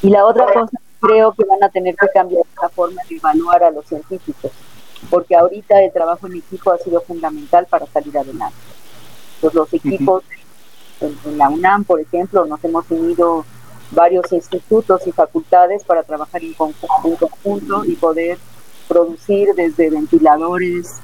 Y 0.03 0.11
la 0.11 0.25
otra 0.27 0.47
cosa, 0.53 0.79
creo 1.01 1.33
que 1.33 1.45
van 1.45 1.63
a 1.65 1.69
tener 1.71 1.97
que 1.97 2.09
cambiar 2.09 2.45
la 2.61 2.69
forma 2.69 3.01
de 3.09 3.17
evaluar 3.17 3.65
a 3.65 3.71
los 3.71 3.87
científicos, 3.87 4.53
porque 5.11 5.35
ahorita 5.35 5.83
el 5.83 5.93
trabajo 5.93 6.27
en 6.27 6.37
equipo 6.37 6.71
ha 6.71 6.79
sido 6.79 7.01
fundamental 7.01 7.67
para 7.69 7.87
salir 7.87 8.17
adelante. 8.17 8.57
Pues 9.41 9.55
los 9.55 9.73
equipos 9.73 10.23
en, 11.01 11.39
la 11.39 11.49
UNAM, 11.49 11.85
por 11.85 12.01
ejemplo, 12.01 12.47
nos 12.47 12.63
hemos 12.65 12.91
unido 12.91 13.45
varios 13.91 14.31
institutos 14.33 15.07
y 15.07 15.13
facultades 15.13 15.85
para 15.85 16.03
trabajar 16.03 16.43
en, 16.43 16.55
conjunto 16.55 17.85
y 17.85 17.95
poder 17.97 18.39
producir 18.87 19.55
desde 19.55 19.91
ventiladores, 19.91 20.95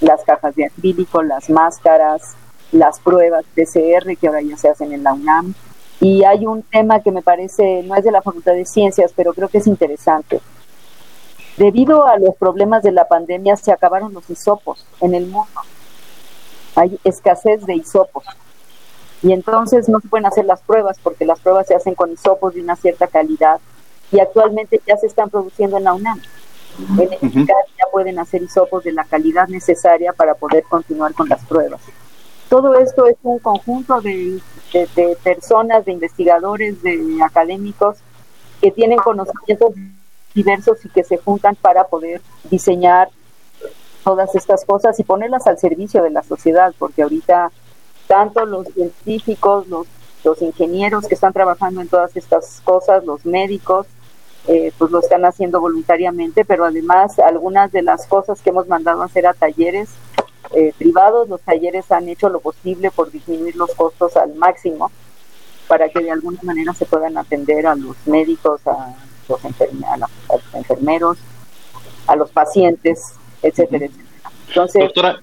las 0.00 0.22
cajas 0.24 0.54
de 0.54 0.66
acrílico, 0.66 1.22
las 1.22 1.50
máscaras, 1.50 2.34
las 2.72 3.00
pruebas 3.00 3.44
PCR 3.54 4.16
que 4.16 4.26
ahora 4.26 4.42
ya 4.42 4.56
se 4.56 4.68
hacen 4.68 4.92
en 4.92 5.02
la 5.02 5.12
UNAM. 5.12 5.54
Y 6.00 6.24
hay 6.24 6.46
un 6.46 6.62
tema 6.62 7.00
que 7.00 7.12
me 7.12 7.22
parece, 7.22 7.82
no 7.84 7.94
es 7.94 8.04
de 8.04 8.10
la 8.10 8.22
Facultad 8.22 8.54
de 8.54 8.66
Ciencias, 8.66 9.12
pero 9.14 9.32
creo 9.34 9.48
que 9.48 9.58
es 9.58 9.66
interesante. 9.66 10.40
Debido 11.56 12.06
a 12.06 12.18
los 12.18 12.34
problemas 12.36 12.82
de 12.82 12.92
la 12.92 13.06
pandemia 13.06 13.56
se 13.56 13.72
acabaron 13.72 14.12
los 14.12 14.28
hisopos 14.28 14.86
en 15.00 15.14
el 15.14 15.26
mundo. 15.26 15.60
Hay 16.74 16.98
escasez 17.04 17.64
de 17.66 17.76
hisopos 17.76 18.24
y 19.22 19.32
entonces 19.32 19.88
no 19.88 20.00
se 20.00 20.08
pueden 20.08 20.26
hacer 20.26 20.44
las 20.44 20.62
pruebas 20.62 20.98
porque 21.02 21.24
las 21.24 21.38
pruebas 21.40 21.66
se 21.66 21.74
hacen 21.74 21.94
con 21.94 22.12
hisopos 22.12 22.54
de 22.54 22.60
una 22.60 22.76
cierta 22.76 23.06
calidad 23.06 23.60
y 24.10 24.18
actualmente 24.20 24.80
ya 24.86 24.96
se 24.96 25.06
están 25.06 25.30
produciendo 25.30 25.78
en 25.78 25.84
la 25.84 25.94
UNAM. 25.94 26.20
En 26.98 27.12
el 27.12 27.46
ya 27.46 27.54
pueden 27.92 28.18
hacer 28.18 28.42
hisopos 28.42 28.82
de 28.82 28.92
la 28.92 29.04
calidad 29.04 29.46
necesaria 29.48 30.12
para 30.12 30.34
poder 30.34 30.64
continuar 30.64 31.14
con 31.14 31.28
las 31.28 31.44
pruebas. 31.44 31.80
Todo 32.48 32.74
esto 32.74 33.06
es 33.06 33.16
un 33.22 33.38
conjunto 33.38 34.00
de, 34.00 34.40
de 34.72 35.16
personas, 35.22 35.84
de 35.84 35.92
investigadores, 35.92 36.82
de 36.82 37.18
académicos 37.22 37.98
que 38.60 38.70
tienen 38.70 38.98
conocimientos 38.98 39.74
diversos 40.34 40.84
y 40.84 40.88
que 40.88 41.04
se 41.04 41.18
juntan 41.18 41.56
para 41.56 41.84
poder 41.84 42.20
diseñar 42.50 43.08
todas 44.02 44.34
estas 44.34 44.64
cosas 44.64 44.98
y 44.98 45.04
ponerlas 45.04 45.46
al 45.46 45.58
servicio 45.58 46.02
de 46.02 46.10
la 46.10 46.22
sociedad, 46.22 46.74
porque 46.78 47.02
ahorita 47.02 47.50
tanto 48.12 48.44
los 48.44 48.68
científicos, 48.68 49.66
los, 49.68 49.86
los 50.22 50.42
ingenieros 50.42 51.06
que 51.06 51.14
están 51.14 51.32
trabajando 51.32 51.80
en 51.80 51.88
todas 51.88 52.14
estas 52.14 52.60
cosas, 52.62 53.06
los 53.06 53.24
médicos, 53.24 53.86
eh, 54.48 54.70
pues 54.76 54.90
lo 54.90 54.98
están 54.98 55.24
haciendo 55.24 55.62
voluntariamente, 55.62 56.44
pero 56.44 56.66
además 56.66 57.18
algunas 57.18 57.72
de 57.72 57.80
las 57.80 58.06
cosas 58.06 58.42
que 58.42 58.50
hemos 58.50 58.68
mandado 58.68 59.00
a 59.00 59.06
hacer 59.06 59.26
a 59.26 59.32
talleres 59.32 59.88
eh, 60.54 60.74
privados, 60.76 61.26
los 61.30 61.40
talleres 61.40 61.90
han 61.90 62.06
hecho 62.06 62.28
lo 62.28 62.40
posible 62.40 62.90
por 62.90 63.10
disminuir 63.10 63.56
los 63.56 63.74
costos 63.74 64.14
al 64.18 64.34
máximo 64.34 64.90
para 65.66 65.88
que 65.88 66.00
de 66.00 66.10
alguna 66.10 66.40
manera 66.42 66.74
se 66.74 66.84
puedan 66.84 67.16
atender 67.16 67.66
a 67.66 67.74
los 67.74 67.96
médicos, 68.04 68.60
a 68.66 68.94
los, 69.26 69.42
a 69.42 69.96
los 70.36 70.54
enfermeros, 70.54 71.16
a 72.06 72.16
los 72.16 72.30
pacientes, 72.30 73.14
etcétera, 73.40 73.86
etcétera. 73.86 74.30
Entonces, 74.48 74.82
Doctora, 74.82 75.22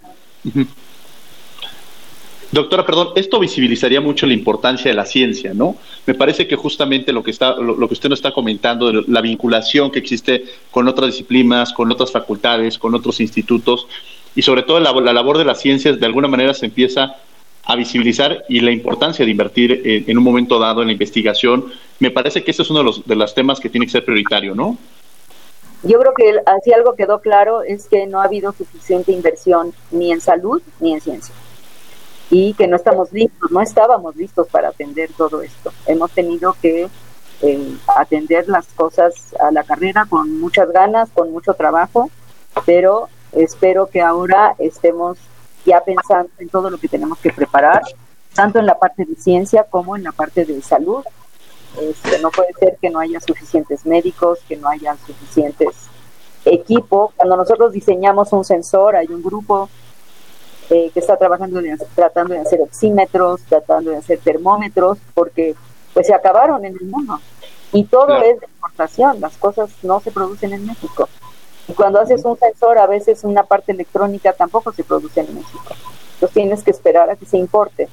perdón, 2.51 3.09
esto 3.15 3.39
visibilizaría 3.39 4.01
mucho 4.01 4.25
la 4.25 4.33
importancia 4.33 4.89
de 4.89 4.95
la 4.95 5.05
ciencia, 5.05 5.53
¿no? 5.53 5.75
Me 6.05 6.13
parece 6.13 6.47
que 6.47 6.55
justamente 6.55 7.13
lo 7.13 7.23
que 7.23 7.31
está, 7.31 7.55
lo, 7.55 7.87
que 7.87 7.93
usted 7.93 8.09
nos 8.09 8.19
está 8.19 8.31
comentando, 8.31 8.91
la 8.91 9.21
vinculación 9.21 9.91
que 9.91 9.99
existe 9.99 10.45
con 10.71 10.87
otras 10.87 11.11
disciplinas, 11.11 11.73
con 11.73 11.91
otras 11.91 12.11
facultades, 12.11 12.77
con 12.77 12.95
otros 12.95 13.19
institutos, 13.19 13.87
y 14.35 14.41
sobre 14.41 14.63
todo 14.63 14.79
la, 14.79 15.13
labor 15.13 15.37
de 15.37 15.45
las 15.45 15.61
ciencias, 15.61 15.99
de 15.99 16.05
alguna 16.05 16.27
manera 16.27 16.53
se 16.53 16.65
empieza 16.65 17.15
a 17.65 17.75
visibilizar 17.75 18.45
y 18.49 18.61
la 18.61 18.71
importancia 18.71 19.25
de 19.25 19.31
invertir 19.31 19.81
en, 19.85 20.17
un 20.17 20.23
momento 20.23 20.57
dado 20.57 20.81
en 20.81 20.87
la 20.87 20.93
investigación. 20.93 21.65
Me 21.99 22.09
parece 22.09 22.43
que 22.43 22.51
ese 22.51 22.63
es 22.63 22.69
uno 22.71 22.79
de 22.79 22.85
los, 22.85 23.05
de 23.05 23.15
los 23.15 23.35
temas 23.35 23.59
que 23.59 23.69
tiene 23.69 23.85
que 23.85 23.91
ser 23.91 24.05
prioritario, 24.05 24.55
¿no? 24.55 24.77
Yo 25.83 25.99
creo 25.99 26.13
que 26.13 26.33
así 26.45 26.73
algo 26.73 26.95
quedó 26.95 27.19
claro 27.19 27.61
es 27.61 27.87
que 27.87 28.05
no 28.05 28.19
ha 28.19 28.25
habido 28.25 28.51
suficiente 28.53 29.11
inversión 29.11 29.71
ni 29.91 30.11
en 30.11 30.19
salud 30.19 30.61
ni 30.79 30.93
en 30.93 30.99
ciencia 30.99 31.33
y 32.29 32.53
que 32.53 32.67
no 32.67 32.75
estamos 32.75 33.11
listos, 33.11 33.51
no 33.51 33.61
estábamos 33.61 34.15
listos 34.15 34.47
para 34.47 34.69
atender 34.69 35.09
todo 35.17 35.41
esto. 35.41 35.71
Hemos 35.87 36.11
tenido 36.11 36.55
que 36.61 36.87
eh, 37.41 37.77
atender 37.95 38.47
las 38.47 38.67
cosas 38.67 39.13
a 39.39 39.51
la 39.51 39.63
carrera 39.63 40.05
con 40.07 40.39
muchas 40.39 40.69
ganas, 40.71 41.09
con 41.11 41.31
mucho 41.31 41.53
trabajo, 41.53 42.09
pero 42.65 43.09
espero 43.31 43.87
que 43.87 44.01
ahora 44.01 44.55
estemos 44.59 45.17
ya 45.65 45.81
pensando 45.81 46.29
en 46.37 46.49
todo 46.49 46.69
lo 46.69 46.77
que 46.77 46.87
tenemos 46.87 47.17
que 47.19 47.31
preparar, 47.31 47.81
tanto 48.33 48.59
en 48.59 48.65
la 48.65 48.77
parte 48.77 49.05
de 49.05 49.15
ciencia 49.15 49.63
como 49.63 49.95
en 49.95 50.03
la 50.03 50.11
parte 50.11 50.45
de 50.45 50.61
salud. 50.61 51.03
Este, 51.81 52.19
no 52.19 52.29
puede 52.31 52.53
ser 52.53 52.77
que 52.81 52.89
no 52.89 52.99
haya 52.99 53.19
suficientes 53.19 53.85
médicos, 53.85 54.39
que 54.47 54.55
no 54.55 54.69
haya 54.69 54.95
suficientes 55.05 55.75
equipo. 56.45 57.13
Cuando 57.15 57.37
nosotros 57.37 57.71
diseñamos 57.73 58.33
un 58.33 58.43
sensor, 58.43 58.95
hay 58.95 59.07
un 59.07 59.21
grupo 59.21 59.69
eh, 60.69 60.91
que 60.93 60.99
está 60.99 61.17
trabajando 61.17 61.59
tratando 61.95 62.33
de 62.33 62.41
hacer 62.41 62.61
oxímetros, 62.61 63.41
tratando 63.49 63.91
de 63.91 63.97
hacer 63.97 64.19
termómetros, 64.19 64.97
porque 65.13 65.55
pues 65.93 66.07
se 66.07 66.13
acabaron 66.13 66.63
en 66.65 66.77
el 66.79 66.85
mundo. 66.85 67.19
Y 67.71 67.85
todo 67.85 68.15
es 68.17 68.39
de 68.39 68.45
exportación, 68.45 69.19
las 69.21 69.37
cosas 69.37 69.69
no 69.83 69.99
se 69.99 70.11
producen 70.11 70.53
en 70.53 70.65
México. 70.65 71.07
Y 71.67 71.73
cuando 71.73 71.99
haces 71.99 72.25
un 72.25 72.37
sensor, 72.37 72.79
a 72.79 72.87
veces 72.87 73.23
una 73.23 73.43
parte 73.43 73.71
electrónica 73.71 74.33
tampoco 74.33 74.71
se 74.71 74.83
produce 74.83 75.21
en 75.21 75.35
México. 75.35 75.75
Entonces 76.13 76.33
tienes 76.33 76.63
que 76.63 76.71
esperar 76.71 77.09
a 77.09 77.15
que 77.15 77.25
se 77.25 77.37
importe. 77.37 77.87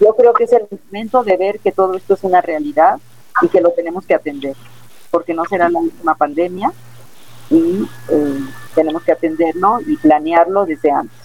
Yo 0.00 0.14
creo 0.16 0.32
que 0.32 0.44
es 0.44 0.52
el 0.52 0.66
momento 0.70 1.22
de 1.22 1.36
ver 1.36 1.60
que 1.60 1.70
todo 1.70 1.94
esto 1.94 2.14
es 2.14 2.24
una 2.24 2.40
realidad 2.40 2.98
y 3.40 3.48
que 3.48 3.60
lo 3.60 3.70
tenemos 3.70 4.04
que 4.04 4.14
atender, 4.14 4.56
porque 5.10 5.34
no 5.34 5.44
será 5.44 5.68
la 5.68 5.78
última 5.78 6.14
pandemia 6.14 6.72
y 7.50 7.88
eh, 8.08 8.38
tenemos 8.74 9.02
que 9.02 9.12
atenderlo 9.12 9.78
y 9.86 9.96
planearlo 9.96 10.66
desde 10.66 10.90
antes. 10.90 11.21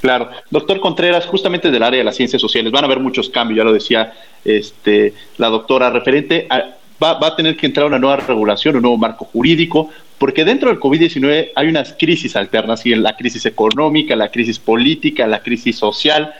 Claro. 0.00 0.30
Doctor 0.50 0.80
Contreras, 0.80 1.26
justamente 1.26 1.70
del 1.70 1.82
área 1.82 1.98
de 1.98 2.04
las 2.04 2.16
ciencias 2.16 2.40
sociales, 2.40 2.72
van 2.72 2.84
a 2.84 2.86
haber 2.86 3.00
muchos 3.00 3.28
cambios, 3.28 3.58
ya 3.58 3.64
lo 3.64 3.72
decía 3.72 4.12
este, 4.44 5.14
la 5.36 5.48
doctora, 5.48 5.90
referente 5.90 6.46
a, 6.48 6.76
va, 7.02 7.14
va 7.18 7.28
a 7.28 7.36
tener 7.36 7.56
que 7.56 7.66
entrar 7.66 7.86
una 7.86 7.98
nueva 7.98 8.16
regulación, 8.16 8.76
un 8.76 8.82
nuevo 8.82 8.96
marco 8.96 9.24
jurídico, 9.24 9.90
porque 10.18 10.44
dentro 10.44 10.68
del 10.68 10.80
COVID-19 10.80 11.50
hay 11.54 11.68
unas 11.68 11.94
crisis 11.98 12.34
alternas, 12.36 12.84
y 12.84 12.94
la 12.94 13.16
crisis 13.16 13.46
económica, 13.46 14.16
la 14.16 14.30
crisis 14.30 14.58
política, 14.58 15.26
la 15.26 15.40
crisis 15.40 15.76
social. 15.76 16.34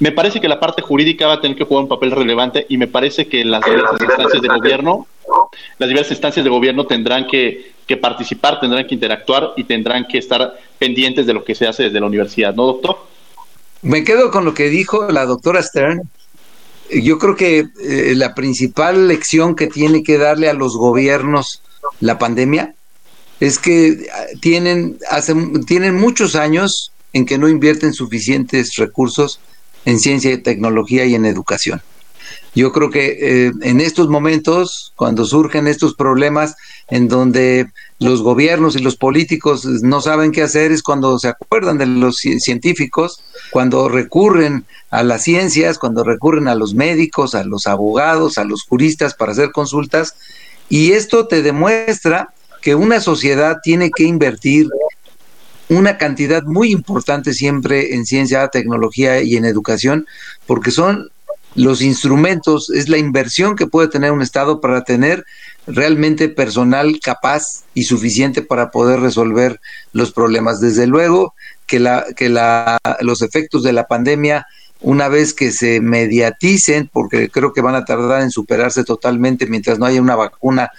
Me 0.00 0.10
parece 0.10 0.40
que 0.40 0.48
la 0.48 0.58
parte 0.58 0.82
jurídica 0.82 1.28
va 1.28 1.34
a 1.34 1.40
tener 1.40 1.56
que 1.56 1.64
jugar 1.64 1.84
un 1.84 1.88
papel 1.88 2.10
relevante 2.10 2.66
y 2.68 2.76
me 2.76 2.88
parece 2.88 3.28
que 3.28 3.44
las 3.44 3.64
diversas 3.64 4.00
instancias 4.00 4.42
de 4.42 4.48
gobierno, 4.48 5.06
las 5.78 5.88
diversas 5.88 6.12
instancias 6.12 6.44
de 6.44 6.50
gobierno 6.50 6.84
tendrán 6.84 7.28
que 7.28 7.73
que 7.86 7.96
participar, 7.96 8.60
tendrán 8.60 8.86
que 8.86 8.94
interactuar 8.94 9.52
y 9.56 9.64
tendrán 9.64 10.06
que 10.06 10.18
estar 10.18 10.54
pendientes 10.78 11.26
de 11.26 11.34
lo 11.34 11.44
que 11.44 11.54
se 11.54 11.66
hace 11.66 11.84
desde 11.84 12.00
la 12.00 12.06
universidad, 12.06 12.54
¿no, 12.54 12.66
doctor? 12.66 12.96
Me 13.82 14.04
quedo 14.04 14.30
con 14.30 14.44
lo 14.44 14.54
que 14.54 14.70
dijo 14.70 15.10
la 15.10 15.26
doctora 15.26 15.62
Stern. 15.62 16.08
Yo 16.90 17.18
creo 17.18 17.36
que 17.36 17.66
eh, 17.82 18.14
la 18.16 18.34
principal 18.34 19.08
lección 19.08 19.56
que 19.56 19.66
tiene 19.66 20.02
que 20.02 20.18
darle 20.18 20.48
a 20.48 20.54
los 20.54 20.76
gobiernos 20.76 21.62
la 22.00 22.18
pandemia 22.18 22.74
es 23.40 23.58
que 23.58 24.06
ah, 24.12 24.24
tienen, 24.40 24.98
hace, 25.10 25.34
tienen 25.66 25.96
muchos 25.96 26.34
años 26.34 26.92
en 27.12 27.26
que 27.26 27.38
no 27.38 27.48
invierten 27.48 27.92
suficientes 27.92 28.74
recursos 28.76 29.40
en 29.84 30.00
ciencia 30.00 30.32
y 30.32 30.38
tecnología 30.38 31.04
y 31.04 31.14
en 31.14 31.26
educación. 31.26 31.82
Yo 32.54 32.72
creo 32.72 32.90
que 32.90 33.46
eh, 33.46 33.52
en 33.62 33.80
estos 33.80 34.08
momentos, 34.08 34.92
cuando 34.96 35.24
surgen 35.24 35.66
estos 35.66 35.94
problemas 35.94 36.54
en 36.88 37.08
donde 37.08 37.66
los 37.98 38.22
gobiernos 38.22 38.76
y 38.76 38.80
los 38.80 38.96
políticos 38.96 39.64
no 39.64 40.00
saben 40.00 40.30
qué 40.30 40.42
hacer, 40.42 40.70
es 40.70 40.82
cuando 40.82 41.18
se 41.18 41.28
acuerdan 41.28 41.78
de 41.78 41.86
los 41.86 42.16
científicos, 42.16 43.22
cuando 43.50 43.88
recurren 43.88 44.64
a 44.90 45.02
las 45.02 45.24
ciencias, 45.24 45.78
cuando 45.78 46.04
recurren 46.04 46.46
a 46.46 46.54
los 46.54 46.74
médicos, 46.74 47.34
a 47.34 47.44
los 47.44 47.66
abogados, 47.66 48.38
a 48.38 48.44
los 48.44 48.62
juristas 48.62 49.14
para 49.14 49.32
hacer 49.32 49.50
consultas. 49.50 50.14
Y 50.68 50.92
esto 50.92 51.26
te 51.26 51.42
demuestra 51.42 52.32
que 52.62 52.74
una 52.74 53.00
sociedad 53.00 53.58
tiene 53.62 53.90
que 53.90 54.04
invertir 54.04 54.68
una 55.68 55.98
cantidad 55.98 56.42
muy 56.44 56.70
importante 56.72 57.32
siempre 57.32 57.94
en 57.94 58.06
ciencia, 58.06 58.48
tecnología 58.48 59.22
y 59.22 59.36
en 59.36 59.44
educación, 59.44 60.06
porque 60.46 60.70
son 60.70 61.10
los 61.54 61.82
instrumentos, 61.82 62.70
es 62.70 62.88
la 62.88 62.98
inversión 62.98 63.56
que 63.56 63.66
puede 63.66 63.88
tener 63.88 64.12
un 64.12 64.22
Estado 64.22 64.60
para 64.60 64.84
tener 64.84 65.24
realmente 65.66 66.28
personal 66.28 66.98
capaz 67.00 67.64
y 67.74 67.84
suficiente 67.84 68.42
para 68.42 68.70
poder 68.70 69.00
resolver 69.00 69.60
los 69.92 70.12
problemas. 70.12 70.60
Desde 70.60 70.86
luego 70.86 71.34
que, 71.66 71.80
la, 71.80 72.06
que 72.16 72.28
la, 72.28 72.78
los 73.00 73.22
efectos 73.22 73.62
de 73.62 73.72
la 73.72 73.86
pandemia, 73.86 74.46
una 74.80 75.08
vez 75.08 75.32
que 75.32 75.52
se 75.52 75.80
mediaticen, 75.80 76.90
porque 76.92 77.30
creo 77.30 77.52
que 77.52 77.62
van 77.62 77.76
a 77.76 77.84
tardar 77.84 78.22
en 78.22 78.30
superarse 78.30 78.84
totalmente 78.84 79.46
mientras 79.46 79.78
no 79.78 79.86
haya 79.86 80.02
una 80.02 80.16
vacuna, 80.16 80.70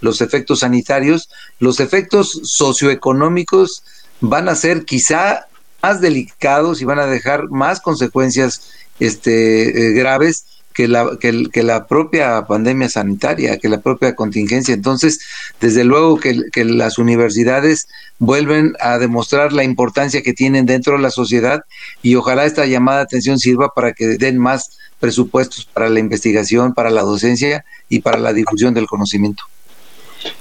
los 0.00 0.20
efectos 0.20 0.60
sanitarios, 0.60 1.30
los 1.60 1.80
efectos 1.80 2.40
socioeconómicos 2.44 3.84
van 4.20 4.48
a 4.48 4.54
ser 4.54 4.84
quizá 4.84 5.46
más 5.82 6.00
delicados 6.00 6.80
y 6.80 6.84
van 6.84 6.98
a 6.98 7.06
dejar 7.06 7.48
más 7.50 7.80
consecuencias 7.80 8.70
este, 9.00 9.88
eh, 9.88 9.92
graves 9.92 10.44
que 10.74 10.88
la, 10.88 11.16
que, 11.20 11.62
la 11.62 11.86
propia 11.86 12.44
pandemia 12.46 12.88
sanitaria, 12.88 13.58
que 13.58 13.68
la 13.68 13.80
propia 13.80 14.16
contingencia. 14.16 14.74
Entonces, 14.74 15.20
desde 15.60 15.84
luego 15.84 16.18
que, 16.18 16.40
que, 16.52 16.64
las 16.64 16.98
universidades 16.98 17.86
vuelven 18.18 18.74
a 18.80 18.98
demostrar 18.98 19.52
la 19.52 19.62
importancia 19.62 20.22
que 20.22 20.32
tienen 20.32 20.66
dentro 20.66 20.96
de 20.96 21.02
la 21.02 21.10
sociedad 21.10 21.60
y 22.02 22.16
ojalá 22.16 22.44
esta 22.44 22.66
llamada 22.66 22.98
de 22.98 23.04
atención 23.04 23.38
sirva 23.38 23.68
para 23.68 23.92
que 23.92 24.18
den 24.18 24.36
más 24.36 24.76
presupuestos 24.98 25.64
para 25.64 25.88
la 25.88 26.00
investigación, 26.00 26.74
para 26.74 26.90
la 26.90 27.02
docencia 27.02 27.64
y 27.88 28.00
para 28.00 28.18
la 28.18 28.32
difusión 28.32 28.74
del 28.74 28.86
conocimiento. 28.86 29.44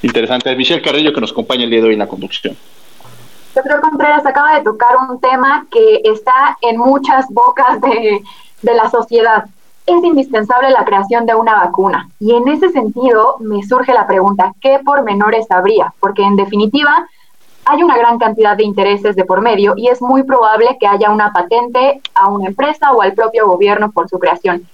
Interesante. 0.01 0.55
Michelle 0.55 0.81
Carrillo 0.81 1.13
que 1.13 1.21
nos 1.21 1.31
acompaña 1.31 1.65
el 1.65 1.69
día 1.69 1.81
de 1.81 1.87
hoy 1.87 1.93
en 1.93 1.99
la 1.99 2.07
conducción. 2.07 2.57
Doctor 3.53 3.81
Contreras 3.81 4.25
acaba 4.25 4.55
de 4.55 4.63
tocar 4.63 4.97
un 5.09 5.19
tema 5.19 5.67
que 5.71 6.01
está 6.03 6.57
en 6.61 6.77
muchas 6.77 7.27
bocas 7.29 7.79
de, 7.81 8.23
de 8.61 8.73
la 8.73 8.89
sociedad. 8.89 9.45
Es 9.85 10.03
indispensable 10.03 10.71
la 10.71 10.85
creación 10.85 11.25
de 11.25 11.35
una 11.35 11.55
vacuna. 11.55 12.09
Y 12.19 12.33
en 12.33 12.47
ese 12.47 12.69
sentido 12.69 13.35
me 13.39 13.61
surge 13.63 13.93
la 13.93 14.07
pregunta, 14.07 14.53
¿qué 14.59 14.79
pormenores 14.83 15.51
habría? 15.51 15.93
Porque 15.99 16.23
en 16.23 16.35
definitiva 16.35 17.07
hay 17.65 17.83
una 17.83 17.97
gran 17.97 18.17
cantidad 18.17 18.57
de 18.57 18.63
intereses 18.63 19.15
de 19.15 19.25
por 19.25 19.41
medio 19.41 19.73
y 19.77 19.87
es 19.87 20.01
muy 20.01 20.23
probable 20.23 20.77
que 20.79 20.87
haya 20.87 21.11
una 21.11 21.31
patente 21.31 22.01
a 22.15 22.29
una 22.29 22.47
empresa 22.47 22.91
o 22.91 23.01
al 23.01 23.13
propio 23.13 23.47
gobierno 23.47 23.91
por 23.91 24.09
su 24.09 24.17
creación. 24.19 24.67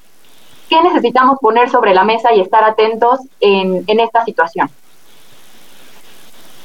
¿Qué 0.69 0.81
necesitamos 0.83 1.37
poner 1.41 1.69
sobre 1.69 1.93
la 1.93 2.03
mesa 2.03 2.33
y 2.33 2.39
estar 2.39 2.63
atentos 2.63 3.19
en, 3.39 3.83
en 3.87 3.99
esta 3.99 4.23
situación? 4.23 4.69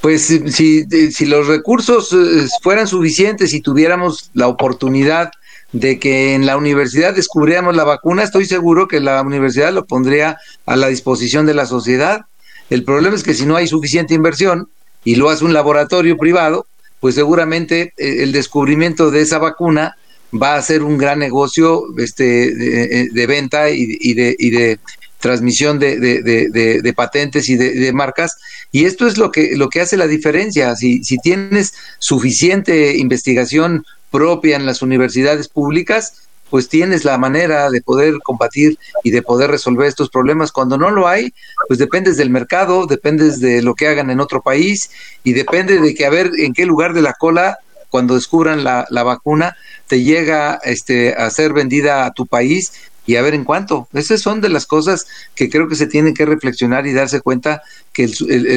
Pues 0.05 0.27
si, 0.27 0.85
si, 1.13 1.25
los 1.25 1.47
recursos 1.47 2.13
eh, 2.13 2.47
fueran 2.61 2.87
suficientes 2.87 3.55
y 3.55 3.63
tuviéramos 3.63 4.29
la 4.35 4.49
oportunidad 4.49 5.31
de 5.73 5.99
que 5.99 6.35
en 6.35 6.45
la 6.45 6.59
universidad 6.59 7.15
descubriéramos 7.15 7.75
la 7.75 7.85
vacuna, 7.85 8.23
estoy 8.23 8.45
seguro 8.45 8.87
que 8.87 9.01
la 9.01 9.23
universidad 9.23 9.73
lo 9.73 9.87
pondría 9.87 10.37
a 10.67 10.77
la 10.77 10.89
disposición 10.89 11.47
de 11.47 11.55
la 11.55 11.65
sociedad. 11.65 12.27
El 12.69 12.85
problema 12.85 13.17
es 13.17 13.23
que 13.23 13.33
si 13.33 13.47
no 13.47 13.57
hay 13.57 13.67
suficiente 13.67 14.13
inversión 14.13 14.69
y 15.05 15.15
lo 15.15 15.31
hace 15.31 15.47
un 15.47 15.55
laboratorio 15.55 16.19
privado, 16.19 16.67
pues 17.01 17.15
seguramente 17.15 17.95
eh, 17.97 18.25
el 18.25 18.33
descubrimiento 18.33 19.11
de 19.11 19.23
esa 19.23 19.39
vacuna 19.39 19.97
va 20.35 20.57
a 20.57 20.61
ser 20.61 20.83
un 20.83 20.99
gran 20.99 21.19
negocio 21.19 21.83
este, 21.97 22.55
de, 22.55 23.27
venta 23.27 23.71
y, 23.71 24.13
de, 24.13 24.37
y 24.39 24.51
de 24.51 24.79
transmisión 25.25 25.79
de, 25.79 26.93
patentes 26.95 27.49
y 27.49 27.57
de, 27.57 27.93
marcas. 27.95 28.37
Y 28.75 28.87
esto 28.87 29.07
es 29.07 29.19
lo 29.19 29.31
que, 29.31 29.55
lo 29.55 29.69
que 29.69 29.81
hace 29.81 29.97
la 29.97 30.09
diferencia. 30.09 30.75
Si, 30.75 31.05
si 31.05 31.17
tienes 31.19 31.75
suficiente 32.01 32.97
investigación 32.97 33.87
propia 34.11 34.57
en 34.57 34.67
las 34.67 34.83
universidades 34.83 35.47
públicas, 35.47 36.27
pues 36.51 36.69
tienes 36.69 37.05
la 37.05 37.17
manera 37.17 37.71
de 37.71 37.81
poder 37.83 38.19
combatir 38.25 38.77
y 39.05 39.13
de 39.13 39.23
poder 39.23 39.53
resolver 39.53 39.87
estos 39.87 40.11
problemas. 40.11 40.51
Cuando 40.51 40.77
no 40.77 40.91
lo 40.91 41.07
hay, 41.07 41.33
pues 41.69 41.79
dependes 41.79 42.17
del 42.17 42.31
mercado, 42.31 42.87
dependes 42.87 43.39
de 43.39 43.63
lo 43.63 43.77
que 43.77 43.87
hagan 43.87 44.11
en 44.11 44.19
otro 44.19 44.43
país 44.43 44.91
y 45.23 45.35
depende 45.35 45.79
de 45.79 45.95
que 45.95 46.07
a 46.07 46.11
ver 46.11 46.33
en 46.37 46.53
qué 46.53 46.67
lugar 46.67 46.95
de 46.95 47.03
la 47.03 47.13
cola 47.13 47.59
cuando 47.91 48.17
descubran 48.17 48.65
la, 48.65 48.89
la 48.91 49.05
vacuna 49.05 49.57
te 49.87 50.03
llega 50.03 50.59
este, 50.65 51.15
a 51.15 51.31
ser 51.31 51.53
vendida 51.53 52.07
a 52.07 52.13
tu 52.13 52.27
país 52.27 52.73
y 53.07 53.17
a 53.17 53.23
ver 53.23 53.35
en 53.35 53.45
cuánto. 53.45 53.89
Esas 53.93 54.21
son 54.21 54.41
de 54.41 54.49
las 54.49 54.67
cosas 54.67 55.07
que 55.35 55.51
creo 55.51 55.69
que 55.69 55.77
se 55.77 55.87
tienen 55.87 56.15
que 56.15 56.27
reflexionar 56.27 56.87
y 56.87 56.93
darse 56.93 57.21
cuenta 57.21 57.63
que 57.95 58.11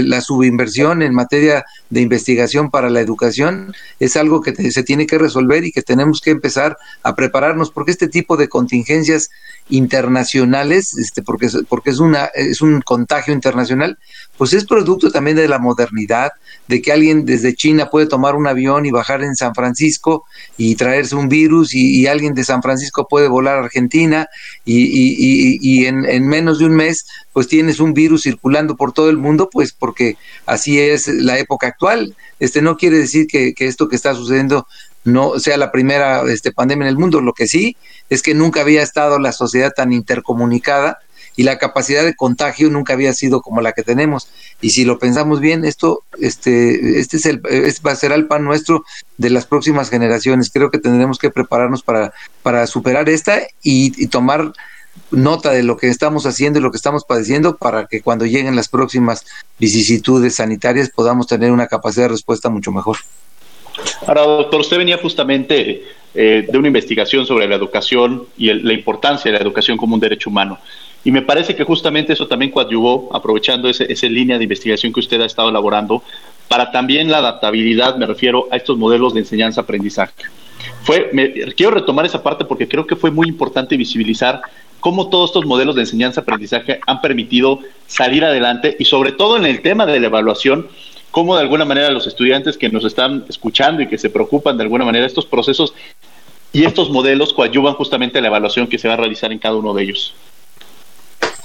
la 0.03 0.19
subinversión 0.19 1.01
en 1.01 1.13
materia 1.13 1.63
de 1.89 2.01
investigación 2.01 2.69
para 2.69 2.89
la 2.89 2.99
educación 2.99 3.73
es 3.99 4.17
algo 4.17 4.41
que 4.41 4.53
se 4.71 4.83
tiene 4.83 5.07
que 5.07 5.17
resolver 5.17 5.63
y 5.63 5.71
que 5.71 5.83
tenemos 5.83 6.19
que 6.19 6.31
empezar 6.31 6.77
a 7.03 7.15
prepararnos 7.15 7.71
porque 7.71 7.91
este 7.91 8.09
tipo 8.09 8.35
de 8.35 8.49
contingencias 8.49 9.29
internacionales, 9.69 10.93
este, 10.97 11.21
porque, 11.21 11.49
porque 11.69 11.91
es, 11.91 11.99
una, 11.99 12.25
es 12.33 12.61
un 12.61 12.81
contagio 12.81 13.33
internacional, 13.33 13.97
pues 14.38 14.53
es 14.53 14.65
producto 14.65 15.11
también 15.11 15.38
de 15.38 15.47
la 15.47 15.59
modernidad, 15.59 16.31
de 16.67 16.81
que 16.81 16.91
alguien 16.91 17.25
desde 17.25 17.55
China 17.55 17.89
puede 17.89 18.07
tomar 18.07 18.35
un 18.35 18.47
avión 18.47 18.85
y 18.85 18.91
bajar 18.91 19.23
en 19.23 19.35
San 19.35 19.53
Francisco 19.53 20.25
y 20.57 20.75
traerse 20.75 21.15
un 21.15 21.29
virus 21.29 21.73
y, 21.73 22.07
alguien 22.07 22.33
de 22.33 22.43
San 22.43 22.61
Francisco 22.61 23.07
puede 23.09 23.27
volar 23.27 23.57
a 23.57 23.65
Argentina 23.65 24.27
y, 24.63 24.83
y, 24.85 25.59
y 25.61 25.85
en, 25.85 26.05
en, 26.05 26.25
menos 26.25 26.59
de 26.59 26.65
un 26.65 26.75
mes 26.75 27.05
pues 27.33 27.47
tienes 27.47 27.79
un 27.79 27.93
virus 27.93 28.23
circulando 28.23 28.75
por 28.75 28.93
todo 28.93 29.09
el 29.09 29.17
mundo, 29.17 29.26
pues 29.51 29.73
porque 29.73 30.17
así 30.45 30.80
es 30.80 31.07
la 31.07 31.38
época 31.38 31.67
actual. 31.67 32.15
Este 32.39 32.61
no 32.61 32.78
quiere 32.78 32.97
decir 32.97 33.28
que, 33.28 33.53
esto 33.57 33.89
que 33.89 33.95
está 33.95 34.13
sucediendo 34.13 34.67
no 35.03 35.39
sea 35.39 35.57
la 35.57 35.71
primera 35.71 36.23
este, 36.32 36.51
pandemia 36.51 36.86
en 36.86 36.89
el 36.89 36.97
mundo. 36.97 37.21
Lo 37.21 37.34
que 37.34 37.47
sí 37.47 37.75
es 38.09 38.21
que 38.21 38.34
nunca 38.34 38.61
había 38.61 38.84
estado 38.84 39.19
la 39.19 39.32
sociedad 39.32 39.71
tan 39.75 39.93
intercomunicada 39.93 40.99
y 41.38 41.43
la 41.43 41.59
capacidad 41.59 42.03
de 42.03 42.15
contagio 42.15 42.69
nunca 42.69 42.93
había 42.93 43.13
sido 43.13 43.41
como 43.41 43.61
la 43.61 43.71
que 43.71 43.84
tenemos. 43.84 44.28
Y 44.59 44.71
si 44.71 44.84
lo 44.84 44.97
pensamos 44.97 45.39
bien, 45.39 45.65
esto, 45.65 46.03
este, 46.19 46.99
este 46.99 47.17
es 47.17 47.25
el, 47.28 47.41
este 47.49 47.82
va 47.88 47.91
a 47.91 47.95
ser 47.95 48.11
el 48.11 48.25
pan 48.25 48.43
nuestro 48.43 48.84
de 49.17 49.30
las 49.30 49.45
próximas 49.45 49.91
generaciones. 49.91 50.49
Creo 50.51 50.71
que 50.71 50.80
tendremos 50.80 51.19
que 51.19 51.30
prepararnos 51.30 51.84
para, 51.84 52.11
para 52.41 52.65
superar 52.65 53.07
esta 53.07 53.39
y, 53.61 54.07
tomar 54.07 54.51
nota 55.11 55.51
de 55.51 55.63
lo 55.63 55.77
que 55.77 55.87
estamos 55.87 56.25
haciendo 56.25 56.59
y 56.59 56.61
lo 56.61 56.71
que 56.71 56.77
estamos 56.77 57.03
padeciendo 57.05 57.57
para 57.57 57.85
que 57.87 58.01
cuando 58.01 58.25
lleguen 58.25 58.55
las 58.55 58.67
próximas 58.69 59.25
vicisitudes 59.59 60.35
sanitarias 60.35 60.89
podamos 60.89 61.27
tener 61.27 61.51
una 61.51 61.67
capacidad 61.67 62.05
de 62.05 62.09
respuesta 62.09 62.49
mucho 62.49 62.71
mejor. 62.71 62.97
Ahora, 64.07 64.21
doctor, 64.23 64.61
usted 64.61 64.77
venía 64.77 64.97
justamente 64.97 65.83
eh, 66.15 66.47
de 66.49 66.57
una 66.57 66.67
investigación 66.67 67.25
sobre 67.25 67.47
la 67.47 67.55
educación 67.55 68.25
y 68.37 68.51
la 68.51 68.73
importancia 68.73 69.31
de 69.31 69.37
la 69.37 69.43
educación 69.43 69.77
como 69.77 69.93
un 69.93 69.99
derecho 69.99 70.29
humano. 70.29 70.57
Y 71.03 71.11
me 71.11 71.21
parece 71.21 71.55
que 71.55 71.63
justamente 71.63 72.13
eso 72.13 72.27
también 72.27 72.51
coadyuvó, 72.51 73.09
aprovechando 73.15 73.69
ese, 73.69 73.91
esa 73.91 74.07
línea 74.07 74.37
de 74.37 74.43
investigación 74.43 74.91
que 74.91 74.99
usted 74.99 75.21
ha 75.21 75.25
estado 75.25 75.49
elaborando, 75.49 76.03
para 76.47 76.71
también 76.71 77.11
la 77.11 77.19
adaptabilidad, 77.19 77.97
me 77.97 78.05
refiero 78.05 78.47
a 78.51 78.57
estos 78.57 78.77
modelos 78.77 79.13
de 79.13 79.19
enseñanza-aprendizaje. 79.19 80.13
Fue, 80.83 81.11
quiero 81.55 81.71
retomar 81.71 82.05
esa 82.05 82.23
parte 82.23 82.45
porque 82.45 82.67
creo 82.67 82.87
que 82.87 82.95
fue 82.95 83.11
muy 83.11 83.27
importante 83.27 83.77
visibilizar 83.77 84.41
cómo 84.80 85.09
todos 85.09 85.30
estos 85.30 85.45
modelos 85.45 85.75
de 85.75 85.82
enseñanza-aprendizaje 85.82 86.80
han 86.86 87.01
permitido 87.01 87.59
salir 87.88 88.23
adelante 88.23 88.75
y 88.80 88.86
sobre 88.86 89.11
todo 89.11 89.38
en 89.38 89.45
el 89.45 89.61
tema 89.61 89.86
de 89.86 89.99
la 89.99 90.07
evaluación, 90.07 90.67
cómo 91.11 91.36
de 91.36 91.41
alguna 91.41 91.65
manera 91.65 91.89
los 91.89 92.07
estudiantes 92.07 92.57
que 92.57 92.69
nos 92.69 92.86
están 92.86 93.25
escuchando 93.30 93.82
y 93.82 93.88
que 93.88 93.97
se 93.97 94.09
preocupan 94.09 94.57
de 94.57 94.63
alguna 94.63 94.86
manera 94.86 95.05
estos 95.05 95.25
procesos 95.25 95.73
y 96.53 96.65
estos 96.65 96.89
modelos 96.89 97.34
coadyuvan 97.34 97.73
justamente 97.73 98.21
la 98.21 98.28
evaluación 98.28 98.67
que 98.67 98.78
se 98.78 98.88
va 98.88 98.95
a 98.95 98.97
realizar 98.97 99.32
en 99.32 99.39
cada 99.39 99.55
uno 99.55 99.73
de 99.73 99.84
ellos. 99.84 100.15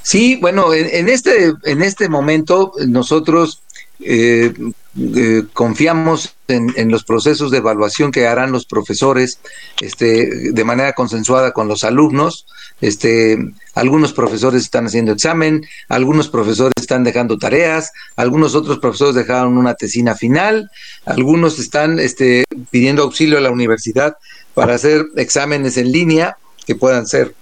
Sí, 0.03 0.37
bueno, 0.41 0.73
en, 0.75 1.09
este, 1.09 1.53
en 1.65 1.83
este 1.83 2.09
momento 2.09 2.73
nosotros 2.89 3.63
eh, 4.05 4.53
eh, 4.99 5.45
confiamos 5.55 6.35
en, 6.49 6.91
los 6.91 7.05
procesos 7.05 7.51
de 7.51 7.59
evaluación 7.59 8.13
que 8.13 8.27
harán 8.27 8.53
los 8.53 8.67
profesores 8.67 9.39
este, 9.81 10.53
de 10.53 10.65
manera 10.65 10.93
consensuada 10.93 11.53
con 11.53 11.67
los 11.67 11.83
alumnos. 11.83 12.47
Este, 12.81 13.39
algunos 13.75 14.13
profesores 14.13 14.63
están 14.63 14.87
haciendo 14.87 15.13
examen, 15.13 15.65
algunos 15.89 16.29
profesores 16.29 16.75
están 16.79 17.05
dejando 17.05 17.39
tareas, 17.39 17.93
algunos 18.17 18.55
otros 18.55 18.81
profesores 18.81 19.15
dejaron 19.15 19.57
una 19.57 19.75
tesina 19.75 20.15
final, 20.15 20.71
algunos 21.07 21.59
están 21.59 21.99
este, 21.99 22.45
pidiendo 22.71 23.03
auxilio 23.03 23.39
a 23.39 23.43
la 23.43 23.51
universidad 23.51 24.17
para 24.53 24.75
hacer 24.75 25.07
exámenes 25.17 25.79
en 25.79 25.91
línea 25.91 26.37
que 26.67 26.75
puedan 26.75 27.07
ser 27.07 27.35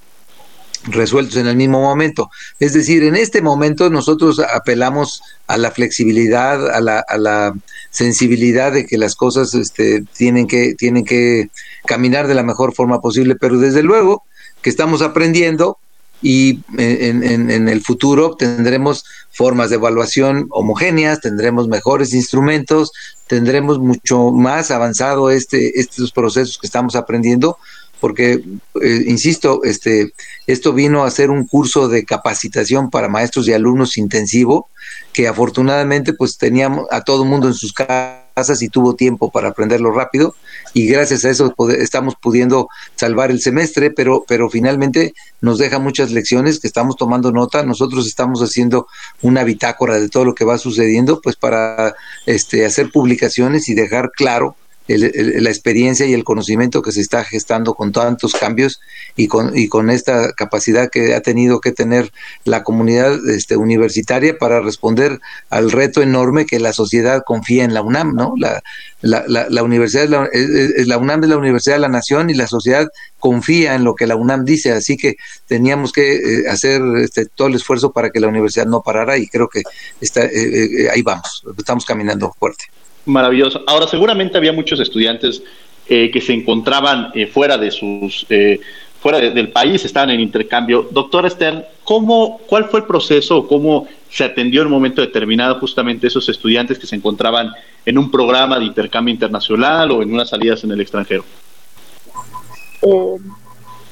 resueltos 0.84 1.36
en 1.36 1.46
el 1.46 1.56
mismo 1.56 1.80
momento. 1.80 2.30
Es 2.58 2.72
decir, 2.72 3.02
en 3.02 3.16
este 3.16 3.42
momento 3.42 3.90
nosotros 3.90 4.40
apelamos 4.40 5.22
a 5.46 5.58
la 5.58 5.70
flexibilidad, 5.70 6.70
a 6.70 6.80
la, 6.80 7.54
sensibilidad 7.90 8.72
de 8.72 8.86
que 8.86 8.96
las 8.96 9.16
cosas 9.16 9.52
este, 9.54 10.04
tienen, 10.16 10.46
que, 10.46 10.74
tienen 10.74 11.04
que 11.04 11.50
caminar 11.86 12.28
de 12.28 12.36
la 12.36 12.44
mejor 12.44 12.72
forma 12.72 13.00
posible, 13.00 13.34
pero 13.34 13.58
desde 13.58 13.82
luego 13.82 14.22
que 14.62 14.70
estamos 14.70 15.02
aprendiendo 15.02 15.78
y 16.22 16.60
en, 16.78 17.24
en, 17.24 17.50
en, 17.50 17.68
el 17.68 17.80
futuro 17.80 18.36
tendremos 18.36 19.04
formas 19.32 19.70
de 19.70 19.76
evaluación 19.76 20.46
homogéneas, 20.50 21.20
tendremos 21.20 21.66
mejores 21.66 22.12
instrumentos, 22.12 22.92
tendremos 23.26 23.78
mucho 23.78 24.30
más 24.30 24.70
avanzado 24.70 25.30
este, 25.30 25.80
estos 25.80 26.12
procesos 26.12 26.58
que 26.58 26.66
estamos 26.66 26.94
aprendiendo 26.94 27.58
porque, 28.00 28.42
eh, 28.82 29.04
insisto, 29.06 29.62
este, 29.64 30.12
esto 30.46 30.72
vino 30.72 31.04
a 31.04 31.10
ser 31.10 31.30
un 31.30 31.46
curso 31.46 31.88
de 31.88 32.04
capacitación 32.04 32.90
para 32.90 33.08
maestros 33.08 33.46
y 33.46 33.52
alumnos 33.52 33.96
intensivo, 33.98 34.68
que 35.12 35.28
afortunadamente 35.28 36.12
pues 36.12 36.38
teníamos 36.38 36.86
a 36.90 37.02
todo 37.02 37.24
mundo 37.24 37.48
en 37.48 37.54
sus 37.54 37.72
casas 37.72 38.62
y 38.62 38.68
tuvo 38.68 38.94
tiempo 38.94 39.30
para 39.30 39.48
aprenderlo 39.48 39.92
rápido 39.92 40.34
y 40.72 40.86
gracias 40.86 41.24
a 41.24 41.30
eso 41.30 41.54
estamos 41.78 42.14
pudiendo 42.20 42.68
salvar 42.94 43.30
el 43.30 43.40
semestre, 43.40 43.90
pero, 43.90 44.24
pero 44.26 44.48
finalmente 44.48 45.14
nos 45.40 45.58
deja 45.58 45.78
muchas 45.78 46.10
lecciones 46.10 46.60
que 46.60 46.68
estamos 46.68 46.96
tomando 46.96 47.32
nota, 47.32 47.64
nosotros 47.64 48.06
estamos 48.06 48.40
haciendo 48.40 48.86
una 49.20 49.44
bitácora 49.44 49.98
de 49.98 50.08
todo 50.08 50.24
lo 50.24 50.34
que 50.34 50.44
va 50.44 50.58
sucediendo, 50.58 51.20
pues 51.20 51.36
para 51.36 51.94
este, 52.26 52.64
hacer 52.64 52.90
publicaciones 52.90 53.68
y 53.68 53.74
dejar 53.74 54.10
claro 54.12 54.56
la 54.98 55.50
experiencia 55.50 56.06
y 56.06 56.14
el 56.14 56.24
conocimiento 56.24 56.82
que 56.82 56.92
se 56.92 57.00
está 57.00 57.24
gestando 57.24 57.74
con 57.74 57.92
tantos 57.92 58.34
cambios 58.34 58.80
y 59.16 59.28
con, 59.28 59.56
y 59.56 59.68
con 59.68 59.90
esta 59.90 60.32
capacidad 60.32 60.90
que 60.90 61.14
ha 61.14 61.20
tenido 61.20 61.60
que 61.60 61.72
tener 61.72 62.12
la 62.44 62.62
comunidad 62.62 63.18
este, 63.28 63.56
universitaria 63.56 64.38
para 64.38 64.60
responder 64.60 65.20
al 65.48 65.70
reto 65.70 66.02
enorme 66.02 66.46
que 66.46 66.60
la 66.60 66.72
sociedad 66.72 67.22
confía 67.24 67.64
en 67.64 67.74
la 67.74 67.82
UNAM, 67.82 68.14
¿no? 68.14 68.34
La, 68.36 68.62
la, 69.02 69.24
la, 69.26 69.62
universidad 69.62 70.08
la, 70.08 70.28
la 70.32 70.98
UNAM 70.98 71.24
es 71.24 71.30
la 71.30 71.36
Universidad 71.36 71.76
de 71.76 71.80
la 71.80 71.88
Nación 71.88 72.30
y 72.30 72.34
la 72.34 72.46
sociedad 72.46 72.88
confía 73.18 73.74
en 73.74 73.84
lo 73.84 73.94
que 73.94 74.06
la 74.06 74.16
UNAM 74.16 74.44
dice, 74.44 74.72
así 74.72 74.96
que 74.96 75.16
teníamos 75.46 75.92
que 75.92 76.16
eh, 76.16 76.48
hacer 76.48 76.82
este, 77.02 77.26
todo 77.26 77.48
el 77.48 77.54
esfuerzo 77.54 77.92
para 77.92 78.10
que 78.10 78.20
la 78.20 78.28
universidad 78.28 78.66
no 78.66 78.82
parara 78.82 79.16
y 79.18 79.28
creo 79.28 79.48
que 79.48 79.62
está, 80.00 80.24
eh, 80.24 80.30
eh, 80.34 80.90
ahí 80.90 81.02
vamos, 81.02 81.44
estamos 81.56 81.84
caminando 81.84 82.34
fuerte. 82.38 82.64
Maravilloso. 83.06 83.62
Ahora, 83.66 83.86
seguramente 83.86 84.36
había 84.36 84.52
muchos 84.52 84.80
estudiantes 84.80 85.42
eh, 85.88 86.10
que 86.12 86.20
se 86.20 86.32
encontraban 86.32 87.10
eh, 87.14 87.26
fuera 87.26 87.58
de 87.58 87.70
sus, 87.70 88.26
eh, 88.28 88.60
fuera 89.00 89.18
del 89.18 89.50
país, 89.50 89.84
estaban 89.84 90.10
en 90.10 90.20
intercambio. 90.20 90.86
Doctora 90.90 91.28
Stern, 91.28 91.64
¿cómo, 91.82 92.40
¿cuál 92.46 92.66
fue 92.66 92.80
el 92.80 92.86
proceso 92.86 93.38
o 93.38 93.48
cómo 93.48 93.88
se 94.08 94.24
atendió 94.24 94.60
en 94.60 94.68
un 94.68 94.74
momento 94.74 95.00
determinado 95.00 95.58
justamente 95.58 96.06
esos 96.06 96.28
estudiantes 96.28 96.78
que 96.78 96.86
se 96.86 96.96
encontraban 96.96 97.50
en 97.84 97.98
un 97.98 98.10
programa 98.10 98.58
de 98.58 98.66
intercambio 98.66 99.12
internacional 99.12 99.90
o 99.90 100.02
en 100.02 100.12
unas 100.12 100.28
salidas 100.28 100.62
en 100.64 100.72
el 100.72 100.80
extranjero? 100.80 101.24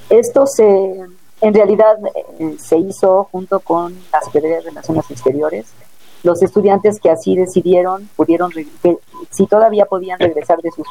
esto 0.09 0.46
se, 0.46 0.64
en 1.42 1.52
realidad 1.52 1.96
se 2.59 2.78
hizo 2.78 3.24
junto 3.24 3.61
con 3.61 3.94
la 4.11 4.20
Secretaría 4.22 4.56
de 4.59 4.62
Relaciones 4.62 5.11
Exteriores 5.11 5.66
los 6.22 6.42
estudiantes 6.42 7.00
que 7.00 7.10
así 7.10 7.36
decidieron 7.36 8.08
pudieron, 8.16 8.52
si 9.30 9.46
todavía 9.46 9.86
podían 9.86 10.18
regresar 10.18 10.60
de 10.62 10.70
sus, 10.70 10.86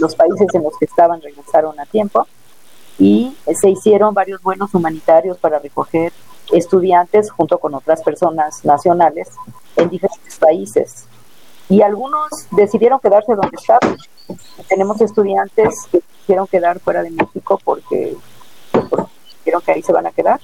los 0.00 0.14
países 0.16 0.48
en 0.54 0.62
los 0.62 0.76
que 0.78 0.86
estaban, 0.86 1.20
regresaron 1.22 1.78
a 1.78 1.86
tiempo. 1.86 2.26
Y 2.98 3.36
se 3.60 3.68
hicieron 3.68 4.14
varios 4.14 4.42
vuelos 4.42 4.74
humanitarios 4.74 5.36
para 5.38 5.58
recoger 5.58 6.12
estudiantes 6.52 7.30
junto 7.30 7.58
con 7.58 7.74
otras 7.74 8.02
personas 8.02 8.64
nacionales 8.64 9.28
en 9.76 9.90
diferentes 9.90 10.36
países. 10.36 11.06
Y 11.68 11.82
algunos 11.82 12.30
decidieron 12.52 13.00
quedarse 13.00 13.34
donde 13.34 13.56
estaban. 13.56 13.96
Tenemos 14.68 15.00
estudiantes 15.00 15.74
que 15.92 16.00
quisieron 16.20 16.46
quedar 16.46 16.80
fuera 16.80 17.02
de 17.02 17.10
México 17.10 17.60
porque, 17.62 18.16
porque 18.72 19.06
que 19.64 19.72
ahí 19.72 19.82
se 19.82 19.92
van 19.92 20.06
a 20.06 20.12
quedar 20.12 20.40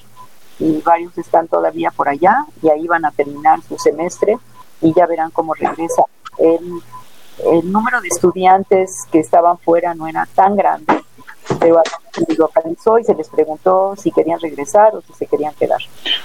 y 0.59 0.81
varios 0.81 1.17
están 1.19 1.49
todavía 1.49 1.91
por 1.91 2.09
allá 2.09 2.45
y 2.63 2.69
ahí 2.69 2.87
van 2.87 3.05
a 3.05 3.11
terminar 3.11 3.61
su 3.69 3.77
semestre 3.79 4.39
y 4.81 4.93
ya 4.95 5.07
verán 5.07 5.31
cómo 5.31 5.55
regresa. 5.55 6.05
El, 6.39 6.81
el 7.53 7.73
número 7.73 8.01
de 8.01 8.09
estudiantes 8.09 9.07
que 9.11 9.21
estaban 9.21 9.59
fuera 9.59 9.95
no 9.95 10.07
era 10.07 10.27
tan 10.35 10.57
grande, 10.57 11.03
pero 11.59 11.83
se 12.13 12.35
localizó 12.37 12.99
y 12.99 13.05
se 13.05 13.15
les 13.15 13.29
preguntó 13.29 13.95
si 13.97 14.11
querían 14.11 14.39
regresar 14.41 14.95
o 14.95 15.03
si 15.03 15.13
se 15.15 15.27
querían 15.27 15.55
quedar. 15.55 15.81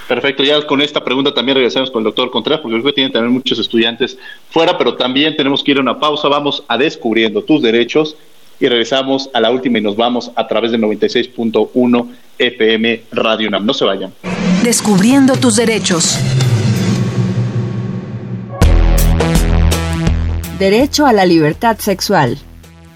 Perfecto, 0.06 0.42
ya 0.42 0.66
con 0.66 0.80
esta 0.80 1.02
pregunta 1.02 1.32
también 1.32 1.56
regresamos 1.56 1.90
con 1.90 2.00
el 2.00 2.04
doctor 2.04 2.30
Contreras, 2.30 2.60
porque 2.60 2.82
que 2.82 2.92
tienen 2.92 3.12
también 3.12 3.32
muchos 3.32 3.58
estudiantes 3.58 4.18
fuera, 4.50 4.76
pero 4.76 4.96
también 4.96 5.36
tenemos 5.36 5.62
que 5.62 5.72
ir 5.72 5.78
a 5.78 5.80
una 5.80 5.98
pausa. 5.98 6.28
Vamos 6.28 6.64
a 6.68 6.76
descubriendo 6.76 7.42
tus 7.42 7.62
derechos 7.62 8.16
y 8.60 8.66
regresamos 8.66 9.30
a 9.32 9.40
la 9.40 9.50
última 9.50 9.78
y 9.78 9.82
nos 9.82 9.96
vamos 9.96 10.30
a 10.34 10.46
través 10.46 10.72
del 10.72 10.82
96.1 10.82 12.08
FM 12.38 13.02
Radio 13.12 13.48
UNAM. 13.48 13.66
No 13.66 13.74
se 13.74 13.84
vayan. 13.84 14.12
Descubriendo 14.62 15.36
tus 15.36 15.56
derechos. 15.56 16.18
Derecho 20.58 21.06
a 21.06 21.12
la 21.12 21.24
libertad 21.24 21.78
sexual. 21.78 22.36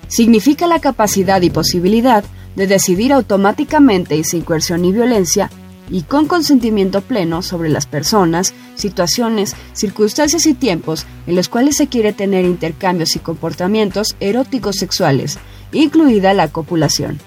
Significa 0.08 0.66
la 0.66 0.80
capacidad 0.80 1.40
y 1.42 1.50
posibilidad 1.50 2.24
de 2.56 2.66
decidir 2.66 3.12
automáticamente 3.12 4.16
y 4.16 4.24
sin 4.24 4.42
coerción 4.42 4.82
ni 4.82 4.92
violencia 4.92 5.50
y 5.92 6.02
con 6.02 6.26
consentimiento 6.26 7.02
pleno 7.02 7.42
sobre 7.42 7.68
las 7.68 7.86
personas, 7.86 8.54
situaciones, 8.74 9.54
circunstancias 9.74 10.46
y 10.46 10.54
tiempos 10.54 11.06
en 11.26 11.36
los 11.36 11.48
cuales 11.48 11.76
se 11.76 11.86
quiere 11.86 12.12
tener 12.12 12.44
intercambios 12.44 13.14
y 13.14 13.20
comportamientos 13.20 14.16
eróticos 14.18 14.76
sexuales, 14.76 15.38
incluida 15.70 16.34
la 16.34 16.48
copulación. 16.48 17.20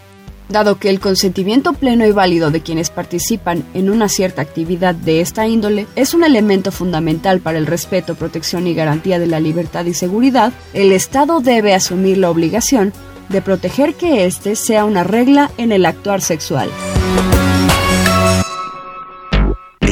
Dado 0.49 0.78
que 0.78 0.89
el 0.89 0.99
consentimiento 0.99 1.74
pleno 1.74 2.05
y 2.05 2.11
válido 2.11 2.51
de 2.51 2.61
quienes 2.61 2.91
participan 2.91 3.63
en 3.74 3.89
una 3.89 4.09
cierta 4.09 4.41
actividad 4.41 4.93
de 4.93 5.22
esta 5.22 5.47
índole 5.47 5.88
es 5.95 6.13
un 6.13 6.24
elemento 6.24 6.72
fundamental 6.72 7.39
para 7.39 7.57
el 7.57 7.66
respeto, 7.66 8.16
protección 8.16 8.68
y 8.68 8.76
garantía 8.76 9.18
de 9.18 9.28
la 9.28 9.39
libertad 9.39 9.86
y 9.86 9.93
seguridad, 9.93 10.53
el 10.74 10.91
Estado 10.91 11.39
debe 11.39 11.74
asumir 11.74 12.18
la 12.18 12.30
obligación 12.30 12.93
de 13.30 13.41
proteger 13.41 13.95
que 13.95 14.26
éste 14.26 14.55
sea 14.55 14.86
una 14.86 15.03
regla 15.03 15.49
en 15.57 15.72
el 15.72 15.86
actuar 15.86 16.22
sexual. 16.22 16.70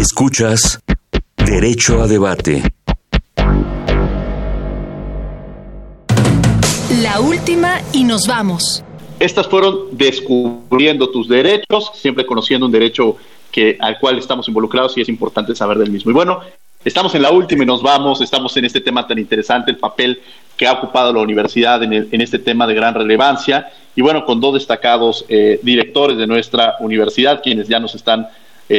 Escuchas 0.04 0.82
Derecho 1.38 2.01
a 2.01 2.08
Debate. 2.08 2.62
La 7.01 7.22
última 7.22 7.80
y 7.93 8.04
nos 8.04 8.28
vamos. 8.28 8.84
Estas 9.18 9.47
fueron 9.47 9.97
descubriendo 9.97 11.10
tus 11.10 11.30
derechos, 11.30 11.91
siempre 11.95 12.26
conociendo 12.26 12.66
un 12.66 12.74
derecho 12.74 13.16
que, 13.49 13.78
al 13.80 13.97
cual 13.97 14.18
estamos 14.18 14.45
involucrados 14.49 14.97
y 14.97 15.01
es 15.01 15.08
importante 15.08 15.56
saber 15.56 15.78
del 15.78 15.89
mismo. 15.89 16.12
Y 16.12 16.14
bueno, 16.14 16.41
estamos 16.84 17.16
en 17.16 17.22
la 17.22 17.32
última 17.32 17.64
y 17.64 17.66
nos 17.66 17.82
vamos, 17.82 18.20
estamos 18.20 18.58
en 18.58 18.66
este 18.66 18.82
tema 18.82 19.08
tan 19.08 19.18
interesante, 19.18 19.72
el 19.72 19.78
papel 19.78 20.22
que 20.58 20.68
ha 20.68 20.74
ocupado 20.74 21.14
la 21.14 21.22
universidad 21.22 21.82
en, 21.82 22.22
este 22.22 22.39
tema 22.39 22.68
de 22.68 22.74
gran 22.74 22.93
relevancia 22.93 23.72
y 23.95 24.01
bueno, 24.01 24.26
con 24.26 24.41
dos 24.41 24.56
destacados 24.56 25.24
eh, 25.30 25.62
directores 25.64 26.18
de 26.18 26.28
nuestra 26.28 26.76
universidad, 26.82 27.41
quienes 27.41 27.70
ya 27.70 27.80
nos 27.80 27.95
están 27.95 28.28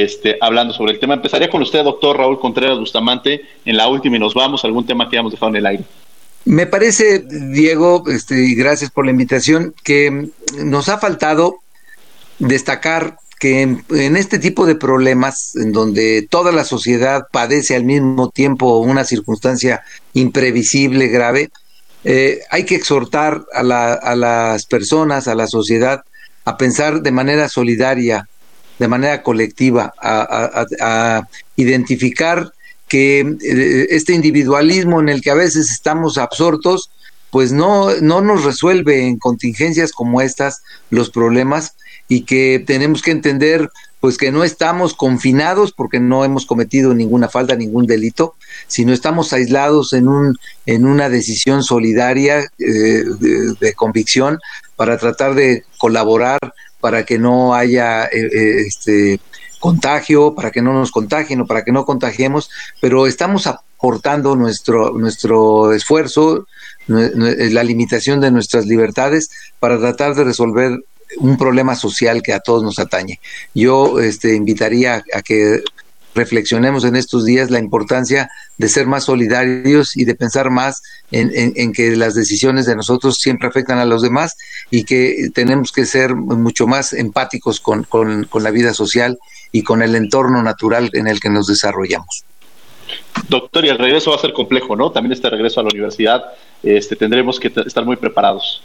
este, 0.02 0.36
hablando 0.40 0.74
sobre 0.74 0.92
el 0.92 0.98
tema. 0.98 1.14
Empezaría 1.14 1.50
con 1.50 1.62
usted, 1.62 1.84
doctor 1.84 2.16
Raúl 2.16 2.40
Contreras 2.40 2.78
Bustamante, 2.78 3.42
en 3.64 3.76
la 3.76 3.88
última 3.88 4.16
y 4.16 4.20
nos 4.20 4.34
vamos, 4.34 4.64
algún 4.64 4.86
tema 4.86 5.08
que 5.08 5.16
hayamos 5.16 5.32
dejado 5.32 5.50
en 5.50 5.56
el 5.56 5.66
aire. 5.66 5.84
Me 6.44 6.66
parece, 6.66 7.24
Diego, 7.26 8.04
este, 8.08 8.44
y 8.44 8.54
gracias 8.54 8.90
por 8.90 9.06
la 9.06 9.12
invitación, 9.12 9.74
que 9.82 10.28
nos 10.58 10.88
ha 10.88 10.98
faltado 10.98 11.56
destacar 12.38 13.16
que 13.38 13.62
en, 13.62 14.16
este 14.16 14.38
tipo 14.38 14.66
de 14.66 14.74
problemas, 14.74 15.54
en 15.56 15.72
donde 15.72 16.26
toda 16.28 16.52
la 16.52 16.64
sociedad 16.64 17.26
padece 17.30 17.74
al 17.74 17.84
mismo 17.84 18.30
tiempo 18.30 18.78
una 18.78 19.04
circunstancia 19.04 19.82
imprevisible, 20.12 21.08
grave, 21.08 21.50
eh, 22.04 22.40
hay 22.50 22.64
que 22.64 22.74
exhortar 22.74 23.44
a, 23.52 23.62
las 23.62 24.66
personas, 24.66 25.28
a 25.28 25.34
la 25.34 25.46
sociedad, 25.46 26.04
a 26.44 26.56
pensar 26.56 27.00
de 27.00 27.12
manera 27.12 27.48
solidaria, 27.48 28.28
de 28.78 28.88
manera 28.88 29.22
colectiva, 29.22 29.94
a 30.00 31.28
identificar 31.56 32.52
que 32.88 33.20
eh, 33.20 33.86
este 33.90 34.12
individualismo 34.12 35.00
en 35.00 35.08
el 35.08 35.20
que 35.20 35.30
a 35.30 35.34
veces 35.34 35.70
estamos 35.70 36.18
absortos, 36.18 36.90
pues 37.30 37.50
no, 37.50 37.90
no 38.00 38.20
nos 38.20 38.44
resuelve 38.44 39.06
en 39.06 39.18
contingencias 39.18 39.90
como 39.90 40.20
estas 40.20 40.62
los 40.90 41.10
problemas 41.10 41.74
y 42.06 42.20
que 42.20 42.62
tenemos 42.64 43.02
que 43.02 43.10
entender 43.10 43.68
pues 43.98 44.18
que 44.18 44.30
no 44.30 44.44
estamos 44.44 44.94
confinados 44.94 45.72
porque 45.72 45.98
no 45.98 46.24
hemos 46.24 46.46
cometido 46.46 46.94
ninguna 46.94 47.28
falta, 47.28 47.56
ningún 47.56 47.86
delito, 47.86 48.34
sino 48.68 48.92
estamos 48.92 49.32
aislados 49.32 49.94
en 49.94 50.06
un 50.06 50.36
en 50.66 50.86
una 50.86 51.08
decisión 51.08 51.64
solidaria 51.64 52.40
eh, 52.58 53.04
de, 53.58 53.72
convicción 53.74 54.38
para 54.76 54.98
tratar 54.98 55.34
de 55.34 55.64
colaborar 55.78 56.38
para 56.84 57.06
que 57.06 57.18
no 57.18 57.54
haya 57.54 58.04
eh, 58.04 58.66
este 58.66 59.18
contagio, 59.58 60.34
para 60.34 60.50
que 60.50 60.60
no 60.60 60.74
nos 60.74 60.90
contagien 60.90 61.40
o 61.40 61.46
para 61.46 61.64
que 61.64 61.72
no 61.72 61.86
contagiemos, 61.86 62.50
pero 62.78 63.06
estamos 63.06 63.46
aportando 63.46 64.36
nuestro, 64.36 64.92
nuestro 64.92 65.72
esfuerzo, 65.72 66.46
la 66.86 67.64
limitación 67.64 68.20
de 68.20 68.30
nuestras 68.30 68.66
libertades 68.66 69.30
para 69.58 69.78
tratar 69.78 70.14
de 70.14 70.24
resolver 70.24 70.78
un 71.16 71.38
problema 71.38 71.74
social 71.74 72.22
que 72.22 72.34
a 72.34 72.40
todos 72.40 72.62
nos 72.62 72.78
atañe. 72.78 73.18
Yo 73.54 73.98
este, 73.98 74.34
invitaría 74.34 75.02
a 75.14 75.22
que 75.22 75.62
reflexionemos 76.14 76.84
en 76.84 76.96
estos 76.96 77.24
días 77.24 77.50
la 77.50 77.58
importancia 77.58 78.30
de 78.56 78.68
ser 78.68 78.86
más 78.86 79.04
solidarios 79.04 79.96
y 79.96 80.04
de 80.04 80.14
pensar 80.14 80.50
más 80.50 80.82
en, 81.10 81.72
que 81.72 81.96
las 81.96 82.14
decisiones 82.14 82.66
de 82.66 82.76
nosotros 82.76 83.16
siempre 83.18 83.48
afectan 83.48 83.78
a 83.78 83.84
los 83.84 84.02
demás 84.02 84.36
y 84.70 84.84
que 84.84 85.30
tenemos 85.34 85.72
que 85.72 85.86
ser 85.86 86.14
mucho 86.14 86.66
más 86.66 86.92
empáticos 86.92 87.60
con, 87.60 87.86
la 88.40 88.50
vida 88.50 88.74
social 88.74 89.18
y 89.52 89.62
con 89.62 89.82
el 89.82 89.94
entorno 89.94 90.42
natural 90.42 90.90
en 90.92 91.06
el 91.06 91.20
que 91.20 91.30
nos 91.30 91.46
desarrollamos. 91.46 92.24
Doctor, 93.28 93.64
y 93.64 93.68
el 93.68 93.78
regreso 93.78 94.10
va 94.10 94.16
a 94.16 94.20
ser 94.20 94.32
complejo, 94.32 94.76
¿no? 94.76 94.90
También 94.90 95.12
este 95.12 95.30
regreso 95.30 95.60
a 95.60 95.62
la 95.62 95.70
universidad, 95.70 96.24
este, 96.62 96.96
tendremos 96.96 97.40
que 97.40 97.52
estar 97.64 97.84
muy 97.84 97.96
preparados. 97.96 98.62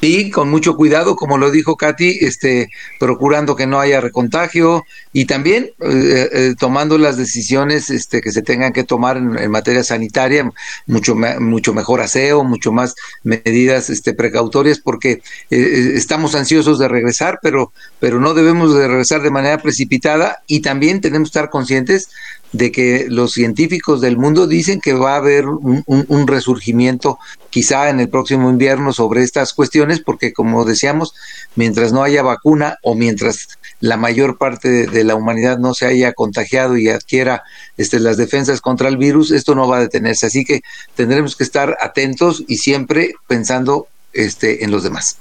Sí, 0.00 0.30
con 0.30 0.50
mucho 0.50 0.76
cuidado, 0.76 1.16
como 1.16 1.38
lo 1.38 1.50
dijo 1.50 1.76
Katy, 1.76 2.18
este, 2.20 2.68
procurando 3.00 3.56
que 3.56 3.66
no 3.66 3.80
haya 3.80 4.02
recontagio 4.02 4.84
y 5.14 5.24
también 5.24 5.70
eh, 5.80 6.28
eh, 6.32 6.54
tomando 6.58 6.98
las 6.98 7.16
decisiones 7.16 7.88
este, 7.88 8.20
que 8.20 8.30
se 8.30 8.42
tengan 8.42 8.74
que 8.74 8.84
tomar 8.84 9.16
en, 9.16 9.50
materia 9.50 9.82
sanitaria, 9.82 10.50
mucho, 10.86 11.14
mucho 11.14 11.72
mejor 11.72 12.02
aseo, 12.02 12.44
mucho 12.44 12.70
más 12.70 12.94
medidas 13.22 13.88
este, 13.88 14.12
precautorias, 14.12 14.78
porque 14.78 15.22
eh, 15.50 15.92
estamos 15.94 16.34
ansiosos 16.34 16.78
de 16.78 16.88
regresar, 16.88 17.38
pero, 17.40 17.72
pero 17.98 18.20
no 18.20 18.34
debemos 18.34 18.74
de 18.74 18.86
regresar 18.86 19.22
de 19.22 19.30
manera 19.30 19.58
precipitada 19.58 20.42
y 20.46 20.60
también 20.60 21.00
tenemos 21.00 21.30
que 21.30 21.38
estar 21.38 21.50
conscientes 21.50 22.10
de 22.54 22.70
que 22.70 23.06
los 23.08 23.32
científicos 23.32 24.00
del 24.00 24.16
mundo 24.16 24.46
dicen 24.46 24.80
que 24.80 24.92
va 24.92 25.14
a 25.14 25.16
haber 25.16 25.44
un, 25.46 26.26
resurgimiento 26.28 27.18
quizá 27.50 27.90
en 27.90 27.98
el 27.98 28.08
próximo 28.08 28.48
invierno 28.48 28.92
sobre 28.92 29.24
estas 29.24 29.52
cuestiones, 29.52 29.98
porque 29.98 30.32
como 30.32 30.64
decíamos, 30.64 31.14
mientras 31.56 31.92
no 31.92 32.04
haya 32.04 32.22
vacuna 32.22 32.78
o 32.82 32.94
mientras 32.94 33.58
la 33.80 33.96
mayor 33.96 34.38
parte 34.38 34.86
de, 34.86 35.04
la 35.04 35.16
humanidad 35.16 35.58
no 35.58 35.74
se 35.74 35.86
haya 35.86 36.12
contagiado 36.12 36.76
y 36.76 36.88
adquiera 36.88 37.42
este, 37.76 37.98
las 37.98 38.16
defensas 38.16 38.60
contra 38.60 38.88
el 38.88 38.98
virus, 38.98 39.32
esto 39.32 39.56
no 39.56 39.66
va 39.66 39.78
a 39.78 39.80
detenerse. 39.80 40.26
Así 40.26 40.44
que 40.44 40.60
tendremos 40.94 41.34
que 41.34 41.42
estar 41.42 41.76
atentos 41.80 42.44
y 42.46 42.58
siempre 42.58 43.14
pensando 43.26 43.88
este, 44.12 44.62
en 44.64 44.70
los 44.70 44.84
demás. 44.84 45.18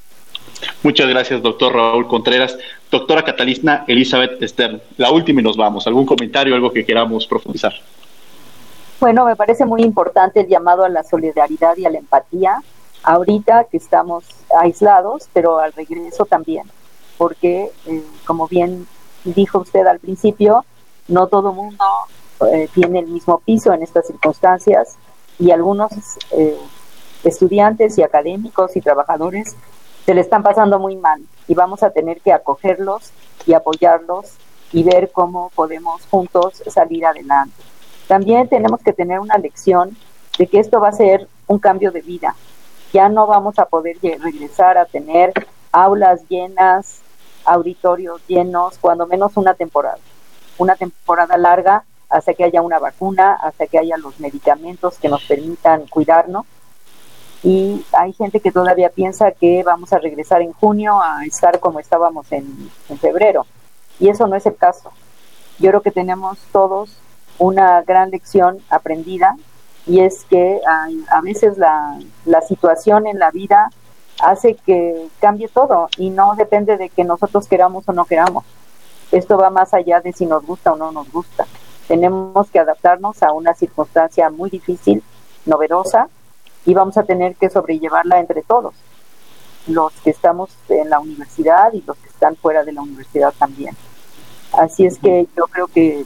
Muchas 0.83 1.07
gracias, 1.07 1.41
doctor 1.41 1.73
Raúl 1.73 2.07
Contreras. 2.07 2.57
Doctora 2.93 3.23
Catalina 3.23 3.85
Elizabeth 3.87 4.39
Stern, 4.43 4.79
la 4.97 5.11
última 5.11 5.41
y 5.41 5.43
nos 5.43 5.57
vamos. 5.57 5.87
¿Algún 5.87 6.05
comentario, 6.05 6.53
algo 6.53 6.71
que 6.71 6.85
queramos 6.85 7.25
profundizar? 7.25 7.73
Bueno, 8.99 9.25
me 9.25 9.35
parece 9.35 9.65
muy 9.65 9.81
importante 9.81 10.41
el 10.41 10.47
llamado 10.47 10.83
a 10.83 10.89
la 10.89 11.01
solidaridad 11.03 11.75
y 11.75 11.87
a 11.87 11.89
la 11.89 11.97
empatía, 11.97 12.57
ahorita 13.01 13.63
que 13.63 13.77
estamos 13.77 14.25
aislados, 14.59 15.27
pero 15.33 15.57
al 15.57 15.73
regreso 15.73 16.25
también, 16.25 16.69
porque, 17.17 17.71
eh, 17.87 18.03
como 18.27 18.47
bien 18.47 18.85
dijo 19.23 19.57
usted 19.57 19.87
al 19.87 19.97
principio, 19.97 20.63
no 21.07 21.25
todo 21.25 21.51
mundo 21.51 21.83
eh, 22.51 22.69
tiene 22.75 22.99
el 22.99 23.07
mismo 23.07 23.39
piso 23.39 23.73
en 23.73 23.81
estas 23.81 24.05
circunstancias 24.05 24.97
y 25.39 25.49
algunos 25.49 25.91
eh, 26.29 26.59
estudiantes 27.23 27.97
y 27.97 28.03
académicos 28.03 28.75
y 28.75 28.81
trabajadores 28.81 29.55
se 30.05 30.13
le 30.13 30.21
están 30.21 30.43
pasando 30.43 30.79
muy 30.79 30.95
mal 30.95 31.21
y 31.47 31.53
vamos 31.53 31.83
a 31.83 31.91
tener 31.91 32.21
que 32.21 32.33
acogerlos 32.33 33.11
y 33.45 33.53
apoyarlos 33.53 34.33
y 34.71 34.83
ver 34.83 35.11
cómo 35.11 35.51
podemos 35.55 36.05
juntos 36.09 36.63
salir 36.67 37.05
adelante. 37.05 37.61
También 38.07 38.49
tenemos 38.49 38.81
que 38.81 38.93
tener 38.93 39.19
una 39.19 39.37
lección 39.37 39.95
de 40.37 40.47
que 40.47 40.59
esto 40.59 40.79
va 40.79 40.89
a 40.89 40.93
ser 40.93 41.27
un 41.47 41.59
cambio 41.59 41.91
de 41.91 42.01
vida. 42.01 42.35
Ya 42.91 43.07
no 43.09 43.27
vamos 43.27 43.59
a 43.59 43.65
poder 43.65 43.97
regresar 44.01 44.77
a 44.77 44.85
tener 44.85 45.33
aulas 45.71 46.27
llenas, 46.27 47.01
auditorios 47.45 48.21
llenos, 48.27 48.77
cuando 48.79 49.07
menos 49.07 49.37
una 49.37 49.53
temporada. 49.53 49.99
Una 50.57 50.75
temporada 50.75 51.37
larga 51.37 51.83
hasta 52.09 52.33
que 52.33 52.43
haya 52.43 52.61
una 52.61 52.79
vacuna, 52.79 53.33
hasta 53.41 53.67
que 53.67 53.79
haya 53.79 53.97
los 53.97 54.19
medicamentos 54.19 54.97
que 54.99 55.09
nos 55.09 55.23
permitan 55.23 55.87
cuidarnos 55.87 56.45
y 57.43 57.85
hay 57.91 58.13
gente 58.13 58.39
que 58.39 58.51
todavía 58.51 58.89
piensa 58.89 59.31
que 59.31 59.63
vamos 59.63 59.91
a 59.91 59.99
regresar 59.99 60.41
en 60.41 60.53
junio 60.53 61.01
a 61.01 61.25
estar 61.25 61.59
como 61.59 61.79
estábamos 61.79 62.31
en, 62.31 62.69
febrero 63.01 63.45
y 63.99 64.07
eso 64.09 64.27
no 64.27 64.35
es 64.35 64.45
el 64.45 64.55
caso. 64.55 64.91
Yo 65.59 65.69
creo 65.69 65.81
que 65.81 65.91
tenemos 65.91 66.37
todos 66.51 66.97
una 67.37 67.81
gran 67.81 68.11
lección 68.11 68.59
aprendida 68.69 69.35
y 69.85 69.99
es 69.99 70.23
que 70.29 70.61
a, 70.65 71.21
veces 71.21 71.57
la, 71.57 71.99
la, 72.25 72.41
situación 72.41 73.07
en 73.07 73.19
la 73.19 73.29
vida 73.31 73.69
hace 74.21 74.55
que 74.55 75.09
cambie 75.19 75.49
todo 75.49 75.89
y 75.97 76.11
no 76.11 76.35
depende 76.35 76.77
de 76.77 76.89
que 76.89 77.03
nosotros 77.03 77.47
queramos 77.47 77.87
o 77.89 77.93
no 77.93 78.05
queramos. 78.05 78.45
Esto 79.11 79.37
va 79.37 79.49
más 79.49 79.73
allá 79.73 79.99
de 79.99 80.13
si 80.13 80.25
nos 80.25 80.45
gusta 80.45 80.71
o 80.71 80.77
no 80.77 80.91
nos 80.91 81.11
gusta. 81.11 81.45
Tenemos 81.87 82.49
que 82.49 82.59
adaptarnos 82.59 83.21
a 83.21 83.33
una 83.33 83.53
circunstancia 83.53 84.29
muy 84.29 84.49
difícil, 84.49 85.03
novedosa, 85.45 86.07
y 86.65 86.73
vamos 86.73 86.97
a 86.97 87.03
tener 87.03 87.35
que 87.35 87.49
sobrellevarla 87.49 88.19
entre 88.19 88.41
todos, 88.41 88.73
los 89.67 89.91
que 90.03 90.09
estamos 90.09 90.49
en 90.69 90.89
la 90.89 90.99
universidad 90.99 91.73
y 91.73 91.81
los 91.81 91.97
que 91.97 92.09
están 92.09 92.35
fuera 92.35 92.63
de 92.63 92.73
la 92.73 92.81
universidad 92.81 93.33
también. 93.37 93.75
Así 94.53 94.85
es 94.85 94.99
que 94.99 95.27
yo 95.35 95.47
creo 95.47 95.67
que 95.67 96.05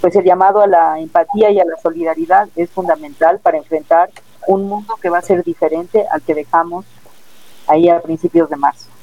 pues 0.00 0.14
el 0.16 0.24
llamado 0.24 0.60
a 0.60 0.66
la 0.66 1.00
empatía 1.00 1.50
y 1.50 1.58
a 1.58 1.64
la 1.64 1.76
solidaridad 1.78 2.48
es 2.56 2.70
fundamental 2.70 3.40
para 3.40 3.56
enfrentar 3.56 4.10
un 4.46 4.68
mundo 4.68 4.96
que 5.00 5.08
va 5.08 5.18
a 5.18 5.22
ser 5.22 5.42
diferente 5.42 6.06
al 6.10 6.20
que 6.22 6.34
dejamos 6.34 6.84
ahí 7.66 7.88
a 7.88 8.00
principios 8.00 8.50
de 8.50 8.56
marzo. 8.56 8.93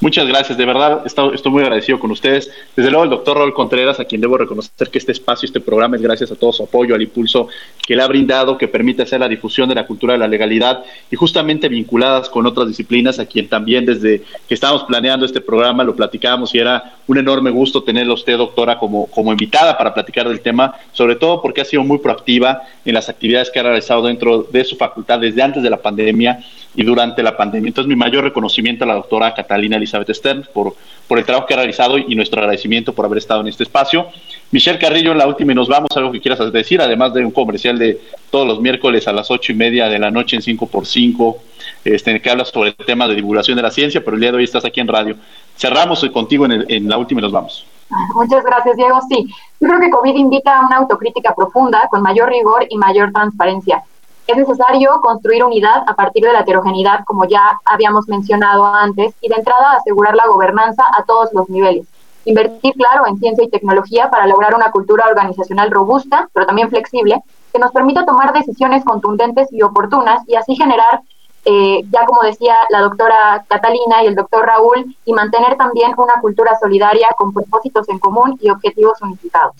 Muchas 0.00 0.26
gracias, 0.26 0.58
de 0.58 0.64
verdad 0.64 1.02
estoy, 1.04 1.36
muy 1.46 1.62
agradecido 1.62 1.98
con 1.98 2.10
ustedes. 2.10 2.50
Desde 2.76 2.90
luego 2.90 3.04
el 3.04 3.10
doctor 3.10 3.38
Raúl 3.38 3.54
Contreras, 3.54 3.98
a 3.98 4.04
quien 4.04 4.20
debo 4.20 4.36
reconocer 4.36 4.88
que 4.90 4.98
este 4.98 5.12
espacio, 5.12 5.46
este 5.46 5.60
programa 5.60 5.96
es 5.96 6.02
gracias 6.02 6.30
a 6.30 6.36
todo 6.36 6.52
su 6.52 6.62
apoyo, 6.62 6.94
al 6.94 7.02
impulso 7.02 7.48
que 7.86 7.96
le 7.96 8.02
ha 8.02 8.06
brindado, 8.06 8.58
que 8.58 8.68
permite 8.68 9.02
hacer 9.02 9.20
la 9.20 9.28
difusión 9.28 9.68
de 9.68 9.74
la 9.74 9.86
cultura 9.86 10.12
de 10.12 10.18
la 10.18 10.28
legalidad 10.28 10.84
y 11.10 11.16
justamente 11.16 11.68
vinculadas 11.68 12.28
con 12.28 12.46
otras 12.46 12.68
disciplinas, 12.68 13.18
a 13.18 13.26
quien 13.26 13.48
también 13.48 13.86
desde 13.86 14.22
que 14.48 14.54
estábamos 14.54 14.84
planeando 14.84 15.26
este 15.26 15.40
programa 15.40 15.82
lo 15.82 15.96
platicábamos 15.96 16.54
y 16.54 16.58
era 16.58 16.96
un 17.06 17.18
enorme 17.18 17.50
gusto 17.50 17.82
tenerla 17.82 18.14
usted, 18.14 18.36
doctora, 18.36 18.78
como, 18.78 19.06
como 19.06 19.32
invitada 19.32 19.76
para 19.76 19.94
platicar 19.94 20.28
del 20.28 20.40
tema, 20.40 20.74
sobre 20.92 21.16
todo 21.16 21.40
porque 21.42 21.60
ha 21.60 21.64
sido 21.64 21.82
muy 21.82 21.98
proactiva 21.98 22.62
en 22.84 22.94
las 22.94 23.08
actividades 23.08 23.50
que 23.50 23.60
ha 23.60 23.62
realizado 23.62 24.06
dentro 24.06 24.42
de 24.42 24.64
su 24.64 24.76
facultad 24.76 25.20
desde 25.20 25.42
antes 25.42 25.62
de 25.62 25.70
la 25.70 25.78
pandemia 25.78 26.40
y 26.76 26.84
durante 26.84 27.22
la 27.22 27.36
pandemia. 27.36 27.68
Entonces, 27.68 27.88
mi 27.88 27.96
mayor 27.96 28.22
reconocimiento 28.22 28.84
a 28.84 28.86
la 28.86 28.94
doctora 28.94 29.34
Catalina 29.34 29.76
Elizabeth 29.76 30.10
Stern 30.10 30.46
por, 30.52 30.74
por 31.08 31.18
el 31.18 31.24
trabajo 31.24 31.46
que 31.46 31.54
ha 31.54 31.56
realizado 31.56 31.96
y 31.96 32.14
nuestro 32.14 32.40
agradecimiento 32.40 32.92
por 32.92 33.06
haber 33.06 33.18
estado 33.18 33.40
en 33.40 33.48
este 33.48 33.62
espacio. 33.62 34.06
Michelle 34.50 34.78
Carrillo, 34.78 35.12
en 35.12 35.18
la 35.18 35.26
última 35.26 35.52
y 35.52 35.54
nos 35.54 35.68
vamos, 35.68 35.88
algo 35.96 36.12
que 36.12 36.20
quieras 36.20 36.52
decir, 36.52 36.80
además 36.80 37.14
de 37.14 37.24
un 37.24 37.30
comercial 37.30 37.78
de 37.78 38.00
todos 38.30 38.46
los 38.46 38.60
miércoles 38.60 39.08
a 39.08 39.12
las 39.12 39.30
ocho 39.30 39.52
y 39.52 39.54
media 39.54 39.88
de 39.88 39.98
la 39.98 40.10
noche 40.10 40.36
en 40.36 40.42
5x5, 40.42 41.36
este, 41.84 42.10
en 42.10 42.16
el 42.16 42.22
que 42.22 42.30
hablas 42.30 42.48
sobre 42.48 42.70
el 42.70 42.76
tema 42.76 43.08
de 43.08 43.14
divulgación 43.14 43.56
de 43.56 43.62
la 43.62 43.70
ciencia, 43.70 44.04
pero 44.04 44.14
el 44.14 44.20
día 44.20 44.30
de 44.30 44.36
hoy 44.36 44.44
estás 44.44 44.64
aquí 44.64 44.80
en 44.80 44.88
radio. 44.88 45.16
Cerramos 45.56 46.04
contigo 46.12 46.44
en, 46.44 46.64
en 46.68 46.88
la 46.88 46.98
última 46.98 47.20
y 47.20 47.22
nos 47.22 47.32
vamos. 47.32 47.66
Muchas 48.14 48.44
gracias, 48.44 48.76
Diego. 48.76 48.98
Sí, 49.08 49.26
yo 49.60 49.68
creo 49.68 49.80
que 49.80 49.90
COVID 49.90 50.14
invita 50.14 50.58
a 50.58 50.66
una 50.66 50.76
autocrítica 50.76 51.34
profunda, 51.34 51.88
con 51.90 52.02
mayor 52.02 52.28
rigor 52.28 52.66
y 52.68 52.76
mayor 52.76 53.12
transparencia. 53.12 53.82
Es 54.26 54.36
necesario 54.36 55.00
construir 55.02 55.44
unidad 55.44 55.84
a 55.86 55.94
partir 55.94 56.24
de 56.24 56.32
la 56.32 56.40
heterogeneidad, 56.40 57.04
como 57.04 57.26
ya 57.26 57.60
habíamos 57.64 58.08
mencionado 58.08 58.66
antes, 58.66 59.14
y 59.20 59.28
de 59.28 59.36
entrada 59.36 59.72
asegurar 59.72 60.16
la 60.16 60.26
gobernanza 60.26 60.84
a 60.98 61.04
todos 61.04 61.32
los 61.32 61.48
niveles. 61.48 61.86
Invertir, 62.24 62.74
claro, 62.74 63.06
en 63.06 63.18
ciencia 63.18 63.44
y 63.44 63.48
tecnología 63.48 64.10
para 64.10 64.26
lograr 64.26 64.56
una 64.56 64.72
cultura 64.72 65.04
organizacional 65.08 65.70
robusta, 65.70 66.28
pero 66.32 66.44
también 66.44 66.70
flexible, 66.70 67.22
que 67.52 67.60
nos 67.60 67.70
permita 67.70 68.04
tomar 68.04 68.32
decisiones 68.32 68.84
contundentes 68.84 69.52
y 69.52 69.62
oportunas 69.62 70.28
y 70.28 70.34
así 70.34 70.56
generar, 70.56 71.02
eh, 71.48 71.82
ya 71.92 72.04
como 72.04 72.22
decía 72.22 72.56
la 72.70 72.80
doctora 72.80 73.44
Catalina 73.48 74.02
y 74.02 74.08
el 74.08 74.16
doctor 74.16 74.44
Raúl, 74.44 74.96
y 75.04 75.12
mantener 75.12 75.56
también 75.56 75.92
una 75.96 76.14
cultura 76.20 76.58
solidaria 76.60 77.06
con 77.16 77.32
propósitos 77.32 77.88
en 77.88 78.00
común 78.00 78.36
y 78.42 78.50
objetivos 78.50 79.00
unificados. 79.00 79.54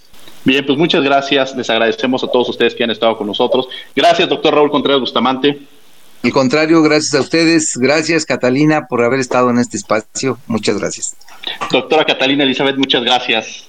Bien, 0.45 0.67
pues 0.67 0.77
muchas 0.77 1.05
gracias. 1.05 1.55
Les 1.55 1.71
agradecemos 1.71 2.25
a 2.25 2.29
todos 2.29 2.49
ustedes 2.49 2.75
que 2.75 2.83
han 2.83 2.91
estado 2.91 3.17
con 3.17 3.29
nosotros. 3.29 3.69
Gracias, 3.95 4.29
doctor 4.29 4.55
Raúl 4.55 4.71
Contreras 4.71 5.01
Bustamante. 5.01 5.61
Al 6.25 6.33
contrario, 6.33 6.83
gracias 6.83 7.15
a 7.15 7.21
ustedes. 7.21 7.77
Gracias, 7.77 8.27
Catalina, 8.27 8.89
por 8.89 9.05
haber 9.05 9.21
estado 9.21 9.51
en 9.51 9.59
este 9.59 9.77
espacio. 9.77 10.39
Muchas 10.49 10.79
gracias. 10.79 11.17
Doctora 11.71 12.05
Catalina 12.05 12.43
Elizabeth, 12.43 12.77
muchas 12.77 13.05
gracias. 13.05 13.69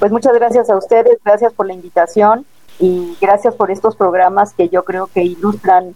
Pues 0.00 0.10
muchas 0.10 0.34
gracias 0.34 0.68
a 0.70 0.76
ustedes, 0.76 1.18
gracias 1.24 1.52
por 1.52 1.66
la 1.66 1.74
invitación 1.74 2.44
y 2.80 3.16
gracias 3.20 3.54
por 3.54 3.70
estos 3.70 3.94
programas 3.94 4.54
que 4.54 4.68
yo 4.68 4.82
creo 4.82 5.06
que 5.06 5.22
ilustran 5.22 5.94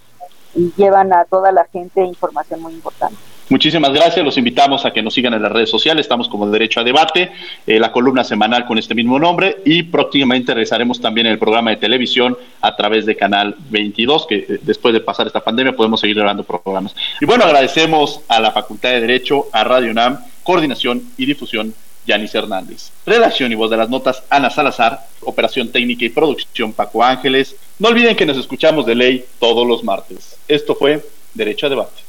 y 0.55 0.72
llevan 0.76 1.12
a 1.12 1.24
toda 1.24 1.53
la 1.53 1.66
gente 1.72 2.05
información 2.05 2.61
muy 2.62 2.72
importante. 2.72 3.16
Muchísimas 3.53 3.92
gracias. 3.92 4.24
Los 4.24 4.38
invitamos 4.38 4.86
a 4.86 4.92
que 4.92 5.03
nos 5.03 5.12
sigan 5.12 5.34
en 5.34 5.42
las 5.42 5.53
redes 5.53 5.68
sociales. 5.68 6.07
Estamos 6.07 6.26
como 6.28 6.48
Derecho 6.48 6.80
a 6.80 6.84
Debate, 6.84 7.32
eh, 7.66 7.78
la 7.78 7.92
columna 7.92 8.24
semanal 8.24 8.64
con 8.64 8.78
este 8.78 8.94
mismo 8.94 9.18
nombre 9.18 9.59
y 9.66 9.82
próximamente 9.82 10.55
regresaremos 10.55 11.00
también 11.03 11.26
en 11.26 11.34
el 11.34 11.38
programa 11.38 11.70
de 11.70 11.76
televisión 11.76 12.38
a 12.62 12.74
través 12.76 13.05
de 13.05 13.14
Canal 13.14 13.57
22, 13.68 14.26
que 14.26 14.36
eh, 14.36 14.61
después 14.62 14.94
de 14.94 15.00
pasar 15.00 15.26
esta 15.26 15.40
pandemia 15.40 15.76
podemos 15.76 16.00
seguir 16.00 16.16
grabando 16.16 16.44
programas. 16.44 16.94
Y 17.20 17.26
bueno, 17.26 17.44
agradecemos 17.44 18.22
a 18.28 18.40
la 18.40 18.53
Facultad 18.53 18.90
de 18.90 19.03
Derecho, 19.03 19.46
a 19.53 19.64
Radio 19.64 19.90
UNAM, 19.90 20.18
coordinación 20.42 21.03
y 21.18 21.26
difusión. 21.26 21.74
Yanis 22.07 22.34
Hernández. 22.34 22.90
Redacción 23.07 23.53
y 23.53 23.55
voz 23.55 23.70
de 23.70 23.76
las 23.76 23.88
notas, 23.88 24.22
Ana 24.30 24.50
Salazar. 24.50 25.07
Operación 25.22 25.68
técnica 25.68 26.05
y 26.05 26.09
producción, 26.09 26.72
Paco 26.72 27.03
Ángeles. 27.03 27.57
No 27.78 27.88
olviden 27.88 28.16
que 28.16 28.26
nos 28.26 28.36
escuchamos 28.36 28.86
de 28.86 28.94
ley 28.94 29.24
todos 29.38 29.66
los 29.66 29.84
martes. 29.84 30.36
Esto 30.48 30.74
fue 30.74 31.05
Derecho 31.34 31.66
a 31.66 31.70
Debate. 31.70 32.03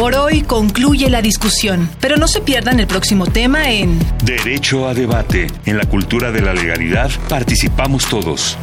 Por 0.00 0.14
hoy 0.14 0.40
concluye 0.42 1.10
la 1.10 1.20
discusión, 1.20 1.90
pero 2.00 2.16
no 2.16 2.26
se 2.26 2.40
pierdan 2.40 2.80
el 2.80 2.86
próximo 2.86 3.26
tema 3.26 3.70
en 3.70 3.98
Derecho 4.24 4.88
a 4.88 4.94
debate. 4.94 5.48
En 5.66 5.76
la 5.76 5.84
cultura 5.84 6.32
de 6.32 6.40
la 6.40 6.54
legalidad 6.54 7.10
participamos 7.28 8.08
todos. 8.08 8.56